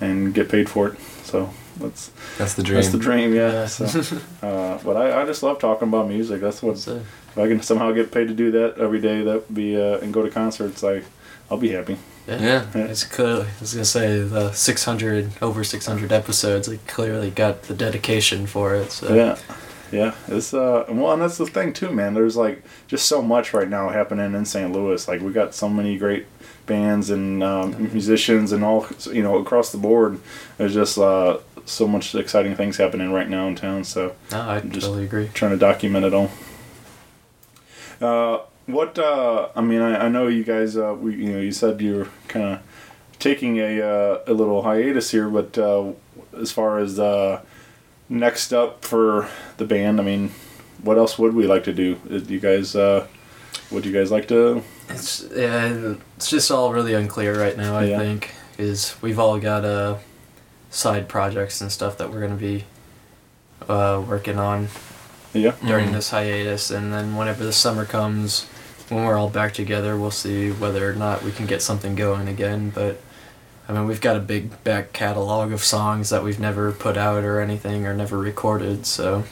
and 0.00 0.34
get 0.34 0.48
paid 0.50 0.68
for 0.68 0.88
it. 0.88 0.94
So 1.24 1.48
that's 1.80 2.10
That's 2.38 2.52
the 2.54 2.62
dream. 2.62 2.76
that's 2.80 2.92
the 2.92 2.98
dream. 2.98 3.32
Yeah. 3.34 3.52
Yeah. 3.52 3.66
So, 3.66 3.84
uh, 4.46 4.78
but 4.84 4.96
I, 4.98 5.22
I 5.22 5.24
just 5.26 5.42
love 5.42 5.58
talking 5.58 5.88
about 5.88 6.06
music. 6.08 6.40
That's 6.42 6.62
what 6.62 6.76
so, 6.78 7.00
if 7.32 7.38
I 7.38 7.48
can 7.48 7.62
somehow 7.62 7.92
get 7.92 8.12
paid 8.12 8.28
to 8.28 8.34
do 8.34 8.50
that 8.52 8.78
every 8.78 9.00
day. 9.00 9.22
That 9.22 9.34
would 9.48 9.54
be 9.54 9.76
uh, 9.80 9.98
and 9.98 10.12
go 10.12 10.22
to 10.22 10.30
concerts. 10.30 10.84
I 10.84 11.02
I'll 11.50 11.58
be 11.58 11.70
happy. 11.70 11.96
Yeah. 12.26 12.40
yeah. 12.74 12.84
It's 12.84 13.02
clearly, 13.04 13.46
I 13.46 13.60
was 13.60 13.72
gonna 13.74 13.84
say 13.84 14.20
the 14.22 14.52
600 14.52 15.32
over 15.42 15.64
600 15.64 16.12
episodes. 16.12 16.68
Like 16.68 16.86
clearly 16.86 17.30
got 17.30 17.62
the 17.64 17.74
dedication 17.74 18.46
for 18.46 18.74
it. 18.74 18.92
So 18.92 19.12
Yeah. 19.14 19.38
Yeah, 19.90 20.14
it's 20.28 20.54
uh 20.54 20.86
well, 20.88 21.12
and 21.12 21.20
that's 21.20 21.36
the 21.36 21.44
thing 21.44 21.74
too, 21.74 21.90
man. 21.90 22.14
There's 22.14 22.34
like 22.36 22.62
just 22.88 23.06
so 23.06 23.20
much 23.20 23.52
right 23.52 23.68
now 23.68 23.90
happening 23.90 24.32
in 24.34 24.46
St. 24.46 24.72
Louis. 24.72 25.06
Like 25.06 25.20
we 25.20 25.32
got 25.34 25.54
so 25.54 25.68
many 25.68 25.98
great 25.98 26.24
bands 26.64 27.10
and 27.10 27.42
um, 27.42 27.76
musicians 27.92 28.52
and 28.52 28.64
all 28.64 28.86
you 29.10 29.22
know 29.22 29.36
across 29.36 29.70
the 29.70 29.76
board. 29.76 30.18
There's 30.56 30.72
just 30.72 30.96
uh, 30.96 31.40
so 31.66 31.86
much 31.86 32.14
exciting 32.14 32.54
things 32.56 32.78
happening 32.78 33.12
right 33.12 33.28
now 33.28 33.46
in 33.48 33.54
town. 33.54 33.84
So 33.84 34.14
No, 34.30 34.40
I 34.40 34.60
Just- 34.60 34.86
totally 34.86 35.04
agree. 35.04 35.28
trying 35.34 35.50
to 35.50 35.58
document 35.58 36.06
it 36.06 36.14
all. 36.14 36.30
Uh, 38.02 38.40
what 38.66 38.98
uh, 38.98 39.48
I 39.54 39.60
mean, 39.60 39.80
I, 39.80 40.06
I 40.06 40.08
know 40.08 40.26
you 40.28 40.44
guys. 40.44 40.76
Uh, 40.76 40.94
we 40.98 41.14
you 41.16 41.32
know 41.32 41.40
you 41.40 41.52
said 41.52 41.80
you're 41.80 42.08
kind 42.28 42.44
of 42.54 42.60
taking 43.18 43.58
a 43.58 43.80
uh, 43.80 44.18
a 44.26 44.32
little 44.32 44.62
hiatus 44.62 45.10
here, 45.10 45.28
but 45.28 45.56
uh, 45.58 45.92
as 46.38 46.50
far 46.52 46.78
as 46.78 46.98
uh, 46.98 47.40
next 48.08 48.52
up 48.52 48.84
for 48.84 49.28
the 49.56 49.64
band, 49.64 50.00
I 50.00 50.04
mean, 50.04 50.30
what 50.82 50.98
else 50.98 51.18
would 51.18 51.34
we 51.34 51.46
like 51.46 51.64
to 51.64 51.72
do? 51.72 51.98
Uh, 52.10 52.18
Do 52.18 52.34
you 52.34 52.40
guys? 52.40 52.74
Uh, 52.76 53.06
would 53.70 53.86
you 53.86 53.92
guys 53.92 54.10
like 54.10 54.28
to? 54.28 54.62
It's 54.88 55.24
yeah, 55.34 55.94
it's 56.16 56.28
just 56.30 56.50
all 56.50 56.72
really 56.72 56.94
unclear 56.94 57.38
right 57.38 57.56
now. 57.56 57.76
I 57.76 57.84
Yeah. 57.84 57.98
think 57.98 58.34
is 58.58 58.94
we've 59.00 59.18
all 59.18 59.38
got 59.38 59.64
uh, 59.64 59.96
side 60.70 61.08
projects 61.08 61.60
and 61.60 61.70
stuff 61.72 61.96
that 61.98 62.10
we're 62.10 62.20
gonna 62.20 62.34
be 62.36 62.64
uh, 63.68 64.02
working 64.06 64.38
on 64.38 64.68
Yeah. 65.32 65.52
during 65.66 65.88
Mhm. 65.88 65.92
this 65.94 66.10
hiatus, 66.10 66.70
and 66.70 66.92
then 66.92 67.16
whenever 67.16 67.44
the 67.44 67.52
summer 67.52 67.84
comes, 67.84 68.44
when 68.88 69.04
we're 69.04 69.16
all 69.16 69.30
back 69.30 69.54
together, 69.54 69.96
we'll 69.96 70.10
see 70.10 70.50
whether 70.50 70.88
or 70.90 70.94
not 70.94 71.22
we 71.22 71.32
can 71.32 71.46
get 71.46 71.62
something 71.62 71.94
going 71.94 72.28
again. 72.28 72.70
But 72.74 73.00
I 73.68 73.72
mean, 73.72 73.86
we've 73.86 74.00
got 74.00 74.16
a 74.16 74.20
big 74.20 74.62
back 74.64 74.92
catalog 74.92 75.52
of 75.52 75.64
songs 75.64 76.10
that 76.10 76.22
we've 76.22 76.40
never 76.40 76.72
put 76.72 76.96
out 76.98 77.24
or 77.24 77.40
anything 77.40 77.86
or 77.86 77.94
never 77.94 78.18
recorded, 78.18 78.84
so. 78.86 79.24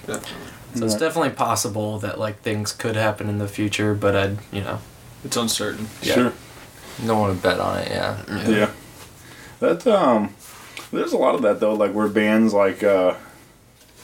So 0.73 0.85
it's 0.85 0.95
definitely 0.95 1.31
possible 1.31 1.99
that 1.99 2.19
like 2.21 2.41
things 2.43 2.71
could 2.73 2.95
happen 2.95 3.29
in 3.29 3.39
the 3.39 3.49
future, 3.49 3.93
but 3.93 4.15
I'd 4.15 4.39
you 4.53 4.61
know 4.63 4.79
It's 5.25 5.37
uncertain. 5.37 5.89
Yeah. 6.01 6.15
Sure. 6.15 6.33
Don't 7.07 7.19
want 7.19 7.37
to 7.37 7.43
bet 7.43 7.59
on 7.59 7.79
it. 7.79 7.89
Yeah. 7.91 8.17
Yeah. 8.49 8.71
That 9.59 9.85
um 9.87 10.33
there's 10.93 11.13
a 11.13 11.17
lot 11.19 11.35
of 11.35 11.43
that 11.43 11.59
though, 11.61 11.75
like 11.75 11.93
where 11.93 12.07
bands 12.09 12.55
like 12.55 12.83
uh 12.85 13.15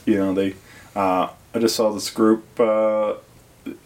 you 0.05 0.17
know, 0.17 0.35
they 0.35 0.55
uh 0.97 1.29
I 1.57 1.59
just 1.59 1.77
saw 1.77 1.91
this 1.93 2.11
group 2.11 2.45
uh 2.61 3.15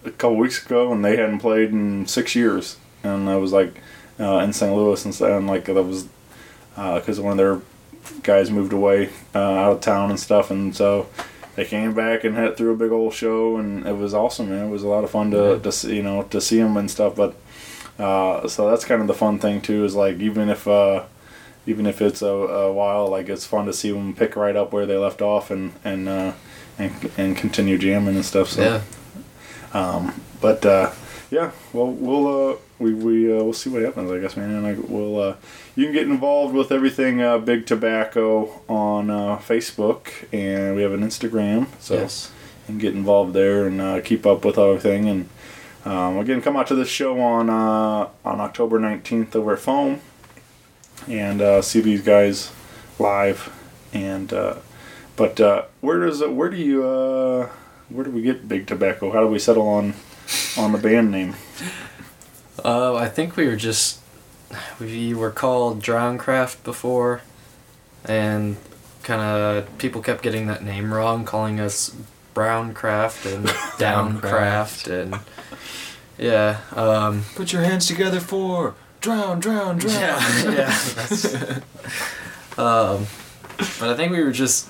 a 0.04 0.10
couple 0.10 0.36
weeks 0.36 0.64
ago 0.64 0.92
and 0.92 1.04
they 1.04 1.16
hadn't 1.16 1.38
played 1.38 1.70
in 1.70 2.06
six 2.06 2.34
years. 2.34 2.76
And 3.02 3.28
I 3.30 3.36
was 3.36 3.52
like 3.52 3.80
uh 4.18 4.38
in 4.38 4.52
St. 4.52 4.74
Louis 4.74 5.04
and, 5.04 5.20
and 5.20 5.46
like 5.46 5.64
that 5.64 5.82
was 5.82 6.08
because 6.76 7.20
one 7.20 7.32
of 7.32 7.38
their 7.38 7.60
guys 8.22 8.50
moved 8.50 8.72
away 8.72 9.10
uh, 9.34 9.38
out 9.38 9.72
of 9.72 9.80
town 9.80 10.10
and 10.10 10.18
stuff 10.18 10.50
and 10.50 10.74
so 10.74 11.06
they 11.54 11.64
came 11.64 11.92
back 11.94 12.24
and 12.24 12.34
had 12.34 12.56
through 12.56 12.72
a 12.72 12.76
big 12.76 12.90
old 12.90 13.12
show 13.12 13.56
and 13.56 13.86
it 13.86 13.96
was 13.96 14.14
awesome 14.14 14.48
man 14.48 14.66
it 14.66 14.70
was 14.70 14.82
a 14.82 14.88
lot 14.88 15.04
of 15.04 15.10
fun 15.10 15.30
to, 15.30 15.58
to 15.60 15.70
see 15.70 15.96
you 15.96 16.02
know 16.02 16.22
to 16.24 16.40
see 16.40 16.58
them 16.58 16.76
and 16.76 16.90
stuff 16.90 17.14
but 17.14 17.36
uh, 18.00 18.48
so 18.48 18.70
that's 18.70 18.84
kind 18.84 19.02
of 19.02 19.06
the 19.06 19.14
fun 19.14 19.38
thing 19.38 19.60
too. 19.60 19.84
Is 19.84 19.94
like 19.94 20.18
even 20.20 20.48
if 20.48 20.66
uh, 20.66 21.04
even 21.66 21.86
if 21.86 22.00
it's 22.00 22.22
a, 22.22 22.26
a 22.26 22.72
while, 22.72 23.08
like 23.08 23.28
it's 23.28 23.44
fun 23.46 23.66
to 23.66 23.72
see 23.74 23.92
them 23.92 24.14
pick 24.14 24.36
right 24.36 24.56
up 24.56 24.72
where 24.72 24.86
they 24.86 24.96
left 24.96 25.20
off 25.20 25.50
and 25.50 25.72
and 25.84 26.08
uh, 26.08 26.32
and, 26.80 27.10
and 27.16 27.36
continue 27.36 27.78
jamming 27.78 28.16
and 28.16 28.24
stuff. 28.24 28.48
So, 28.48 28.62
yeah. 28.62 28.82
but 30.40 30.64
uh, 30.66 30.90
yeah, 31.30 31.52
well 31.72 31.92
we'll 31.92 32.26
uh, 32.26 32.56
we 32.78 32.94
we 32.94 33.32
uh, 33.32 33.42
we'll 33.44 33.52
see 33.52 33.70
what 33.70 33.82
happens. 33.82 34.10
I 34.10 34.18
guess, 34.18 34.36
man. 34.36 34.50
And 34.50 34.66
I 34.66 34.72
we'll 34.72 35.20
uh, 35.20 35.36
you 35.76 35.84
can 35.84 35.92
get 35.92 36.08
involved 36.08 36.54
with 36.54 36.72
everything 36.72 37.20
uh, 37.20 37.38
Big 37.38 37.66
Tobacco 37.66 38.62
on 38.68 39.10
uh, 39.10 39.36
Facebook, 39.38 40.08
and 40.32 40.74
we 40.76 40.82
have 40.82 40.92
an 40.92 41.02
Instagram. 41.02 41.66
So 41.78 41.94
yes. 41.94 42.32
and 42.66 42.80
get 42.80 42.94
involved 42.94 43.34
there 43.34 43.66
and 43.66 43.80
uh, 43.80 44.00
keep 44.00 44.26
up 44.26 44.44
with 44.44 44.58
everything. 44.58 45.08
And 45.08 45.28
um, 45.84 46.18
again, 46.18 46.42
come 46.42 46.56
out 46.56 46.66
to 46.68 46.74
this 46.74 46.88
show 46.88 47.20
on 47.20 47.48
uh, 47.50 48.08
on 48.24 48.40
October 48.40 48.78
nineteenth 48.78 49.36
over 49.36 49.52
at 49.52 49.60
Foam, 49.60 50.00
and 51.06 51.40
uh, 51.40 51.62
see 51.62 51.80
these 51.80 52.02
guys 52.02 52.50
live. 52.98 53.54
And 53.92 54.32
uh, 54.32 54.56
but 55.20 55.38
uh, 55.38 55.64
where 55.82 56.00
does 56.00 56.22
it, 56.22 56.32
where 56.32 56.48
do 56.48 56.56
you 56.56 56.82
uh, 56.82 57.46
where 57.90 58.06
do 58.06 58.10
we 58.10 58.22
get 58.22 58.48
Big 58.48 58.66
Tobacco? 58.66 59.12
How 59.12 59.20
do 59.20 59.26
we 59.26 59.38
settle 59.38 59.68
on 59.68 59.92
on 60.56 60.72
the 60.72 60.78
band 60.78 61.10
name? 61.10 61.36
Uh, 62.64 62.94
I 62.94 63.06
think 63.06 63.36
we 63.36 63.46
were 63.46 63.54
just 63.54 64.00
we 64.80 65.12
were 65.12 65.30
called 65.30 65.82
Drowncraft 65.82 66.64
before, 66.64 67.20
and 68.02 68.56
kind 69.02 69.20
of 69.20 69.76
people 69.76 70.00
kept 70.00 70.22
getting 70.22 70.46
that 70.46 70.64
name 70.64 70.90
wrong, 70.90 71.26
calling 71.26 71.60
us 71.60 71.94
Browncraft 72.34 73.30
and 73.30 73.46
Downcraft, 73.78 74.90
and 74.90 75.20
yeah, 76.16 76.60
um, 76.72 77.24
Put 77.34 77.52
your 77.52 77.62
hands 77.62 77.86
together 77.86 78.20
for 78.20 78.74
drown, 79.02 79.38
drown, 79.38 79.76
drown. 79.76 80.00
yeah, 80.00 80.48
yeah. 80.50 81.60
um, 82.56 83.06
but 83.78 83.90
I 83.90 83.94
think 83.94 84.12
we 84.12 84.24
were 84.24 84.32
just 84.32 84.66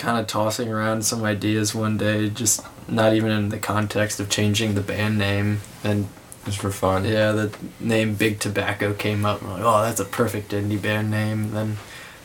kind 0.00 0.18
of 0.18 0.26
tossing 0.26 0.68
around 0.70 1.04
some 1.04 1.22
ideas 1.24 1.74
one 1.74 1.96
day, 1.98 2.28
just 2.30 2.64
not 2.88 3.12
even 3.14 3.30
in 3.30 3.48
the 3.50 3.58
context 3.58 4.18
of 4.18 4.28
changing 4.30 4.74
the 4.74 4.80
band 4.80 5.18
name, 5.18 5.60
and 5.84 6.08
Just 6.46 6.58
for 6.58 6.70
fun. 6.70 7.04
yeah, 7.04 7.32
the 7.32 7.54
name 7.78 8.14
Big 8.14 8.40
Tobacco 8.40 8.94
came 8.94 9.24
up. 9.26 9.40
And 9.42 9.50
we're 9.50 9.56
like, 9.56 9.64
oh, 9.64 9.82
that's 9.82 10.00
a 10.00 10.04
perfect 10.06 10.52
indie 10.52 10.80
band 10.80 11.10
name. 11.10 11.44
And 11.44 11.52
then, 11.52 11.76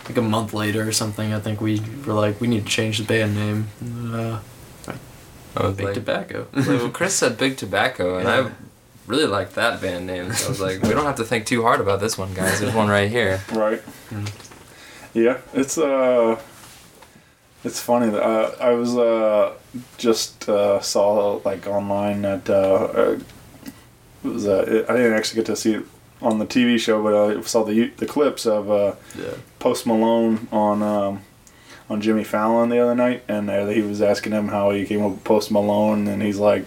like 0.07 0.17
a 0.17 0.21
month 0.21 0.53
later 0.53 0.87
or 0.87 0.91
something, 0.93 1.33
I 1.33 1.39
think 1.39 1.59
we 1.61 1.81
were 2.05 2.13
like, 2.13 2.39
we 2.39 2.47
need 2.47 2.63
to 2.65 2.71
change 2.71 2.97
the 2.97 3.03
band 3.03 3.35
name. 3.35 3.67
Uh, 4.13 4.39
Big 5.71 5.85
like, 5.85 5.93
Tobacco. 5.93 6.47
like, 6.53 6.67
well, 6.67 6.89
Chris 6.89 7.13
said 7.15 7.37
Big 7.37 7.55
Tobacco, 7.57 8.17
and 8.17 8.27
Yeah. 8.27 8.49
I 8.49 8.51
really 9.07 9.25
liked 9.27 9.55
that 9.55 9.81
band 9.81 10.05
name. 10.07 10.33
So 10.33 10.47
I 10.47 10.49
was 10.49 10.59
like, 10.61 10.81
we 10.81 10.89
don't 10.89 11.05
have 11.05 11.15
to 11.17 11.23
think 11.23 11.45
too 11.45 11.61
hard 11.61 11.79
about 11.79 11.99
this 12.01 12.17
one, 12.17 12.33
guys. 12.33 12.59
There's 12.59 12.73
one 12.73 12.87
right 12.89 13.09
here. 13.09 13.41
Right. 13.53 13.81
Mm. 14.09 14.29
Yeah, 15.13 15.37
it's 15.53 15.77
uh, 15.77 16.37
it's 17.65 17.79
funny 17.79 18.09
that 18.11 18.23
uh, 18.23 18.55
I 18.59 18.73
was 18.73 18.95
uh 18.95 19.55
just 19.97 20.47
uh, 20.47 20.79
saw 20.81 21.41
like 21.43 21.67
online 21.67 22.21
that 22.21 22.49
uh, 22.49 22.53
uh 22.53 23.19
it 24.23 24.27
was 24.27 24.47
uh, 24.47 24.85
I 24.87 24.93
didn't 24.93 25.13
actually 25.13 25.37
get 25.37 25.47
to 25.47 25.55
see 25.55 25.73
it 25.73 25.85
on 26.21 26.39
the 26.39 26.45
TV 26.45 26.79
show, 26.79 27.01
but 27.03 27.13
I 27.13 27.41
saw 27.41 27.63
the 27.63 27.87
the 27.97 28.05
clips 28.05 28.45
of 28.45 28.69
uh, 28.69 28.95
yeah. 29.17 29.33
Post 29.59 29.85
Malone 29.85 30.47
on 30.51 30.81
um, 30.81 31.21
on 31.89 32.01
Jimmy 32.01 32.23
Fallon 32.23 32.69
the 32.69 32.79
other 32.79 32.95
night, 32.95 33.23
and 33.27 33.49
uh, 33.49 33.67
he 33.67 33.81
was 33.81 34.01
asking 34.01 34.31
him 34.31 34.47
how 34.47 34.71
he 34.71 34.85
came 34.85 35.03
up 35.03 35.11
with 35.11 35.23
Post 35.23 35.51
Malone, 35.51 36.07
and 36.07 36.21
he's 36.21 36.37
like 36.37 36.65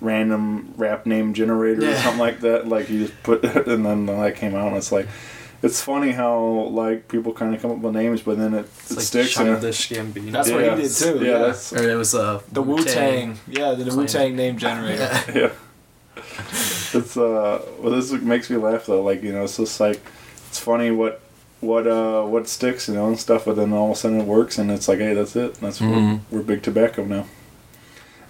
random 0.00 0.72
rap 0.76 1.06
name 1.06 1.34
generator 1.34 1.90
or 1.90 1.96
something 1.96 2.20
like 2.20 2.40
that. 2.40 2.68
Like 2.68 2.86
he 2.86 2.98
just 2.98 3.22
put, 3.22 3.44
and 3.66 3.84
then 3.84 4.06
that 4.06 4.36
came 4.36 4.54
out, 4.54 4.68
and 4.68 4.76
it's 4.76 4.92
like. 4.92 5.08
It's 5.62 5.80
funny 5.82 6.12
how 6.12 6.38
like 6.70 7.08
people 7.08 7.32
kind 7.32 7.52
of 7.54 7.60
come 7.60 7.72
up 7.72 7.78
with 7.78 7.94
names, 7.94 8.22
but 8.22 8.38
then 8.38 8.54
it, 8.54 8.66
It's 8.80 8.90
it 8.92 8.96
like 8.96 9.04
sticks. 9.06 9.36
and- 9.38 9.46
Childish 9.48 9.88
Gambino. 9.90 10.30
That's 10.32 10.50
what 10.50 10.62
he 10.62 10.82
did 10.82 10.90
too, 10.92 11.18
Yeah, 11.24 11.30
yeah. 11.32 11.38
that's 11.38 11.72
Or 11.72 11.88
it 11.88 11.96
was 11.96 12.14
uh, 12.14 12.40
The 12.52 12.62
Wu 12.62 12.84
Tang. 12.84 13.38
Yeah, 13.48 13.72
the 13.72 13.94
Wu 13.96 14.06
Tang 14.06 14.36
name 14.36 14.56
generator. 14.56 15.10
yeah. 15.34 15.50
It's 16.16 17.16
uh, 17.16 17.62
well, 17.80 17.92
this 17.92 18.10
makes 18.12 18.48
me 18.50 18.56
laugh 18.56 18.86
though. 18.86 19.02
Like 19.02 19.22
you 19.22 19.32
know, 19.32 19.44
it's 19.44 19.56
just 19.56 19.80
like 19.80 20.00
it's 20.48 20.58
funny 20.58 20.90
what 20.90 21.20
what 21.60 21.86
uh 21.86 22.22
what 22.24 22.48
sticks, 22.48 22.88
you 22.88 22.94
know, 22.94 23.08
and 23.08 23.18
stuff. 23.18 23.44
But 23.44 23.56
then 23.56 23.72
all 23.72 23.90
of 23.90 23.96
a 23.96 24.00
sudden 24.00 24.20
it 24.20 24.26
works, 24.26 24.58
and 24.58 24.70
it's 24.70 24.88
like, 24.88 24.98
hey, 24.98 25.14
that's 25.14 25.36
it. 25.36 25.54
That's 25.54 25.80
Mhm. 25.80 26.20
we're, 26.30 26.38
we're 26.38 26.44
big 26.44 26.62
tobacco 26.62 27.04
now. 27.04 27.26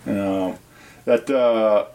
And 0.06 0.18
um, 0.20 0.58
that 1.04 1.28
uh, 1.30 1.86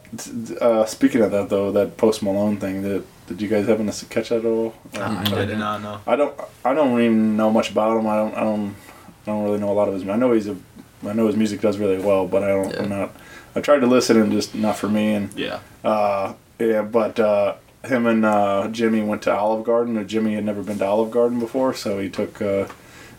uh, 0.63 0.85
speaking 0.85 1.21
of 1.21 1.31
that 1.31 1.49
though, 1.49 1.71
that 1.71 1.97
Post 1.97 2.23
Malone 2.23 2.57
thing. 2.57 2.81
That 2.83 3.03
did 3.27 3.41
you 3.41 3.47
guys 3.47 3.67
happen 3.67 3.89
to 3.89 4.05
catch 4.05 4.29
that 4.29 4.39
at 4.39 4.45
all? 4.45 4.73
I 4.95 5.23
did 5.45 5.57
not 5.57 5.81
know. 5.81 6.01
I 6.05 6.15
don't. 6.15 6.39
I 6.65 6.73
don't 6.73 6.99
even 6.99 7.37
know 7.37 7.49
much 7.51 7.71
about 7.71 7.97
him. 7.97 8.07
I 8.07 8.15
don't. 8.17 8.33
I 8.35 8.41
don't. 8.41 8.75
I 9.23 9.25
don't 9.27 9.43
really 9.43 9.59
know 9.59 9.71
a 9.71 9.73
lot 9.73 9.87
of 9.87 9.93
his. 9.93 10.07
I 10.07 10.15
know 10.15 10.33
he's 10.33 10.47
a. 10.47 10.57
I 11.05 11.13
know 11.13 11.27
his 11.27 11.35
music 11.35 11.61
does 11.61 11.77
really 11.77 11.99
well, 12.03 12.27
but 12.27 12.43
I 12.43 12.47
don't. 12.49 12.75
I'm 12.75 12.89
not. 12.89 13.15
I 13.55 13.61
tried 13.61 13.79
to 13.79 13.87
listen 13.87 14.19
and 14.19 14.31
just 14.31 14.55
not 14.55 14.77
for 14.77 14.89
me. 14.89 15.13
And 15.13 15.33
Yeah. 15.37 15.59
uh, 15.83 16.33
yeah, 16.59 16.81
but 16.81 17.19
uh, 17.19 17.55
him 17.85 18.05
and 18.07 18.25
uh, 18.25 18.67
Jimmy 18.71 19.01
went 19.01 19.21
to 19.23 19.33
Olive 19.33 19.63
Garden. 19.65 19.97
Or 19.97 20.03
Jimmy 20.03 20.33
had 20.35 20.43
never 20.45 20.63
been 20.63 20.79
to 20.79 20.85
Olive 20.85 21.11
Garden 21.11 21.39
before, 21.39 21.73
so 21.73 21.99
he 21.99 22.09
took 22.09 22.41
uh, 22.41 22.67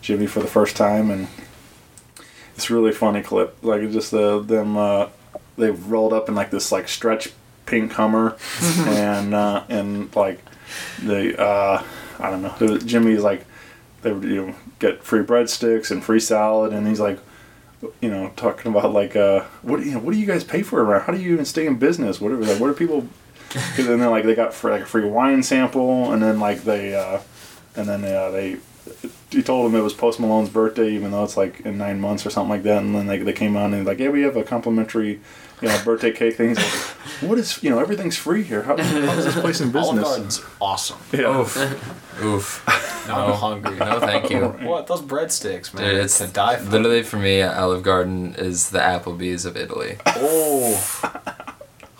Jimmy 0.01 0.27
for 0.27 0.39
the 0.41 0.47
first 0.47 0.75
time, 0.75 1.09
and 1.09 1.27
it's 2.55 2.69
a 2.69 2.73
really 2.73 2.91
funny 2.91 3.21
clip. 3.21 3.57
Like 3.63 3.81
it's 3.81 3.93
just 3.93 4.11
the 4.11 4.39
them. 4.41 4.77
Uh, 4.77 5.07
they 5.57 5.71
rolled 5.71 6.11
up 6.13 6.27
in 6.29 6.35
like 6.35 6.51
this 6.51 6.71
like 6.71 6.87
stretch 6.89 7.29
pink 7.65 7.93
Hummer, 7.93 8.37
and 8.61 9.33
uh, 9.33 9.63
and 9.69 10.15
like 10.15 10.39
the 11.01 11.39
uh, 11.39 11.83
I 12.19 12.29
don't 12.29 12.41
know. 12.41 12.77
Jimmy's 12.77 13.21
like 13.21 13.45
they 14.01 14.11
would 14.11 14.23
you 14.23 14.47
know, 14.47 14.55
get 14.79 15.03
free 15.03 15.23
breadsticks 15.23 15.91
and 15.91 16.03
free 16.03 16.19
salad, 16.19 16.73
and 16.73 16.87
he's 16.87 16.99
like, 16.99 17.19
you 18.01 18.09
know, 18.09 18.31
talking 18.35 18.71
about 18.71 18.93
like 18.93 19.15
uh, 19.15 19.41
what 19.61 19.79
you 19.85 19.93
know, 19.93 19.99
what 19.99 20.13
do 20.13 20.19
you 20.19 20.25
guys 20.25 20.43
pay 20.43 20.61
for 20.61 20.83
around? 20.83 21.01
How 21.01 21.13
do 21.13 21.19
you 21.19 21.33
even 21.33 21.45
stay 21.45 21.65
in 21.65 21.77
business? 21.77 22.21
What 22.21 22.31
are 22.31 22.37
like, 22.37 22.59
what 22.59 22.69
are 22.69 22.73
people? 22.73 23.07
Because 23.53 23.87
then 23.87 24.01
like 24.09 24.25
they 24.25 24.35
got 24.35 24.53
for 24.53 24.69
like 24.69 24.81
a 24.81 24.85
free 24.85 25.05
wine 25.05 25.41
sample, 25.41 26.11
and 26.11 26.21
then 26.21 26.41
like 26.41 26.63
they 26.63 26.93
uh, 26.93 27.21
and 27.75 27.87
then 27.87 28.03
uh, 28.03 28.29
they 28.29 28.57
he 29.35 29.43
told 29.43 29.69
him 29.69 29.77
it 29.79 29.83
was 29.83 29.93
Post 29.93 30.19
Malone's 30.19 30.49
birthday, 30.49 30.91
even 30.91 31.11
though 31.11 31.23
it's 31.23 31.37
like 31.37 31.59
in 31.61 31.77
nine 31.77 31.99
months 31.99 32.25
or 32.25 32.29
something 32.29 32.49
like 32.49 32.63
that. 32.63 32.81
And 32.81 32.95
then 32.95 33.07
they, 33.07 33.17
they 33.19 33.33
came 33.33 33.55
on 33.57 33.73
and 33.73 33.85
like, 33.85 33.99
yeah, 33.99 34.09
we 34.09 34.21
have 34.23 34.35
a 34.37 34.43
complimentary, 34.43 35.19
you 35.61 35.67
know, 35.67 35.81
birthday 35.83 36.11
cake 36.11 36.35
thing. 36.35 36.49
He's 36.49 36.57
like, 36.57 36.67
what 37.29 37.37
is, 37.37 37.61
you 37.61 37.69
know, 37.69 37.79
everything's 37.79 38.17
free 38.17 38.43
here. 38.43 38.63
How, 38.63 38.77
how 38.77 39.13
is 39.17 39.25
this 39.25 39.39
place 39.39 39.61
in 39.61 39.67
Olive 39.75 39.95
business? 39.95 40.07
Garden's 40.07 40.41
awesome. 40.61 40.97
Yeah. 41.11 41.39
Oof. 41.41 42.21
Oof. 42.23 43.07
Now 43.07 43.23
I'm 43.25 43.29
No. 43.29 43.35
hungry. 43.35 43.75
No, 43.77 43.99
thank 43.99 44.29
you. 44.29 44.41
What 44.67 44.87
those 44.87 45.01
breadsticks, 45.01 45.73
man? 45.73 45.83
Dude, 45.89 46.03
it's 46.03 46.17
to 46.19 46.27
die 46.27 46.55
for. 46.57 46.71
literally 46.71 47.03
for 47.03 47.17
me. 47.17 47.41
Olive 47.41 47.83
Garden 47.83 48.35
is 48.37 48.69
the 48.71 48.79
Applebee's 48.79 49.45
of 49.45 49.55
Italy. 49.57 49.97
Oh, 50.07 50.73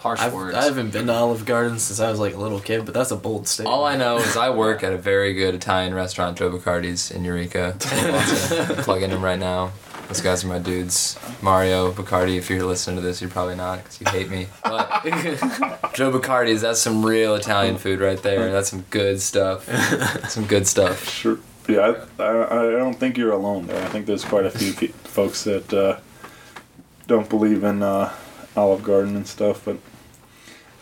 harsh 0.06 0.22
I've, 0.22 0.34
words. 0.34 0.56
I 0.56 0.66
haven't 0.66 0.92
been 0.92 1.08
to 1.08 1.14
Olive 1.14 1.46
Garden 1.46 1.80
since 1.80 2.00
I 2.00 2.12
was 2.12 2.20
like 2.20 2.36
a 2.36 2.38
little 2.38 2.60
kid, 2.60 2.86
but 2.86 2.94
that's 2.94 3.10
a 3.10 3.16
bold 3.16 3.48
statement. 3.48 3.74
All 3.74 3.86
I 3.86 3.98
know 3.98 4.18
is 4.18 4.38
I 4.38 4.50
work 4.66 4.84
at 4.84 4.94
a 4.94 4.98
very 4.98 5.34
good 5.34 5.56
Italian 5.56 5.96
restaurant, 5.96 6.38
Joe 6.38 6.52
Boccardi's 6.52 7.10
in 7.10 7.26
Eureka. 7.26 7.76
I'm 7.86 8.84
plugging 8.84 9.10
him 9.10 9.24
right 9.24 9.40
now. 9.40 9.72
Those 10.08 10.22
guys 10.22 10.44
are 10.44 10.48
my 10.48 10.60
dudes. 10.60 11.18
Mario 11.42 11.92
Boccardi, 11.92 12.38
if 12.38 12.52
you're 12.52 12.64
listening 12.64 12.98
to 12.98 13.02
this, 13.02 13.20
you're 13.20 13.32
probably 13.32 13.56
not 13.56 13.80
because 13.80 14.00
you 14.00 14.06
hate 14.08 14.30
me. 14.30 14.46
But 14.64 15.04
Joe 15.96 16.12
Boccardi's, 16.12 16.62
that's 16.62 16.80
some 16.80 17.04
real 17.04 17.34
Italian 17.34 17.80
food 17.80 18.00
right 18.00 18.22
there. 18.22 18.52
That's 18.52 18.70
some 18.70 18.86
good 18.92 19.20
stuff. 19.20 19.68
Some 20.30 20.46
good 20.46 20.68
stuff. 20.68 21.10
Sure. 21.10 21.40
Yeah, 21.68 22.06
I, 22.20 22.24
I, 22.24 22.68
I 22.68 22.72
don't 22.78 22.94
think 22.94 23.18
you're 23.18 23.32
alone 23.32 23.66
there. 23.66 23.84
I 23.84 23.88
think 23.88 24.06
there's 24.06 24.24
quite 24.24 24.46
a 24.46 24.52
few 24.52 24.72
pe- 24.74 24.94
folks 25.04 25.46
that 25.46 25.74
uh, 25.74 25.98
don't 27.08 27.28
believe 27.28 27.64
in 27.64 27.82
uh, 27.82 28.14
Olive 28.56 28.84
Garden 28.84 29.16
and 29.16 29.26
stuff, 29.26 29.66
but 29.66 29.80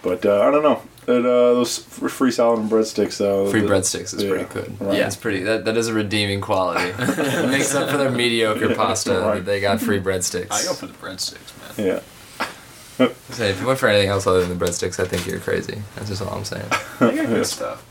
but 0.03 0.23
uh, 0.25 0.41
I 0.41 0.51
don't 0.51 0.61
know. 0.63 0.81
It, 1.05 1.25
uh, 1.25 1.53
those 1.55 1.79
free 1.79 2.31
salad 2.31 2.59
and 2.59 2.69
breadsticks, 2.71 3.17
though. 3.17 3.49
Free 3.49 3.59
the- 3.61 3.67
breadsticks 3.67 4.13
is 4.13 4.23
yeah, 4.23 4.29
pretty 4.29 4.45
good. 4.53 4.79
right. 4.79 4.97
Yeah, 4.99 5.07
it's 5.07 5.15
pretty. 5.17 5.39
That, 5.43 5.65
that 5.65 5.75
is 5.75 5.87
a 5.87 5.93
redeeming 5.93 6.39
quality. 6.39 6.91
it 6.97 7.49
makes 7.49 7.73
up 7.75 7.89
for 7.89 7.97
their 7.97 8.11
mediocre 8.11 8.73
pasta 8.75 9.19
Right. 9.19 9.35
that 9.35 9.45
they 9.45 9.59
got 9.59 9.81
free 9.81 9.99
breadsticks. 9.99 10.51
I 10.51 10.63
go 10.63 10.73
for 10.73 10.85
the 10.85 10.93
breadsticks, 10.93 11.77
man. 11.77 11.87
Yeah. 11.87 13.07
Say, 13.31 13.49
if 13.49 13.59
you 13.59 13.65
went 13.67 13.79
for 13.79 13.89
anything 13.89 14.09
else 14.09 14.27
other 14.27 14.45
than 14.45 14.57
the 14.57 14.65
breadsticks, 14.65 14.99
I 14.99 15.07
think 15.07 15.25
you're 15.25 15.39
crazy. 15.39 15.81
That's 15.95 16.09
just 16.09 16.21
all 16.21 16.33
I'm 16.37 16.45
saying. 16.45 16.69
They 16.99 17.15
got 17.15 17.25
good 17.27 17.45
stuff. 17.47 17.83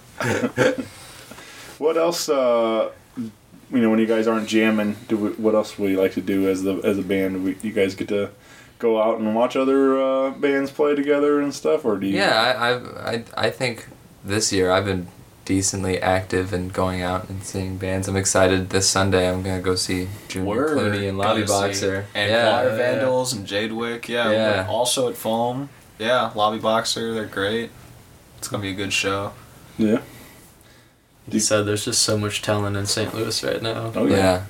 What 1.78 1.96
else? 1.96 2.28
Uh, 2.28 2.92
you 3.16 3.30
know, 3.80 3.90
when 3.90 3.98
you 3.98 4.06
guys 4.06 4.26
aren't 4.26 4.48
jamming, 4.48 4.96
do 5.08 5.16
we, 5.16 5.30
what 5.30 5.54
else 5.54 5.78
would 5.78 5.90
you 5.90 6.00
like 6.00 6.12
to 6.14 6.20
do 6.20 6.48
as 6.48 6.62
the 6.62 6.76
as 6.76 6.98
a 6.98 7.02
band? 7.02 7.42
We, 7.44 7.56
you 7.62 7.72
guys 7.72 7.94
get 7.94 8.08
to 8.08 8.30
go 8.83 9.01
out 9.01 9.20
and 9.20 9.33
watch 9.35 9.55
other 9.55 9.97
uh, 10.03 10.30
bands 10.30 10.72
play 10.72 10.97
together 10.97 11.41
and 11.41 11.55
stuff, 11.55 11.85
or 11.85 11.97
do 11.97 12.07
you? 12.09 12.16
Yeah, 12.16 12.35
I, 12.35 12.72
I, 12.72 13.12
I, 13.14 13.24
I 13.47 13.51
think 13.51 13.87
this 14.24 14.53
year 14.53 14.72
I've 14.72 14.85
been 14.85 15.07
decently 15.45 16.01
active 16.01 16.53
and 16.53 16.72
going 16.72 17.01
out 17.01 17.28
and 17.28 17.45
seeing 17.45 17.76
bands. 17.76 18.09
I'm 18.09 18.16
excited. 18.16 18.70
This 18.70 18.89
Sunday 18.91 19.30
I'm 19.30 19.43
gonna 19.45 19.62
go 19.62 19.76
see 19.76 20.09
Junior 20.26 20.49
Word. 20.49 20.78
Clooney 20.78 21.09
and 21.09 21.16
Lobby 21.16 21.45
Boxer. 21.45 22.07
and 22.12 22.30
yeah, 22.30 22.51
Choir 22.51 22.68
yeah. 22.70 22.76
Vandals 22.76 23.33
and 23.33 23.47
Jadewick. 23.47 24.09
Yeah, 24.09 24.30
Yeah. 24.33 24.66
also 24.68 25.09
at 25.09 25.16
Foam. 25.16 25.68
Yeah, 25.99 26.33
Lobby 26.35 26.59
Boxer. 26.59 27.14
They're 27.14 27.26
great. 27.26 27.70
It's 28.39 28.49
gonna 28.49 28.62
be 28.62 28.70
a 28.70 28.74
good 28.74 28.93
show. 28.93 29.33
Yeah. 29.78 30.01
He 31.30 31.39
said 31.39 31.62
there's 31.66 31.85
just 31.85 32.03
so 32.03 32.18
much 32.18 32.43
talent 32.43 32.76
in 32.76 32.87
St. 32.87 33.14
Louis 33.14 33.45
right 33.45 33.62
now. 33.62 33.93
Oh 33.95 34.07
yeah. 34.07 34.16
yeah. 34.16 34.43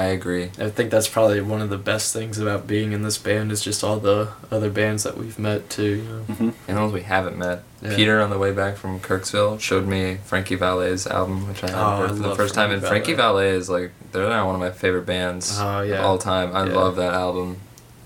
I 0.00 0.04
agree. 0.06 0.44
I 0.58 0.70
think 0.70 0.90
that's 0.90 1.08
probably 1.08 1.40
one 1.42 1.60
of 1.60 1.68
the 1.68 1.76
best 1.76 2.12
things 2.14 2.38
about 2.38 2.66
being 2.66 2.92
in 2.92 3.02
this 3.02 3.18
band 3.18 3.52
is 3.52 3.60
just 3.62 3.84
all 3.84 3.98
the 3.98 4.28
other 4.50 4.70
bands 4.70 5.02
that 5.02 5.16
we've 5.18 5.38
met 5.38 5.68
too. 5.68 5.84
You 5.84 6.36
know? 6.46 6.54
And 6.68 6.76
those 6.78 6.92
we 6.92 7.02
haven't 7.02 7.36
met. 7.36 7.62
Yeah. 7.82 7.96
Peter 7.96 8.20
on 8.20 8.30
the 8.30 8.38
way 8.38 8.52
back 8.52 8.76
from 8.76 8.98
Kirksville 9.00 9.60
showed 9.60 9.86
me 9.86 10.18
Frankie 10.24 10.56
Valet's 10.56 11.06
album, 11.06 11.46
which 11.48 11.62
I 11.64 11.66
hadn't 11.70 11.82
Oh, 11.84 11.86
I 11.86 11.98
heard 11.98 12.08
for 12.10 12.14
the 12.16 12.28
love 12.28 12.36
first 12.36 12.54
time. 12.54 12.68
Frankie 12.70 12.78
And 12.86 12.88
Frankie 12.88 13.14
Valli. 13.14 13.44
Valet 13.44 13.56
is 13.58 13.68
like 13.68 13.90
they're 14.12 14.28
now 14.28 14.46
one 14.46 14.54
of 14.54 14.60
my 14.60 14.70
favorite 14.70 15.06
bands 15.06 15.58
Oh, 15.60 15.82
yeah. 15.82 15.98
of 15.98 16.04
all 16.06 16.18
time. 16.18 16.54
I 16.56 16.66
Yeah. 16.66 16.74
love 16.74 16.96
that 16.96 17.12
album. 17.12 17.58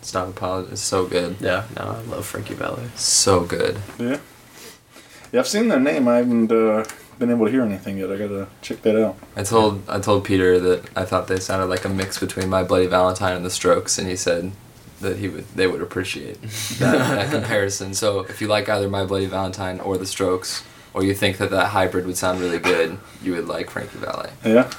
Stop 0.03 0.29
Apology. 0.29 0.73
It's 0.73 0.81
so 0.83 1.07
good. 1.07 1.37
Yeah, 1.41 1.65
no, 1.77 1.97
I 1.99 2.11
love 2.11 2.27
Frankie 2.27 2.55
Valley. 2.55 2.85
So 2.97 3.41
good. 3.45 3.79
Yeah. 3.99 4.19
Yeah, 5.33 5.41
I've 5.41 5.49
seen 5.49 5.69
their 5.69 5.81
name. 5.81 6.07
I 6.09 6.17
haven't 6.19 6.51
uh, 6.53 6.85
been 7.19 7.31
able 7.31 7.47
to 7.47 7.53
hear 7.53 7.63
anything 7.63 7.99
yet. 7.99 8.11
I 8.11 8.17
gotta 8.17 8.49
check 8.63 8.83
that 8.83 9.03
out. 9.03 9.17
I 9.37 9.43
told 9.43 9.83
I 9.89 10.01
told 10.01 10.25
Peter 10.25 10.59
that 10.61 10.97
I 10.97 11.05
thought 11.05 11.29
they 11.29 11.39
sounded 11.39 11.67
like 11.67 11.85
a 11.85 11.89
mix 11.89 12.19
between 12.19 12.49
My 12.49 12.63
Bloody 12.63 12.87
Valentine 12.87 13.37
and 13.37 13.45
The 13.45 13.51
Strokes, 13.51 13.99
and 13.99 14.09
he 14.09 14.17
said 14.17 14.53
that 15.01 15.19
he 15.19 15.29
would 15.29 15.47
they 15.55 15.67
would 15.67 15.83
appreciate 15.83 16.41
that, 16.79 16.99
that 16.99 17.31
comparison. 17.31 17.95
So 17.95 18.21
if 18.21 18.41
you 18.41 18.49
like 18.49 18.69
either 18.69 18.89
My 18.89 19.05
Bloody 19.05 19.27
Valentine 19.27 19.81
or 19.81 19.97
The 19.99 20.07
Strokes, 20.07 20.65
or 20.93 21.03
you 21.05 21.15
think 21.15 21.39
that 21.39 21.51
that 21.51 21.69
hybrid 21.69 22.07
would 22.07 22.17
sound 22.17 22.41
really 22.41 22.59
good, 22.59 22.99
you 23.23 23.33
would 23.33 23.47
like 23.47 23.71
Frankie 23.71 23.99
Valli. 23.99 24.31
Yeah. 24.45 24.71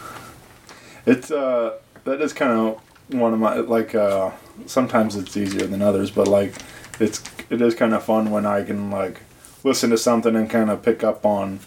It's 1.05 1.31
uh 1.31 1.77
that 2.03 2.21
is 2.21 2.33
kind 2.33 2.51
of 2.51 2.81
one 3.09 3.33
of 3.33 3.39
my 3.39 3.55
like 3.55 3.93
uh 3.93 4.31
sometimes 4.65 5.15
it's 5.15 5.37
easier 5.37 5.67
than 5.67 5.81
others, 5.81 6.11
but 6.11 6.27
like 6.27 6.53
it's 6.99 7.23
it 7.49 7.61
is 7.61 7.75
kind 7.75 7.93
of 7.93 8.03
fun 8.03 8.31
when 8.31 8.45
I 8.45 8.63
can 8.63 8.89
like 8.89 9.21
listen 9.63 9.89
to 9.89 9.97
something 9.97 10.35
and 10.35 10.49
kind 10.49 10.69
of 10.69 10.81
pick 10.83 11.03
up 11.03 11.25
on 11.25 11.59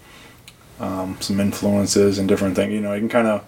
um, 0.81 1.17
some 1.21 1.41
influences 1.41 2.19
and 2.19 2.29
different 2.29 2.57
things. 2.57 2.73
You 2.73 2.81
know, 2.81 2.93
you 2.95 3.01
can 3.01 3.09
kind 3.09 3.29
of 3.29 3.45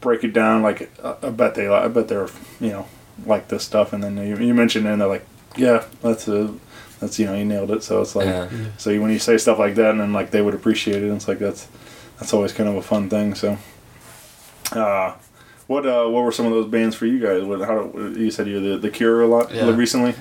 break 0.00 0.24
it 0.24 0.32
down. 0.32 0.62
Like 0.62 0.90
uh, 1.02 1.14
I 1.22 1.30
bet 1.30 1.54
they 1.54 1.68
I 1.68 1.88
bet 1.88 2.08
they're 2.08 2.28
you 2.60 2.70
know 2.70 2.86
like 3.26 3.48
this 3.48 3.64
stuff, 3.64 3.92
and 3.92 4.02
then 4.02 4.16
you, 4.16 4.36
you 4.38 4.54
mention 4.54 4.86
it 4.86 4.92
and 4.92 5.00
they're 5.00 5.08
like, 5.08 5.26
yeah, 5.56 5.84
that's 6.02 6.26
a 6.28 6.52
that's 7.00 7.18
you 7.18 7.26
know 7.26 7.34
you 7.34 7.44
nailed 7.44 7.70
it. 7.70 7.82
So 7.82 8.00
it's 8.00 8.14
like 8.16 8.26
Yeah. 8.26 8.48
so 8.78 8.98
when 9.00 9.10
you 9.10 9.18
say 9.18 9.36
stuff 9.38 9.58
like 9.58 9.74
that 9.76 9.90
and 9.92 10.00
then 10.00 10.12
like 10.12 10.30
they 10.30 10.42
would 10.42 10.54
appreciate 10.54 11.02
it, 11.02 11.10
it's 11.12 11.28
like 11.28 11.38
that's 11.38 11.68
that's 12.18 12.32
always 12.32 12.52
kind 12.52 12.68
of 12.68 12.76
a 12.76 12.82
fun 12.82 13.08
thing. 13.10 13.34
So, 13.34 13.58
uh, 14.72 15.14
what 15.66 15.86
uh, 15.86 16.06
what 16.08 16.24
were 16.24 16.32
some 16.32 16.46
of 16.46 16.52
those 16.52 16.66
bands 16.70 16.94
for 16.96 17.06
you 17.06 17.18
guys? 17.20 17.42
What 17.42 17.60
how 17.60 17.90
you 17.96 18.30
said 18.30 18.46
you 18.46 18.60
the 18.60 18.78
the 18.78 18.90
Cure 18.90 19.22
a 19.22 19.26
lot 19.26 19.52
Yeah. 19.52 19.74
recently? 19.74 20.14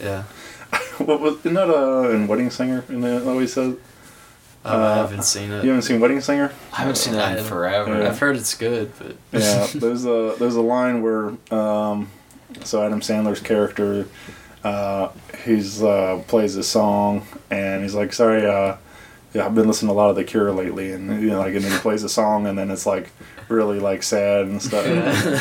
Yeah. 0.00 0.24
What 0.98 1.20
was 1.20 1.38
isn't 1.40 1.54
that 1.54 1.70
uh 1.70 2.10
in 2.10 2.26
Wedding 2.28 2.50
Singer? 2.50 2.84
And 2.88 3.02
it 3.04 3.26
always 3.26 3.52
says 3.54 3.76
Oh, 4.64 4.68
I 4.70 4.74
Uh, 4.74 4.94
haven't 4.96 5.22
seen 5.24 5.50
it. 5.52 5.62
you 5.64 5.70
haven't 5.70 5.82
seen 5.82 6.00
Wedding 6.00 6.20
Singer? 6.20 6.52
I 6.72 6.76
haven't 6.76 6.96
seen 6.96 7.14
that 7.14 7.38
in 7.38 7.44
forever. 7.44 7.98
Yeah. 8.02 8.08
I've 8.08 8.18
heard 8.18 8.36
it's 8.36 8.54
good, 8.54 8.92
but 8.98 9.16
yeah, 9.32 9.66
there's 9.74 10.04
a 10.04 10.34
there's 10.38 10.56
a 10.56 10.60
line 10.60 11.02
where 11.02 11.32
um, 11.50 12.10
so 12.64 12.82
Adam 12.84 13.00
Sandler's 13.00 13.40
character 13.40 14.06
uh, 14.62 15.08
he's 15.44 15.82
uh, 15.82 16.22
plays 16.28 16.56
a 16.56 16.62
song 16.62 17.26
and 17.50 17.82
he's 17.82 17.94
like, 17.94 18.12
sorry, 18.12 18.44
uh, 18.46 18.76
yeah, 19.32 19.46
I've 19.46 19.54
been 19.54 19.66
listening 19.66 19.88
to 19.88 19.94
a 19.94 19.96
lot 19.96 20.10
of 20.10 20.16
The 20.16 20.24
Cure 20.24 20.52
lately, 20.52 20.92
and 20.92 21.22
you 21.22 21.28
know, 21.30 21.38
like, 21.38 21.54
and 21.54 21.64
then 21.64 21.72
he 21.72 21.78
plays 21.78 22.02
a 22.04 22.08
song 22.10 22.46
and 22.46 22.58
then 22.58 22.70
it's 22.70 22.84
like 22.84 23.10
really 23.48 23.80
like 23.80 24.02
sad 24.02 24.42
and 24.46 24.60
stuff. 24.62 24.84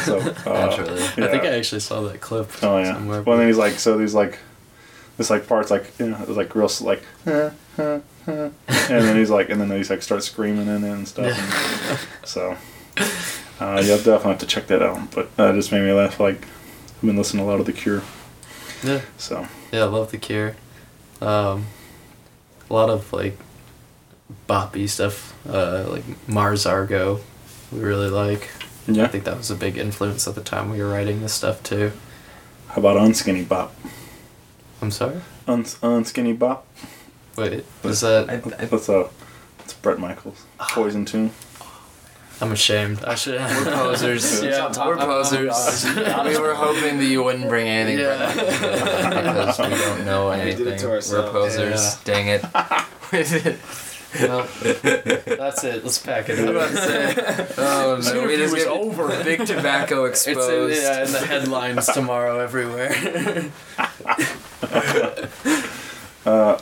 so 0.05 0.19
uh, 0.19 0.67
Naturally. 0.69 1.01
I 1.03 1.27
think 1.27 1.43
I 1.43 1.57
actually 1.57 1.81
saw 1.81 2.01
that 2.03 2.21
clip 2.21 2.49
Oh 2.63 2.77
yeah. 2.77 2.93
somewhere. 2.93 3.21
Well, 3.23 3.37
then 3.37 3.47
he's 3.47 3.57
like, 3.57 3.73
so 3.79 3.97
these 3.97 4.13
like, 4.15 4.39
this 5.17 5.29
like 5.29 5.45
parts 5.47 5.69
like, 5.69 5.91
you 5.99 6.07
know, 6.11 6.21
it 6.21 6.27
was 6.27 6.37
like 6.37 6.55
real 6.55 6.65
s- 6.65 6.79
like, 6.81 7.03
and 8.67 9.03
then 9.05 9.15
he's 9.15 9.29
like, 9.29 9.49
and 9.49 9.59
then 9.59 9.69
he's 9.71 9.89
like 9.89 10.01
starts 10.01 10.27
screaming 10.27 10.67
in 10.67 10.83
it 10.83 10.91
and 10.91 11.07
stuff. 11.07 11.37
And 11.37 11.99
so, 12.27 12.57
uh, 13.59 13.81
you'll 13.83 13.97
definitely 13.97 14.31
have 14.31 14.39
to 14.39 14.45
check 14.45 14.67
that 14.67 14.81
out. 14.81 15.11
But 15.11 15.35
that 15.37 15.55
just 15.55 15.71
made 15.71 15.83
me 15.83 15.91
laugh. 15.91 16.19
Like, 16.19 16.43
I've 16.43 17.01
been 17.01 17.17
listening 17.17 17.43
to 17.43 17.49
a 17.49 17.51
lot 17.51 17.59
of 17.59 17.65
The 17.65 17.73
Cure. 17.73 18.03
Yeah. 18.83 19.01
So 19.17 19.47
Yeah, 19.71 19.81
I 19.81 19.85
love 19.85 20.11
The 20.11 20.17
Cure. 20.17 20.55
Um, 21.21 21.65
a 22.69 22.73
lot 22.73 22.89
of 22.89 23.11
like 23.11 23.37
boppy 24.47 24.87
stuff, 24.87 25.35
uh, 25.47 25.85
like 25.89 26.03
Mars 26.27 26.65
Argo, 26.65 27.19
we 27.71 27.79
really 27.79 28.09
like. 28.09 28.49
Yeah. 28.87 29.03
I 29.03 29.07
think 29.07 29.23
that 29.25 29.37
was 29.37 29.51
a 29.51 29.55
big 29.55 29.77
influence 29.77 30.27
at 30.27 30.35
the 30.35 30.41
time 30.41 30.71
we 30.71 30.81
were 30.81 30.89
writing 30.89 31.21
this 31.21 31.33
stuff 31.33 31.61
too. 31.61 31.91
How 32.69 32.77
about 32.79 32.97
Unskinny 32.97 33.47
Bop? 33.47 33.75
I'm 34.81 34.91
sorry. 34.91 35.21
Uns 35.47 35.75
Unskinny 35.81 36.37
Bop. 36.37 36.65
Wait, 37.39 37.65
is 37.83 38.01
that? 38.01 38.43
That's 38.69 38.89
a. 38.89 39.09
It's 39.59 39.73
Bret 39.73 39.99
Michaels 39.99 40.45
Poison 40.59 41.05
tune. 41.05 41.31
I'm 42.41 42.51
ashamed. 42.53 43.03
I 43.03 43.15
should. 43.15 43.39
We're 43.39 43.65
posers. 43.73 44.41
Yeah, 44.43 44.67
we're 44.85 44.95
posers. 44.97 45.85
we 46.25 46.37
were 46.39 46.53
hoping 46.55 46.97
that 46.97 47.05
you 47.05 47.21
wouldn't 47.23 47.49
bring 47.49 47.67
anything 47.67 48.05
Yeah. 48.05 48.33
because 48.33 49.59
we 49.59 49.69
don't 49.69 50.05
know 50.05 50.29
We 50.29 50.35
did 50.37 50.45
it 50.45 50.55
anything. 50.61 50.77
to 50.79 50.87
We're 50.87 50.95
ourselves. 50.95 51.31
posers. 51.31 51.95
Dang 52.05 52.27
it. 52.29 52.43
Well, 54.21 54.47
that's 55.37 55.63
it. 55.65 55.83
Let's 55.83 55.99
pack 55.99 56.29
it 56.29 56.39
up. 56.39 57.49
Oh 57.59 58.01
no, 58.03 58.25
we 58.25 58.37
just 58.37 58.55
get 58.55 58.67
over. 58.67 59.07
big 59.23 59.45
tobacco 59.45 60.05
It's 60.05 60.25
in, 60.25 60.33
exposed. 60.37 60.81
yeah, 60.81 61.05
in 61.05 61.11
the 61.11 61.19
headlines 61.19 61.85
tomorrow 61.87 62.39
everywhere. 62.39 63.51
Uh, 66.25 66.57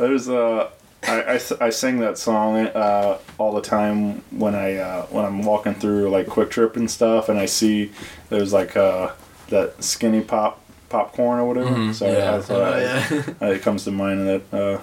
There's 0.00 0.28
uh, 0.28 0.70
I, 1.02 1.22
I, 1.22 1.34
s- 1.34 1.52
I 1.52 1.70
sing 1.70 2.00
that 2.00 2.18
song 2.18 2.56
uh, 2.58 3.18
all 3.38 3.52
the 3.54 3.60
time 3.62 4.22
when 4.30 4.54
I 4.54 4.76
uh, 4.76 5.06
when 5.06 5.24
I'm 5.24 5.42
walking 5.42 5.74
through 5.74 6.10
like 6.10 6.26
QuikTrip 6.26 6.76
and 6.76 6.90
stuff, 6.90 7.28
and 7.28 7.38
I 7.38 7.46
see 7.46 7.92
there's 8.28 8.52
like 8.52 8.76
uh, 8.76 9.12
that 9.48 9.82
skinny 9.82 10.20
pop 10.22 10.60
popcorn 10.88 11.38
or 11.40 11.46
whatever. 11.46 11.70
Mhm, 11.70 11.94
so 11.94 12.06
yeah. 12.06 12.32
that's 12.32 12.48
what 12.48 12.60
Oh, 12.60 12.64
I- 12.64 12.80
yeah. 12.80 13.48
it 13.54 13.62
comes 13.62 13.84
to 13.84 13.90
mind 13.90 14.26
that 14.26 14.42
uh, 14.52 14.80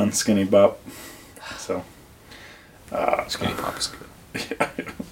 unskinny 0.00 0.48
bop. 0.48 0.78
So 1.58 1.84
Skinny 3.28 3.54
Pop 3.54 3.78
is 3.78 3.88
good. 3.88 4.92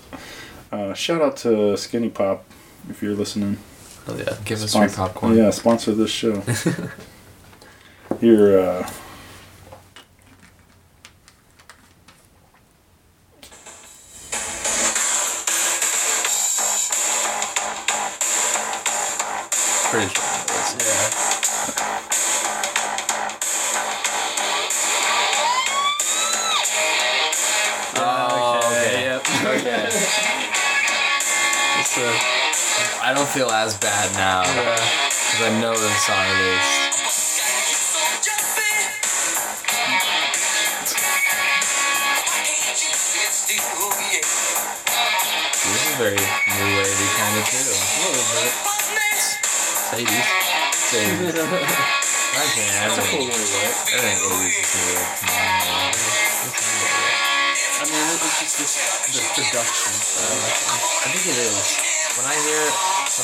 Uh, 0.73 0.95
shout 0.95 1.21
out 1.21 1.37
to 1.37 1.77
Skinny 1.77 2.09
Pop 2.09 2.45
if 2.89 3.03
you're 3.03 3.15
listening. 3.17 3.59
Oh 4.07 4.15
yeah. 4.17 4.37
Give 4.45 4.63
us 4.63 4.73
free 4.73 4.89
Sponsor- 4.89 4.97
popcorn. 4.97 5.37
Yeah, 5.37 5.51
sponsor 5.51 5.93
this 5.97 6.13
show. 6.13 6.41
Here, 8.21 8.87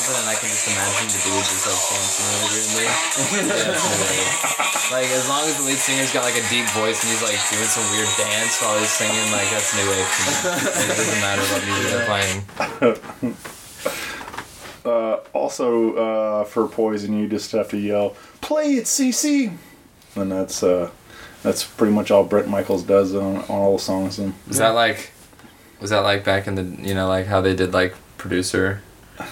something 0.07 0.23
and 0.23 0.31
I 0.31 0.39
can 0.39 0.49
just 0.49 0.67
imagine 0.71 1.11
the 1.11 1.21
dude 1.27 1.43
just 1.43 1.67
like 1.67 1.83
dancing 1.91 2.27
really 2.31 2.47
weirdly, 2.55 2.87
yeah, 2.87 3.75
it's 3.75 3.83
new 3.83 3.99
wave. 4.07 4.31
Like 4.95 5.11
as 5.11 5.27
long 5.27 5.43
as 5.51 5.55
the 5.59 5.65
lead 5.67 5.79
singer's 5.83 6.13
got 6.15 6.23
like 6.23 6.39
a 6.39 6.47
deep 6.47 6.67
voice 6.79 7.03
and 7.03 7.11
he's 7.11 7.23
like 7.27 7.35
doing 7.51 7.67
some 7.67 7.83
weird 7.91 8.07
dance 8.15 8.55
while 8.63 8.79
he's 8.79 8.95
singing, 8.95 9.27
like 9.35 9.51
that's 9.51 9.75
new 9.75 9.87
wave 9.91 10.07
to 10.07 10.21
me. 10.23 10.33
It 10.79 10.95
doesn't 10.95 11.21
matter 11.27 11.43
what 11.51 11.61
music 11.67 11.87
they're 11.91 12.07
playing. 12.07 13.35
uh, 14.87 15.17
also 15.35 15.95
uh, 15.95 16.45
for 16.45 16.69
Poison, 16.69 17.19
you 17.19 17.27
just 17.29 17.51
have 17.53 17.69
to 17.71 17.79
yell, 17.79 18.15
"Play 18.41 18.75
it, 18.79 18.85
CC," 18.85 19.57
and 20.15 20.31
that's 20.31 20.63
uh, 20.63 20.91
that's 21.43 21.65
pretty 21.65 21.93
much 21.93 22.11
all 22.11 22.25
Bret 22.25 22.49
Michaels 22.49 22.83
does 22.85 23.15
on, 23.15 23.39
on 23.39 23.45
all 23.51 23.77
the 23.77 23.83
songs. 23.83 24.19
And 24.19 24.35
Was 24.47 24.59
that 24.59 24.71
like, 24.71 25.11
was 25.81 25.91
that 25.91 26.01
like 26.01 26.25
back 26.25 26.47
in 26.47 26.55
the 26.55 26.63
you 26.89 26.95
know 26.95 27.09
like 27.09 27.27
how 27.27 27.41
they 27.41 27.55
did 27.57 27.73
like 27.73 27.95
producer, 28.19 28.83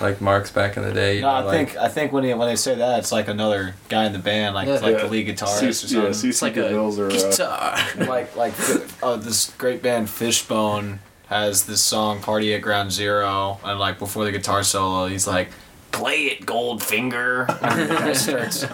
like 0.01 0.21
Marks 0.21 0.51
back 0.51 0.77
in 0.77 0.83
the 0.83 0.93
day? 0.93 1.21
No, 1.21 1.29
know, 1.29 1.35
I 1.35 1.41
like, 1.41 1.69
think 1.69 1.77
I 1.79 1.89
think 1.89 2.13
when 2.13 2.23
they 2.25 2.35
when 2.35 2.49
they 2.49 2.57
say 2.57 2.75
that, 2.75 2.99
it's 3.01 3.13
like 3.13 3.29
another 3.29 3.75
guy 3.89 4.05
in 4.07 4.13
the 4.13 4.19
band, 4.19 4.55
like 4.55 4.67
Yeah. 4.69 4.75
like 4.75 4.97
Yeah. 4.97 5.03
the 5.03 5.09
lead 5.09 5.27
guitarist 5.29 5.63
or 5.63 5.73
C- 5.73 5.97
yeah, 5.97 6.13
something. 6.13 6.31
CC 6.31 6.43
like 6.43 6.57
a 6.57 6.63
DeVille's 6.63 6.99
are, 6.99 7.11
uh, 7.11 7.31
Guitar. 7.31 7.79
like 8.09 8.35
like 8.37 8.55
uh, 9.03 9.17
this 9.17 9.53
great 9.59 9.83
band 9.83 10.09
Fishbone 10.11 11.01
has 11.29 11.65
this 11.67 11.81
song 11.83 12.21
"Party 12.21 12.55
at 12.55 12.63
Ground 12.63 12.93
Zero, 12.93 13.59
and 13.65 13.79
like 13.79 13.99
before 13.99 14.25
the 14.25 14.33
guitar 14.33 14.63
solo, 14.63 15.07
he's 15.07 15.27
like, 15.27 15.49
"Play 15.93 16.25
it, 16.27 16.47
Goldfinger," 16.47 17.49
and 17.63 17.81
the 17.91 17.95
guy 17.95 18.13
starts 18.13 18.67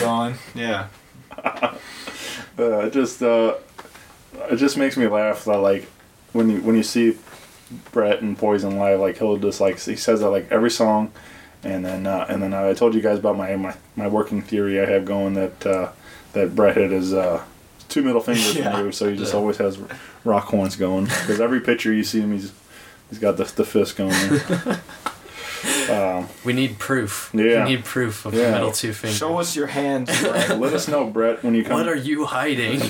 going. 0.00 0.34
Yeah, 0.54 0.86
uh, 1.44 1.74
it 2.58 2.92
just 2.92 3.22
uh, 3.22 3.54
it 4.50 4.56
just 4.56 4.76
makes 4.76 4.96
me 4.96 5.06
laugh 5.08 5.44
that 5.44 5.58
like 5.58 5.84
when 6.32 6.50
you 6.50 6.60
when 6.62 6.76
you 6.76 6.82
see 6.82 7.16
Bret 7.92 8.20
and 8.22 8.38
Poison 8.38 8.76
live, 8.78 9.00
like 9.00 9.18
he'll 9.18 9.36
just 9.36 9.60
like 9.60 9.80
he 9.80 9.96
says 9.96 10.20
that 10.20 10.30
like 10.30 10.46
every 10.50 10.70
song, 10.70 11.10
and 11.64 11.84
then 11.84 12.06
uh, 12.06 12.26
and 12.28 12.42
then 12.42 12.54
I 12.54 12.72
told 12.74 12.94
you 12.94 13.00
guys 13.00 13.18
about 13.18 13.36
my 13.36 13.56
my, 13.56 13.74
my 13.96 14.06
working 14.08 14.40
theory 14.42 14.80
I 14.80 14.86
have 14.86 15.04
going 15.04 15.34
that 15.34 15.66
uh, 15.66 15.90
that 16.32 16.54
Bret 16.54 16.76
had 16.76 16.90
his 16.92 17.12
uh, 17.12 17.42
two 17.88 18.02
middle 18.02 18.20
fingers 18.20 18.54
Yeah. 18.56 18.76
removed, 18.76 18.94
so 18.94 19.10
he 19.10 19.16
just 19.16 19.32
Yeah. 19.32 19.38
always 19.40 19.56
has 19.58 19.78
rock 20.24 20.44
horns 20.44 20.76
going 20.76 21.04
because 21.06 21.40
every 21.40 21.60
picture 21.60 21.92
you 21.92 22.04
see 22.04 22.20
him, 22.20 22.32
he's 22.32 22.52
he's 23.10 23.18
got 23.18 23.36
the 23.36 23.44
the 23.44 23.64
fist 23.64 23.96
going. 23.96 24.14
um, 25.90 26.28
We 26.44 26.52
need 26.52 26.78
proof. 26.78 27.30
Yeah. 27.34 27.64
We 27.64 27.70
need 27.70 27.84
proof 27.84 28.26
of 28.26 28.34
Yeah. 28.34 28.46
the 28.46 28.52
middle 28.52 28.72
two 28.72 28.92
fingers. 28.92 29.18
show 29.18 29.38
us 29.38 29.56
your 29.56 29.66
hands. 29.68 30.08
Bret. 30.20 30.58
let 30.60 30.72
us 30.72 30.86
know, 30.86 31.06
Bret, 31.06 31.42
when 31.42 31.54
you 31.54 31.64
come. 31.64 31.78
What 31.78 31.88
are 31.88 31.96
you 31.96 32.26
hiding? 32.26 32.80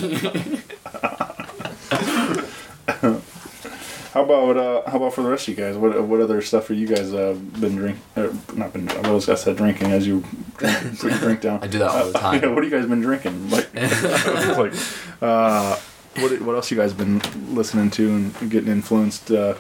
How 4.17 4.23
about 4.23 4.57
uh, 4.57 4.91
how 4.91 4.97
about 4.97 5.13
for 5.13 5.21
the 5.21 5.29
rest 5.29 5.47
of 5.47 5.59
you 5.59 5.63
guys? 5.63 5.77
What 5.77 6.03
what 6.05 6.21
other 6.21 6.41
stuff 6.41 6.69
have 6.69 6.79
you 6.79 6.87
guys 6.87 7.13
uh, 7.13 7.35
been 7.61 7.77
drinking? 7.77 8.03
Uh, 8.17 8.33
not 8.55 8.73
been. 8.73 8.89
I 8.89 9.11
was 9.11 9.29
I 9.29 9.35
said 9.35 9.59
drinking 9.59 9.93
as 9.93 10.07
you 10.07 10.25
drink, 10.57 10.99
put 10.99 11.11
your 11.11 11.19
drink 11.19 11.41
down. 11.43 11.59
I 11.63 11.67
do 11.67 11.79
that 11.81 11.91
all 11.91 12.07
the 12.07 12.19
time. 12.19 12.41
Yeah, 12.43 12.49
what 12.49 12.65
have 12.65 12.73
you 12.73 12.79
guys 12.79 12.89
been 12.89 13.03
drinking? 13.03 13.51
Like, 13.51 13.75
like 13.75 14.73
uh, 15.21 15.79
what 16.15 16.41
what 16.41 16.55
else 16.55 16.71
you 16.71 16.79
guys 16.79 16.95
been 16.95 17.21
listening 17.55 17.91
to 17.91 18.09
and 18.09 18.51
getting 18.51 18.71
influenced 18.71 19.31
uh, 19.31 19.55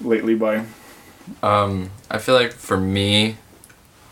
lately 0.00 0.36
by? 0.36 0.66
Um, 1.42 1.90
I 2.08 2.18
feel 2.18 2.36
like 2.36 2.52
for 2.52 2.76
me, 2.76 3.38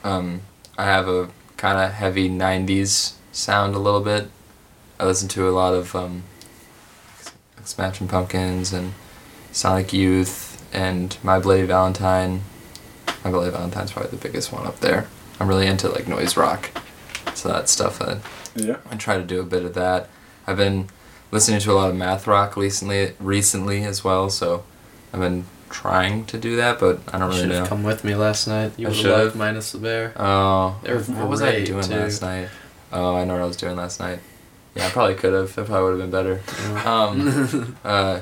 um, 0.02 0.40
I 0.76 0.86
have 0.86 1.06
a 1.06 1.30
kind 1.56 1.78
of 1.78 1.92
heavy 1.92 2.28
'90s 2.28 3.12
sound 3.30 3.76
a 3.76 3.78
little 3.78 4.00
bit. 4.00 4.28
I 4.98 5.04
listen 5.06 5.28
to 5.28 5.48
a 5.48 5.54
lot 5.54 5.72
of 5.72 5.94
um, 5.94 6.24
Smashing 7.62 8.08
Pumpkins 8.08 8.72
and 8.72 8.94
Sonic 9.52 9.92
Youth 9.92 10.66
and 10.72 11.16
My 11.22 11.38
Bloody 11.38 11.62
Valentine. 11.64 12.42
My 13.24 13.30
Bloody 13.30 13.50
Valentine's 13.50 13.92
probably 13.92 14.10
the 14.10 14.16
biggest 14.16 14.52
one 14.52 14.66
up 14.66 14.80
there. 14.80 15.06
I'm 15.38 15.48
really 15.48 15.66
into 15.66 15.88
like 15.88 16.08
noise 16.08 16.36
rock, 16.36 16.70
so 17.34 17.48
that 17.48 17.68
stuff. 17.68 18.00
I, 18.00 18.18
Yeah. 18.54 18.76
I 18.90 18.96
try 18.96 19.16
to 19.16 19.24
do 19.24 19.40
a 19.40 19.44
bit 19.44 19.64
of 19.64 19.74
that. 19.74 20.08
I've 20.46 20.56
been 20.56 20.88
listening 21.30 21.60
to 21.60 21.72
a 21.72 21.74
lot 21.74 21.90
of 21.90 21.96
math 21.96 22.26
rock 22.26 22.56
recently, 22.56 23.12
recently 23.20 23.84
as 23.84 24.02
well. 24.04 24.28
So 24.30 24.64
I've 25.12 25.20
been 25.20 25.44
trying 25.70 26.26
to 26.26 26.38
do 26.38 26.56
that, 26.56 26.78
but 26.78 27.00
I 27.12 27.18
don't 27.18 27.28
really 27.28 27.40
Should 27.40 27.48
know. 27.50 27.58
have 27.60 27.68
come 27.68 27.82
with 27.82 28.04
me 28.04 28.14
last 28.14 28.46
night. 28.46 28.72
You 28.76 28.86
I 28.86 28.90
would 28.90 28.96
have 28.96 29.02
should've. 29.02 29.18
loved 29.26 29.36
minus 29.36 29.72
the 29.72 29.78
bear. 29.78 30.12
Oh, 30.16 30.78
They 30.82 30.92
were 30.92 31.00
what 31.00 31.28
was 31.28 31.42
I 31.42 31.50
great, 31.52 31.66
doing 31.66 31.82
too. 31.84 31.94
last 31.96 32.22
night? 32.22 32.48
Oh, 32.92 33.16
I 33.16 33.24
know 33.24 33.34
what 33.34 33.42
I 33.42 33.46
was 33.46 33.56
doing 33.56 33.76
last 33.76 34.00
night. 34.00 34.18
Yeah, 34.74 34.86
I 34.86 34.90
probably 34.90 35.14
could 35.14 35.32
have. 35.32 35.48
It 35.56 35.66
probably 35.66 35.82
would 35.82 36.00
have 36.00 36.10
been 36.10 36.10
better. 36.10 36.88
Um, 36.88 37.76
uh, 37.84 38.20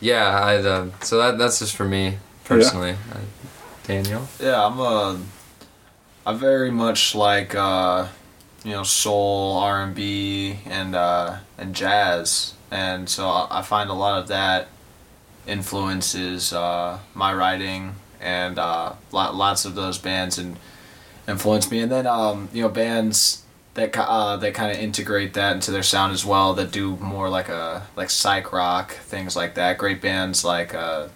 yeah, 0.00 0.44
I'd, 0.44 0.66
um, 0.66 0.92
so 1.02 1.18
that 1.18 1.38
that's 1.38 1.58
just 1.58 1.76
for 1.76 1.84
me 1.84 2.18
personally. 2.44 2.96
Uh, 3.12 3.18
Daniel. 3.84 4.28
Yeah, 4.40 4.64
I'm 4.64 4.78
a. 4.78 5.20
I 6.26 6.34
very 6.34 6.70
much 6.70 7.14
like 7.14 7.54
uh, 7.54 8.08
you 8.64 8.72
know 8.72 8.82
soul, 8.82 9.58
R 9.58 9.82
and 9.82 9.94
B, 9.94 10.58
and 10.66 10.94
uh, 10.94 11.38
and 11.58 11.74
jazz, 11.74 12.54
and 12.70 13.08
so 13.08 13.28
I 13.28 13.58
I 13.58 13.62
find 13.62 13.90
a 13.90 13.94
lot 13.94 14.20
of 14.20 14.28
that 14.28 14.68
influences 15.46 16.52
uh, 16.52 16.98
my 17.14 17.34
writing, 17.34 17.94
and 18.20 18.58
uh, 18.58 18.94
lots 19.12 19.64
of 19.64 19.74
those 19.74 19.98
bands 19.98 20.38
and 20.38 20.56
influence 21.28 21.70
me. 21.70 21.80
And 21.80 21.90
then 21.90 22.06
um, 22.06 22.48
you 22.52 22.62
know 22.62 22.68
bands 22.68 23.44
that 23.74 23.92
ki- 23.92 24.00
uh, 24.02 24.36
that 24.36 24.54
kind 24.54 24.72
of 24.72 24.78
integrate 24.78 25.34
that 25.34 25.54
into 25.54 25.70
their 25.70 25.82
sound 25.82 26.12
as 26.12 26.24
well, 26.24 26.54
that 26.54 26.70
do 26.70 26.96
more 26.96 27.28
like 27.28 27.48
a 27.48 27.86
like 27.96 28.10
psych 28.10 28.52
rock 28.52 28.92
things 28.92 29.36
like 29.36 29.54
that. 29.54 29.78
Great 29.78 30.00
bands 30.00 30.44
like. 30.44 30.74
Uh, 30.74 31.08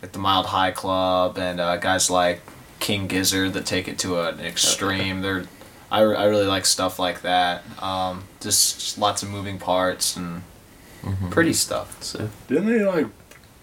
like 0.00 0.10
the 0.10 0.18
Mild 0.18 0.46
High 0.46 0.72
Club 0.72 1.38
and 1.38 1.60
uh, 1.60 1.76
guys 1.76 2.10
like 2.10 2.40
King 2.80 3.06
Gizzard 3.06 3.52
that 3.52 3.64
take 3.64 3.86
it 3.86 4.00
to 4.00 4.20
an 4.20 4.40
extreme. 4.40 5.20
They're, 5.20 5.44
I, 5.92 6.00
I 6.00 6.24
really 6.24 6.46
like 6.46 6.66
stuff 6.66 6.98
like 6.98 7.22
that. 7.22 7.62
Um, 7.80 8.24
just, 8.40 8.80
just 8.80 8.98
lots 8.98 9.22
of 9.22 9.30
moving 9.30 9.60
parts 9.60 10.16
and 10.16 10.42
pretty 11.30 11.52
stuff. 11.52 12.02
So 12.02 12.30
Didn't 12.48 12.66
they 12.66 12.84
like 12.84 13.06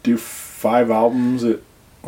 do 0.02 0.18
five 0.18 0.90
albums 0.90 1.44
at 1.44 1.60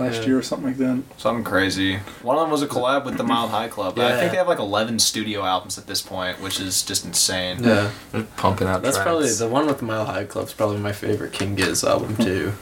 last 0.04 0.22
Yeah. 0.22 0.28
year 0.28 0.38
or 0.40 0.42
something 0.42 0.68
like 0.68 0.78
that? 0.78 1.02
Something 1.18 1.44
crazy. 1.44 1.98
One 2.22 2.36
of 2.38 2.42
them 2.44 2.52
was 2.52 2.62
a 2.62 2.68
collab 2.68 3.06
with 3.06 3.18
the 3.18 3.24
Mild 3.24 3.52
High 3.52 3.68
Club. 3.68 3.98
Yeah. 3.98 4.08
I 4.08 4.18
think 4.18 4.32
they 4.32 4.38
have 4.38 4.48
like 4.48 4.60
11 4.60 5.00
studio 5.00 5.44
albums 5.44 5.78
at 5.78 5.88
this 5.88 6.02
point, 6.02 6.42
which 6.42 6.60
is 6.60 6.84
just 6.84 7.06
insane. 7.06 7.64
yeah, 7.64 7.92
They're 8.12 8.24
pumping 8.38 8.68
out 8.68 8.82
that's 8.82 8.98
tracks. 8.98 9.06
probably 9.08 9.32
the 9.32 9.48
one 9.48 9.68
with 9.68 9.80
the 9.80 9.86
Mild 9.86 10.08
High 10.08 10.26
Club's 10.26 10.54
probably 10.54 10.78
my 10.78 10.92
favorite 10.92 11.34
King 11.34 11.56
Giz 11.56 11.84
album 11.84 12.16
too. 12.18 12.54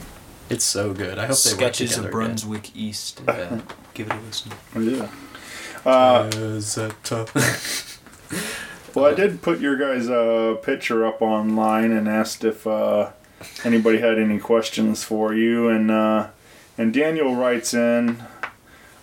It's 0.49 0.65
so 0.65 0.93
good. 0.93 1.19
I 1.19 1.27
hope 1.27 1.37
they 1.37 1.51
work 1.51 1.59
Sketches 1.59 1.97
of 1.97 2.09
Brunswick 2.11 2.75
East. 2.75 3.21
Again. 3.21 3.61
Give 3.93 4.07
it 4.07 4.13
a 4.13 4.19
listen. 4.25 4.51
Oh, 4.75 4.79
yeah. 4.79 5.07
Uh, 5.85 6.29
Yeah. 6.35 7.25
Well, 8.95 9.05
I 9.05 9.13
did 9.13 9.41
put 9.43 9.59
your 9.59 9.75
guys' 9.77 10.09
uh, 10.09 10.55
picture 10.63 11.05
up 11.05 11.21
online 11.21 11.91
and 11.91 12.09
asked 12.09 12.43
if 12.43 12.65
uh, 12.65 13.11
anybody 13.63 13.99
had 13.99 14.17
any 14.17 14.39
questions 14.39 15.03
for 15.03 15.31
you, 15.33 15.69
and 15.69 15.91
uh, 15.91 16.27
and 16.79 16.93
Daniel 16.93 17.35
writes 17.35 17.73
in, 17.73 18.23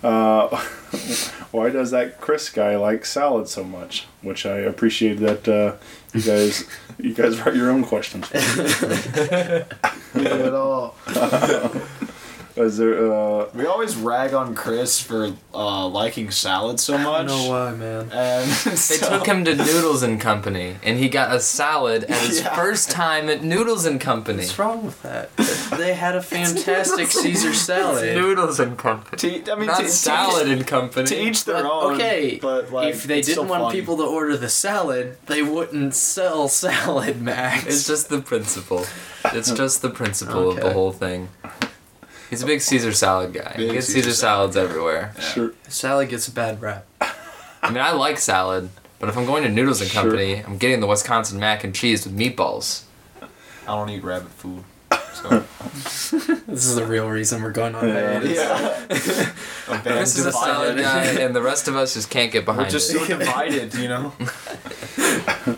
uh, 0.03 0.49
"Why 1.53 1.71
does 1.71 1.91
that 1.93 2.21
Chris 2.21 2.49
guy 2.49 2.77
like 2.77 3.05
salad 3.05 3.49
so 3.49 3.63
much?" 3.63 4.07
Which 4.23 4.47
I 4.47 4.57
appreciate 4.59 5.21
that 5.21 5.47
uh, 5.47 5.77
you 6.15 6.23
guys 6.23 6.65
you 6.99 7.15
guys 7.15 7.39
write 7.41 7.55
your 7.55 7.71
own 7.71 7.85
questions. 7.85 8.33
Me. 8.35 10.27
at 10.27 10.55
all. 10.55 10.97
Is 12.57 12.79
there? 12.79 13.13
Uh, 13.13 13.49
We 13.55 13.67
always 13.67 13.97
rag 13.97 14.33
on 14.33 14.55
Chris 14.55 14.99
for 14.99 15.33
uh, 15.55 15.87
liking 15.89 16.31
salad 16.31 16.81
so 16.81 16.97
much. 16.97 17.07
I 17.07 17.17
don't 17.19 17.27
know 17.27 17.51
why, 17.51 17.73
man. 17.73 18.11
And 18.11 18.51
They 18.91 18.97
took 18.97 19.27
him 19.27 19.45
to 19.45 19.55
Noodles 19.55 20.03
and 20.03 20.19
Company, 20.19 20.77
and 20.83 20.99
he 20.99 21.11
got 21.11 21.35
a 21.35 21.41
salad 21.41 22.05
at 22.05 22.19
his 22.23 22.41
Yeah. 22.41 22.57
first 22.57 22.91
time 22.91 23.29
at 23.29 23.43
Noodles 23.45 23.85
and 23.85 24.01
Company. 24.01 24.39
What's 24.39 24.59
wrong 24.59 24.87
with 24.87 25.03
that? 25.03 25.37
They 25.77 25.93
had 25.93 26.17
a 26.17 26.23
fantastic 26.35 27.09
Caesar 27.09 27.53
salad. 27.53 28.17
Noodles 28.17 28.59
and 28.59 28.79
Company. 28.79 29.41
To, 29.43 29.53
I 29.53 29.55
mean, 29.57 29.67
Not 29.67 29.77
to, 29.79 29.83
to 29.85 29.89
salad 29.91 30.47
each- 30.49 30.57
and 30.57 30.67
Company. 30.67 31.07
To 31.09 31.15
each 31.15 31.45
their 31.45 31.63
But, 31.63 31.71
own. 31.71 31.95
okay, 31.97 32.39
but 32.41 32.73
like, 32.73 32.89
if 32.95 33.05
they 33.05 33.21
didn't 33.21 33.49
want 33.49 33.65
funny. 33.65 33.79
people 33.79 33.99
to 33.99 34.05
order 34.05 34.35
the 34.37 34.49
salad, 34.49 35.19
they 35.27 35.43
wouldn't 35.43 35.95
sell 35.95 36.49
salad, 36.65 37.21
Max. 37.21 37.67
It's 37.67 37.87
just 37.87 38.09
the 38.09 38.23
principle. 38.23 38.87
It's 39.27 39.51
just 39.51 39.83
the 39.83 39.91
principle 39.91 40.49
of 40.53 40.57
the 40.61 40.73
whole 40.73 40.93
thing. 40.93 41.29
He's 42.31 42.43
a 42.43 42.47
big 42.47 42.61
Caesar 42.61 42.93
salad 42.93 43.33
guy. 43.33 43.55
he 43.57 43.69
gets 43.71 43.87
Caesar 43.87 44.03
Caesar 44.11 44.13
salads 44.17 44.57
everywhere. 44.57 45.13
Sure. 45.21 45.53
salad 45.69 46.09
gets 46.09 46.27
a 46.29 46.33
bad 46.33 46.61
rap. 46.61 46.87
I 47.63 47.71
mean, 47.71 47.79
I 47.83 47.93
like 47.93 48.19
salad, 48.19 48.69
but 48.99 49.09
if 49.09 49.17
I'm 49.17 49.27
going 49.27 49.43
to 49.45 49.49
Noodles 49.49 49.81
and 49.81 49.91
Sure. 49.91 50.03
Company, 50.03 50.43
I'm 50.45 50.59
getting 50.59 50.81
the 50.81 50.87
Wisconsin 50.87 51.39
mac 51.41 51.65
and 51.65 51.75
cheese 51.75 52.05
with 52.07 52.17
meatballs. 52.17 52.83
I 53.23 53.27
don't 53.67 53.91
eat 53.91 54.03
rabbit 54.05 54.29
food. 54.31 54.65
So. 55.15 55.45
This 56.47 56.65
is 56.65 56.77
the 56.77 56.87
real 56.87 57.09
reason 57.11 57.43
we're 57.43 57.51
going 57.53 57.75
on 57.75 57.87
Yeah. 57.89 58.19
hiatus. 58.21 58.37
yeah. 58.37 59.33
This 59.83 60.17
is 60.17 60.27
a 60.27 60.33
salad 60.33 60.79
guy, 60.79 61.05
and 61.21 61.35
the 61.35 61.43
rest 61.43 61.67
of 61.69 61.75
us 61.77 61.95
just 61.95 62.09
can't 62.09 62.31
get 62.33 62.45
behind 62.45 62.67
We're 62.67 62.71
just 62.71 62.95
it. 62.95 62.99
so 63.01 63.07
divided, 63.07 63.75
you 63.75 63.89
know. 63.89 64.13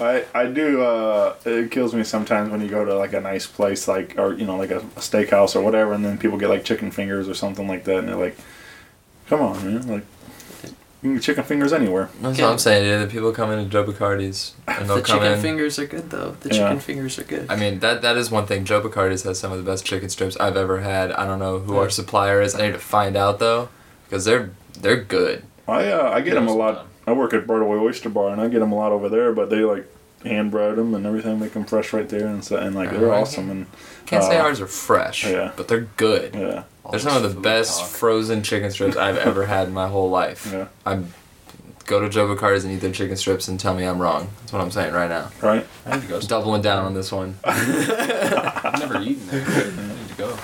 I 0.00 0.24
I 0.34 0.46
do. 0.46 0.82
Uh, 0.82 1.34
it 1.44 1.70
kills 1.70 1.94
me 1.94 2.04
sometimes 2.04 2.50
when 2.50 2.60
you 2.60 2.68
go 2.68 2.84
to 2.84 2.94
like 2.94 3.12
a 3.12 3.20
nice 3.20 3.46
place, 3.46 3.88
like 3.88 4.16
or 4.18 4.34
you 4.34 4.44
know 4.46 4.56
like 4.56 4.70
a, 4.70 4.78
a 4.78 5.00
steakhouse 5.00 5.56
or 5.56 5.60
whatever, 5.60 5.92
and 5.92 6.04
then 6.04 6.18
people 6.18 6.38
get 6.38 6.48
like 6.48 6.64
chicken 6.64 6.90
fingers 6.90 7.28
or 7.28 7.34
something 7.34 7.66
like 7.68 7.84
that, 7.84 7.98
and 7.98 8.08
they're 8.08 8.16
like, 8.16 8.36
"Come 9.28 9.40
on, 9.40 9.64
man! 9.64 9.86
Like, 9.88 10.04
you 10.64 10.70
can 11.02 11.14
get 11.14 11.22
chicken 11.22 11.44
fingers 11.44 11.72
anywhere." 11.72 12.08
That's 12.20 12.38
Yeah. 12.38 12.46
what 12.46 12.52
I'm 12.52 12.58
saying. 12.58 12.84
Dude. 12.84 13.08
The 13.08 13.12
people 13.12 13.32
come 13.32 13.50
into 13.50 13.68
Joe 13.70 13.84
Boccardi's 13.84 14.54
and 14.66 14.88
they'll 14.88 14.96
The 14.96 15.02
come 15.02 15.20
chicken 15.20 15.40
fingers 15.40 15.78
are 15.78 15.86
good 15.86 16.10
though. 16.10 16.36
The 16.40 16.48
Yeah. 16.50 16.54
chicken 16.64 16.80
fingers 16.80 17.18
are 17.18 17.24
good. 17.24 17.46
I 17.48 17.56
mean 17.56 17.78
that 17.80 18.02
that 18.02 18.16
is 18.16 18.30
one 18.30 18.46
thing. 18.46 18.64
Joe 18.64 18.80
Boccardi's 18.80 19.22
has 19.24 19.38
some 19.38 19.52
of 19.52 19.58
the 19.58 19.64
best 19.70 19.84
chicken 19.84 20.08
strips 20.08 20.36
I've 20.38 20.56
ever 20.56 20.80
had. 20.80 21.12
I 21.12 21.26
don't 21.26 21.38
know 21.38 21.58
who 21.60 21.74
Yeah. 21.74 21.80
our 21.80 21.90
supplier 21.90 22.40
is. 22.42 22.54
I 22.54 22.62
need 22.66 22.72
to 22.72 22.78
find 22.78 23.16
out 23.16 23.38
though, 23.38 23.68
because 24.08 24.24
they're 24.24 24.50
they're 24.80 24.96
good. 25.02 25.42
I 25.66 25.88
uh, 25.90 26.10
I 26.14 26.20
get 26.20 26.34
them 26.34 26.46
a 26.48 26.50
Yes, 26.50 26.58
lot. 26.58 26.86
Man. 27.08 27.16
I 27.16 27.18
work 27.18 27.32
at 27.34 27.46
Broadway 27.46 27.76
Oyster 27.78 28.08
Bar, 28.08 28.30
and 28.32 28.40
I 28.40 28.48
get 28.48 28.60
them 28.60 28.72
a 28.72 28.76
lot 28.76 28.92
over 28.92 29.08
there. 29.08 29.32
But 29.32 29.50
they 29.50 29.58
like 29.60 29.86
hand 30.24 30.50
bread 30.50 30.76
them 30.76 30.94
and 30.94 31.06
everything, 31.06 31.38
make 31.38 31.52
them 31.52 31.64
fresh 31.64 31.92
right 31.92 32.08
there, 32.08 32.26
and 32.26 32.44
so 32.44 32.56
and 32.56 32.74
like 32.74 32.90
they're 32.90 33.04
Alright. 33.04 33.22
awesome. 33.22 33.50
And 33.50 33.66
Can't 34.06 34.24
say 34.24 34.36
Uh, 34.38 34.42
ours 34.44 34.60
are 34.60 34.66
fresh, 34.66 35.24
yeah. 35.24 35.52
but 35.56 35.68
they're 35.68 35.86
good. 35.96 36.34
yeah, 36.34 36.64
They're 36.90 36.98
some 36.98 37.16
of 37.16 37.22
the 37.34 37.40
best 37.40 37.78
talk. 37.80 37.88
frozen 37.88 38.42
chicken 38.42 38.70
strips 38.72 38.96
I've 38.96 39.16
ever 39.18 39.46
had 39.46 39.68
in 39.68 39.74
my 39.74 39.86
whole 39.88 40.10
life. 40.10 40.48
yeah, 40.52 40.66
I'm 40.84 41.12
go 41.86 42.00
to 42.00 42.08
Joe 42.10 42.26
Boccardi's 42.26 42.64
and 42.64 42.74
eat 42.74 42.80
their 42.80 42.90
chicken 42.92 43.16
strips 43.16 43.46
and 43.48 43.58
tell 43.60 43.74
me 43.74 43.84
I'm 43.84 43.98
wrong. 44.02 44.28
That's 44.40 44.52
what 44.52 44.60
I'm 44.60 44.70
saying 44.72 44.92
right 44.92 45.08
now. 45.08 45.30
right. 45.40 45.64
I 45.86 45.94
need 45.94 46.02
to 46.02 46.08
go. 46.08 46.20
Doubling 46.20 46.60
down 46.62 46.84
on 46.84 46.92
this 46.94 47.10
one. 47.12 47.36
I've 47.44 48.78
never 48.80 49.00
eaten 49.00 49.26
there. 49.28 49.44
I 49.46 49.94
need 49.94 50.08
to 50.08 50.14
go. 50.18 50.38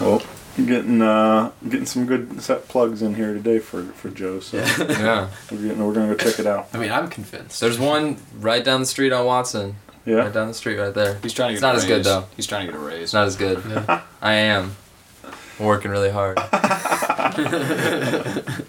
Well, 0.00 0.22
getting 0.66 1.02
uh 1.02 1.50
getting 1.64 1.86
some 1.86 2.06
good 2.06 2.40
set 2.42 2.68
plugs 2.68 3.02
in 3.02 3.14
here 3.14 3.32
today 3.34 3.58
for 3.58 3.84
for 3.84 4.08
Joe. 4.10 4.40
So 4.40 4.58
yeah. 4.58 4.76
Yeah. 4.88 5.28
we're 5.50 5.58
getting 5.58 5.84
we're 5.86 5.92
gonna 5.94 6.14
go 6.14 6.16
check 6.16 6.38
it 6.38 6.46
out. 6.46 6.68
I 6.72 6.78
mean, 6.78 6.90
I'm 6.90 7.08
convinced. 7.08 7.60
There's 7.60 7.78
one 7.78 8.16
right 8.38 8.64
down 8.64 8.80
the 8.80 8.86
street 8.86 9.12
on 9.12 9.26
Watson. 9.26 9.76
Yeah. 10.06 10.16
Right 10.16 10.32
down 10.32 10.48
the 10.48 10.54
street 10.54 10.78
right 10.78 10.94
there. 10.94 11.18
He's 11.22 11.34
trying 11.34 11.50
to 11.50 11.54
It's 11.54 11.60
get. 11.60 11.66
not 11.66 11.74
a 11.74 11.78
as 11.78 11.84
good, 11.84 12.04
though. 12.04 12.24
He's 12.36 12.46
trying 12.46 12.66
to 12.66 12.72
get 12.72 12.80
a 12.80 12.84
raise. 12.84 13.02
It's 13.02 13.12
not 13.12 13.26
as 13.26 13.36
good. 13.36 13.62
Yeah. 13.68 14.00
I 14.22 14.32
am. 14.34 14.76
I'm 15.58 15.66
working 15.66 15.90
really 15.90 16.10
hard. 16.10 16.38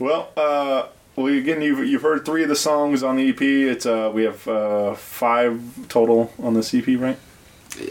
Well, 0.00 0.28
uh, 0.36 0.86
well, 1.16 1.26
again, 1.26 1.60
you've 1.60 1.84
you've 1.84 2.02
heard 2.02 2.24
three 2.24 2.44
of 2.44 2.48
the 2.48 2.54
songs 2.56 3.02
on 3.02 3.16
the 3.16 3.28
EP. 3.30 3.40
It's 3.42 3.84
uh, 3.84 4.10
we 4.14 4.22
have 4.24 4.46
uh, 4.46 4.94
five 4.94 5.60
total 5.88 6.32
on 6.40 6.54
this 6.54 6.72
EP, 6.72 6.86
right? 7.00 7.18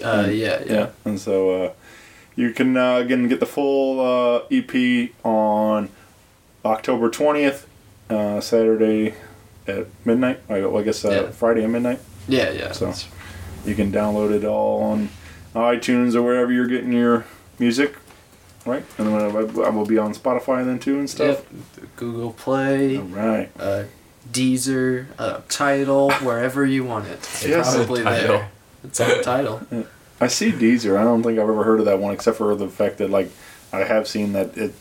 Uh, 0.03 0.27
yeah, 0.31 0.63
yeah. 0.65 0.89
And 1.05 1.19
so 1.19 1.63
uh, 1.65 1.73
you 2.35 2.51
can 2.51 2.75
uh, 2.77 2.95
again 2.95 3.27
get 3.27 3.39
the 3.39 3.45
full 3.45 3.99
uh, 3.99 4.41
EP 4.51 5.11
on 5.23 5.89
October 6.65 7.09
twentieth, 7.09 7.67
uh, 8.09 8.41
Saturday 8.41 9.13
at 9.67 9.87
midnight. 10.05 10.39
I 10.49 10.63
I 10.65 10.81
guess 10.83 11.03
uh, 11.05 11.09
Yeah. 11.09 11.31
Friday 11.31 11.63
at 11.63 11.69
midnight. 11.69 11.99
Yeah, 12.27 12.51
yeah. 12.51 12.71
So 12.73 12.93
you 13.65 13.75
can 13.75 13.91
download 13.91 14.31
it 14.31 14.43
all 14.45 14.81
on 14.83 15.09
iTunes 15.55 16.15
or 16.15 16.21
wherever 16.21 16.51
you're 16.51 16.67
getting 16.67 16.91
your 16.91 17.25
music, 17.59 17.95
right? 18.65 18.83
And 18.97 19.07
then 19.07 19.15
I 19.15 19.27
I 19.67 19.69
will 19.69 19.85
be 19.85 19.97
on 19.97 20.13
Spotify 20.13 20.65
then 20.65 20.79
too 20.79 20.99
and 20.99 21.09
stuff. 21.09 21.45
Yep. 21.77 21.89
Google 21.95 22.33
Play, 22.33 22.97
All 22.97 23.03
right. 23.05 23.49
uh, 23.59 23.83
Deezer, 24.31 25.05
uh, 25.17 25.39
Title, 25.49 26.11
wherever 26.21 26.65
you 26.65 26.83
want 26.83 27.07
it. 27.07 27.13
It's 27.19 27.45
Yes. 27.45 27.73
probably 27.75 28.03
Tidal. 28.03 28.27
there. 28.27 28.49
It's 28.87 28.99
on 28.99 29.21
Tidal. 29.23 29.61
I 30.19 30.27
see 30.27 30.51
Deezer. 30.51 30.97
I 30.97 31.03
don't 31.03 31.21
think 31.21 31.37
I've 31.37 31.47
ever 31.49 31.63
heard 31.63 31.79
of 31.79 31.85
that 31.85 31.99
one 31.99 32.13
except 32.13 32.37
for 32.37 32.55
the 32.55 32.67
fact 32.67 32.97
that 32.97 33.09
like 33.11 33.29
I 33.71 33.79
have 33.83 34.07
seen 34.07 34.33
that 34.33 34.57
it 34.57 34.73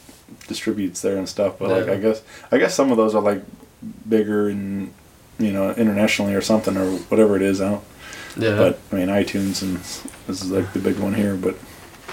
distributes 0.48 1.02
there 1.02 1.16
and 1.18 1.28
stuff. 1.28 1.58
But 1.58 1.68
like 1.68 1.86
Yeah. 1.86 1.92
I 1.92 1.96
guess 1.98 2.22
I 2.52 2.58
guess 2.58 2.74
some 2.74 2.90
of 2.90 2.96
those 2.96 3.14
are 3.14 3.20
like 3.22 3.42
bigger 4.08 4.48
and 4.48 4.92
you 5.38 5.52
know 5.52 5.70
internationally 5.72 6.34
or 6.34 6.40
something 6.40 6.76
or 6.76 6.86
whatever 7.10 7.36
it 7.36 7.42
is. 7.42 7.60
I 7.60 7.70
don't. 7.72 7.84
Yeah. 8.38 8.56
But 8.56 8.78
I 8.92 8.94
mean 8.96 9.08
iTunes 9.08 9.62
and 9.62 9.76
this 10.26 10.42
is 10.42 10.50
like 10.50 10.72
the 10.72 10.78
big 10.78 10.98
one 10.98 11.12
here. 11.14 11.36
But 11.36 11.56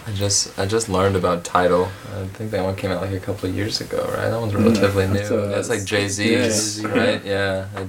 I 0.06 0.12
just 0.12 0.60
I 0.60 0.66
just 0.66 0.90
learned 0.90 1.16
about 1.16 1.46
Tidal. 1.46 1.86
I 2.14 2.26
think 2.28 2.52
that 2.52 2.64
one 2.64 2.76
came 2.76 2.92
out 2.92 3.02
like 3.02 3.12
a 3.14 3.20
couple 3.22 3.48
of 3.50 3.56
years 3.56 3.80
ago, 3.80 4.04
right? 4.18 4.30
That 4.30 4.40
one's 4.40 4.54
relatively 4.54 5.06
that's, 5.08 5.30
new. 5.30 5.38
uh, 5.38 5.48
That's 5.48 5.70
like 5.70 5.86
Jay 5.86 6.02
yeah. 6.04 6.08
Z's, 6.50 6.84
right? 6.86 7.24
Yeah. 7.24 7.68
I- 7.76 7.88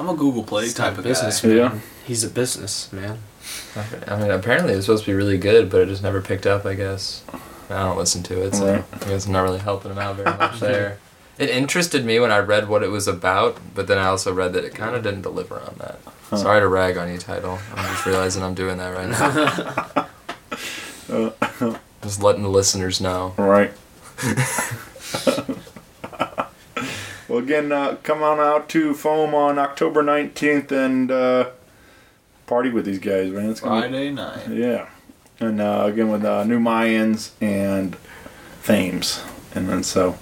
I'm 0.00 0.08
a 0.08 0.14
Google 0.14 0.42
Play 0.42 0.64
He's 0.64 0.74
type 0.74 0.96
of 0.98 1.04
business 1.04 1.40
guy. 1.40 1.48
man. 1.48 1.56
Yeah. 1.56 1.78
He's 2.04 2.22
a 2.24 2.28
business 2.30 2.92
man. 2.92 3.18
I 4.06 4.16
mean, 4.16 4.30
apparently 4.30 4.72
it 4.72 4.76
was 4.76 4.84
supposed 4.86 5.04
to 5.04 5.10
be 5.10 5.14
really 5.14 5.38
good, 5.38 5.70
but 5.70 5.80
it 5.82 5.86
just 5.88 6.02
never 6.02 6.20
picked 6.20 6.46
up. 6.46 6.64
I 6.66 6.74
guess 6.74 7.22
I 7.70 7.82
don't 7.82 7.96
listen 7.98 8.22
to 8.24 8.42
it, 8.46 8.54
so 8.54 8.72
Right. 8.74 8.84
I 8.92 8.98
guess 9.08 9.26
I'm 9.26 9.32
not 9.32 9.42
really 9.42 9.58
helping 9.58 9.90
him 9.90 9.98
out 9.98 10.16
very 10.16 10.36
much 10.38 10.60
there. 10.60 10.98
It 11.38 11.50
interested 11.50 12.04
me 12.04 12.20
when 12.20 12.30
I 12.30 12.38
read 12.38 12.68
what 12.68 12.82
it 12.82 12.90
was 12.90 13.08
about, 13.08 13.58
but 13.74 13.86
then 13.88 13.98
I 13.98 14.06
also 14.06 14.32
read 14.32 14.52
that 14.52 14.64
it 14.64 14.74
kind 14.74 14.94
of 14.94 15.02
didn't 15.02 15.22
deliver 15.22 15.56
on 15.56 15.74
that. 15.78 15.98
Sorry 16.38 16.60
to 16.60 16.68
rag 16.68 16.96
on 16.96 17.10
you, 17.12 17.18
Tidal. 17.18 17.58
I'm 17.74 17.84
just 17.92 18.06
realizing 18.06 18.42
I'm 18.42 18.54
doing 18.54 18.78
that 18.78 18.94
right 18.94 20.06
now. 21.08 21.28
just 22.02 22.22
letting 22.22 22.42
the 22.42 22.48
listeners 22.48 23.00
know. 23.00 23.34
all 23.38 23.46
right. 23.48 23.72
well, 27.28 27.38
again, 27.38 27.72
uh, 27.72 27.96
come 28.02 28.22
on 28.22 28.38
out 28.40 28.68
to 28.70 28.94
Foam 28.94 29.34
on 29.34 29.58
October 29.58 30.02
nineteenth 30.02 30.70
and 30.72 31.10
uh, 31.10 31.50
party 32.46 32.70
with 32.70 32.84
these 32.84 32.98
guys, 32.98 33.30
man. 33.30 33.50
It's 33.50 33.60
gonna 33.60 33.82
be 33.82 33.88
Friday 33.88 34.10
night. 34.10 34.48
Yeah, 34.48 34.88
and 35.40 35.60
uh, 35.60 35.84
again 35.86 36.08
with 36.10 36.24
uh, 36.24 36.44
new 36.44 36.58
Mayans 36.60 37.30
and 37.40 37.96
Thames, 38.64 39.22
and 39.54 39.68
then 39.68 39.82
so. 39.82 40.16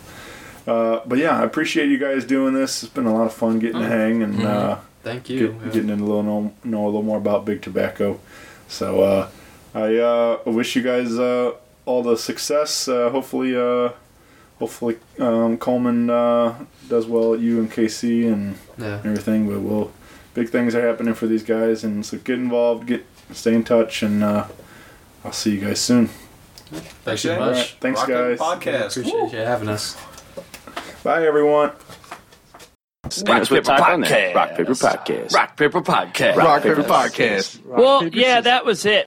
Uh, 0.66 1.00
but 1.06 1.18
yeah, 1.18 1.40
I 1.40 1.44
appreciate 1.44 1.88
you 1.88 1.98
guys 1.98 2.24
doing 2.24 2.54
this. 2.54 2.82
It's 2.84 2.92
been 2.92 3.06
a 3.06 3.12
lot 3.14 3.26
of 3.26 3.32
fun 3.34 3.58
getting 3.58 3.80
to 3.80 3.88
hang 3.88 4.22
and 4.22 4.42
uh, 4.44 4.78
Thank 5.02 5.28
you. 5.28 5.48
get, 5.48 5.60
Yeah. 5.66 5.72
getting 5.72 5.90
in 5.90 5.98
a 6.00 6.04
little 6.04 6.22
know, 6.22 6.54
know 6.62 6.84
a 6.84 6.86
little 6.86 7.02
more 7.02 7.18
about 7.18 7.44
Big 7.44 7.62
Tobacco. 7.62 8.20
So 8.68 9.00
uh, 9.00 9.28
I 9.74 9.96
uh, 9.96 10.38
wish 10.46 10.76
you 10.76 10.82
guys 10.82 11.18
uh, 11.18 11.52
all 11.84 12.04
the 12.04 12.16
success. 12.16 12.86
Uh, 12.86 13.10
hopefully, 13.10 13.56
uh, 13.56 13.90
hopefully 14.60 14.98
um, 15.18 15.58
Coleman 15.58 16.08
uh, 16.08 16.54
does 16.88 17.06
well 17.08 17.34
at 17.34 17.40
you 17.40 17.58
and 17.58 17.68
KC 17.70 18.32
and 18.32 18.56
Yeah. 18.78 19.00
everything. 19.04 19.48
But 19.48 19.58
we'll 19.62 19.90
big 20.34 20.48
things 20.48 20.74
are 20.74 20.86
happening 20.86 21.14
for 21.14 21.26
these 21.26 21.42
guys, 21.42 21.84
and 21.84 22.04
so 22.04 22.18
get 22.18 22.38
involved, 22.38 22.86
get 22.86 23.04
stay 23.32 23.54
in 23.54 23.64
touch, 23.64 24.02
and 24.02 24.22
uh, 24.22 24.46
I'll 25.24 25.32
see 25.32 25.52
you 25.52 25.60
guys 25.60 25.80
soon. 25.80 26.08
Thanks 27.04 27.22
so 27.22 27.38
much. 27.38 27.48
Alright, 27.48 27.76
thanks, 27.80 28.00
Rock 28.00 28.08
guys. 28.08 28.38
Podcast. 28.38 28.96
Appreciate 28.96 29.32
you 29.32 29.38
having 29.38 29.68
us. 29.68 29.96
Bye, 31.02 31.26
everyone. 31.26 31.72
Rock 33.26 33.48
Paper 33.48 33.60
Podcast. 33.60 34.34
Rock 34.34 34.56
Paper 34.56 34.74
Podcast. 34.74 35.32
Rock 35.34 35.56
Paper 35.56 35.82
Podcast. 35.82 36.36
Rock 36.36 36.62
Paper 36.62 36.82
Podcast. 36.82 37.64
Well, 37.66 38.08
yeah, 38.08 38.40
that 38.40 38.64
was 38.64 38.86
it. 38.86 39.06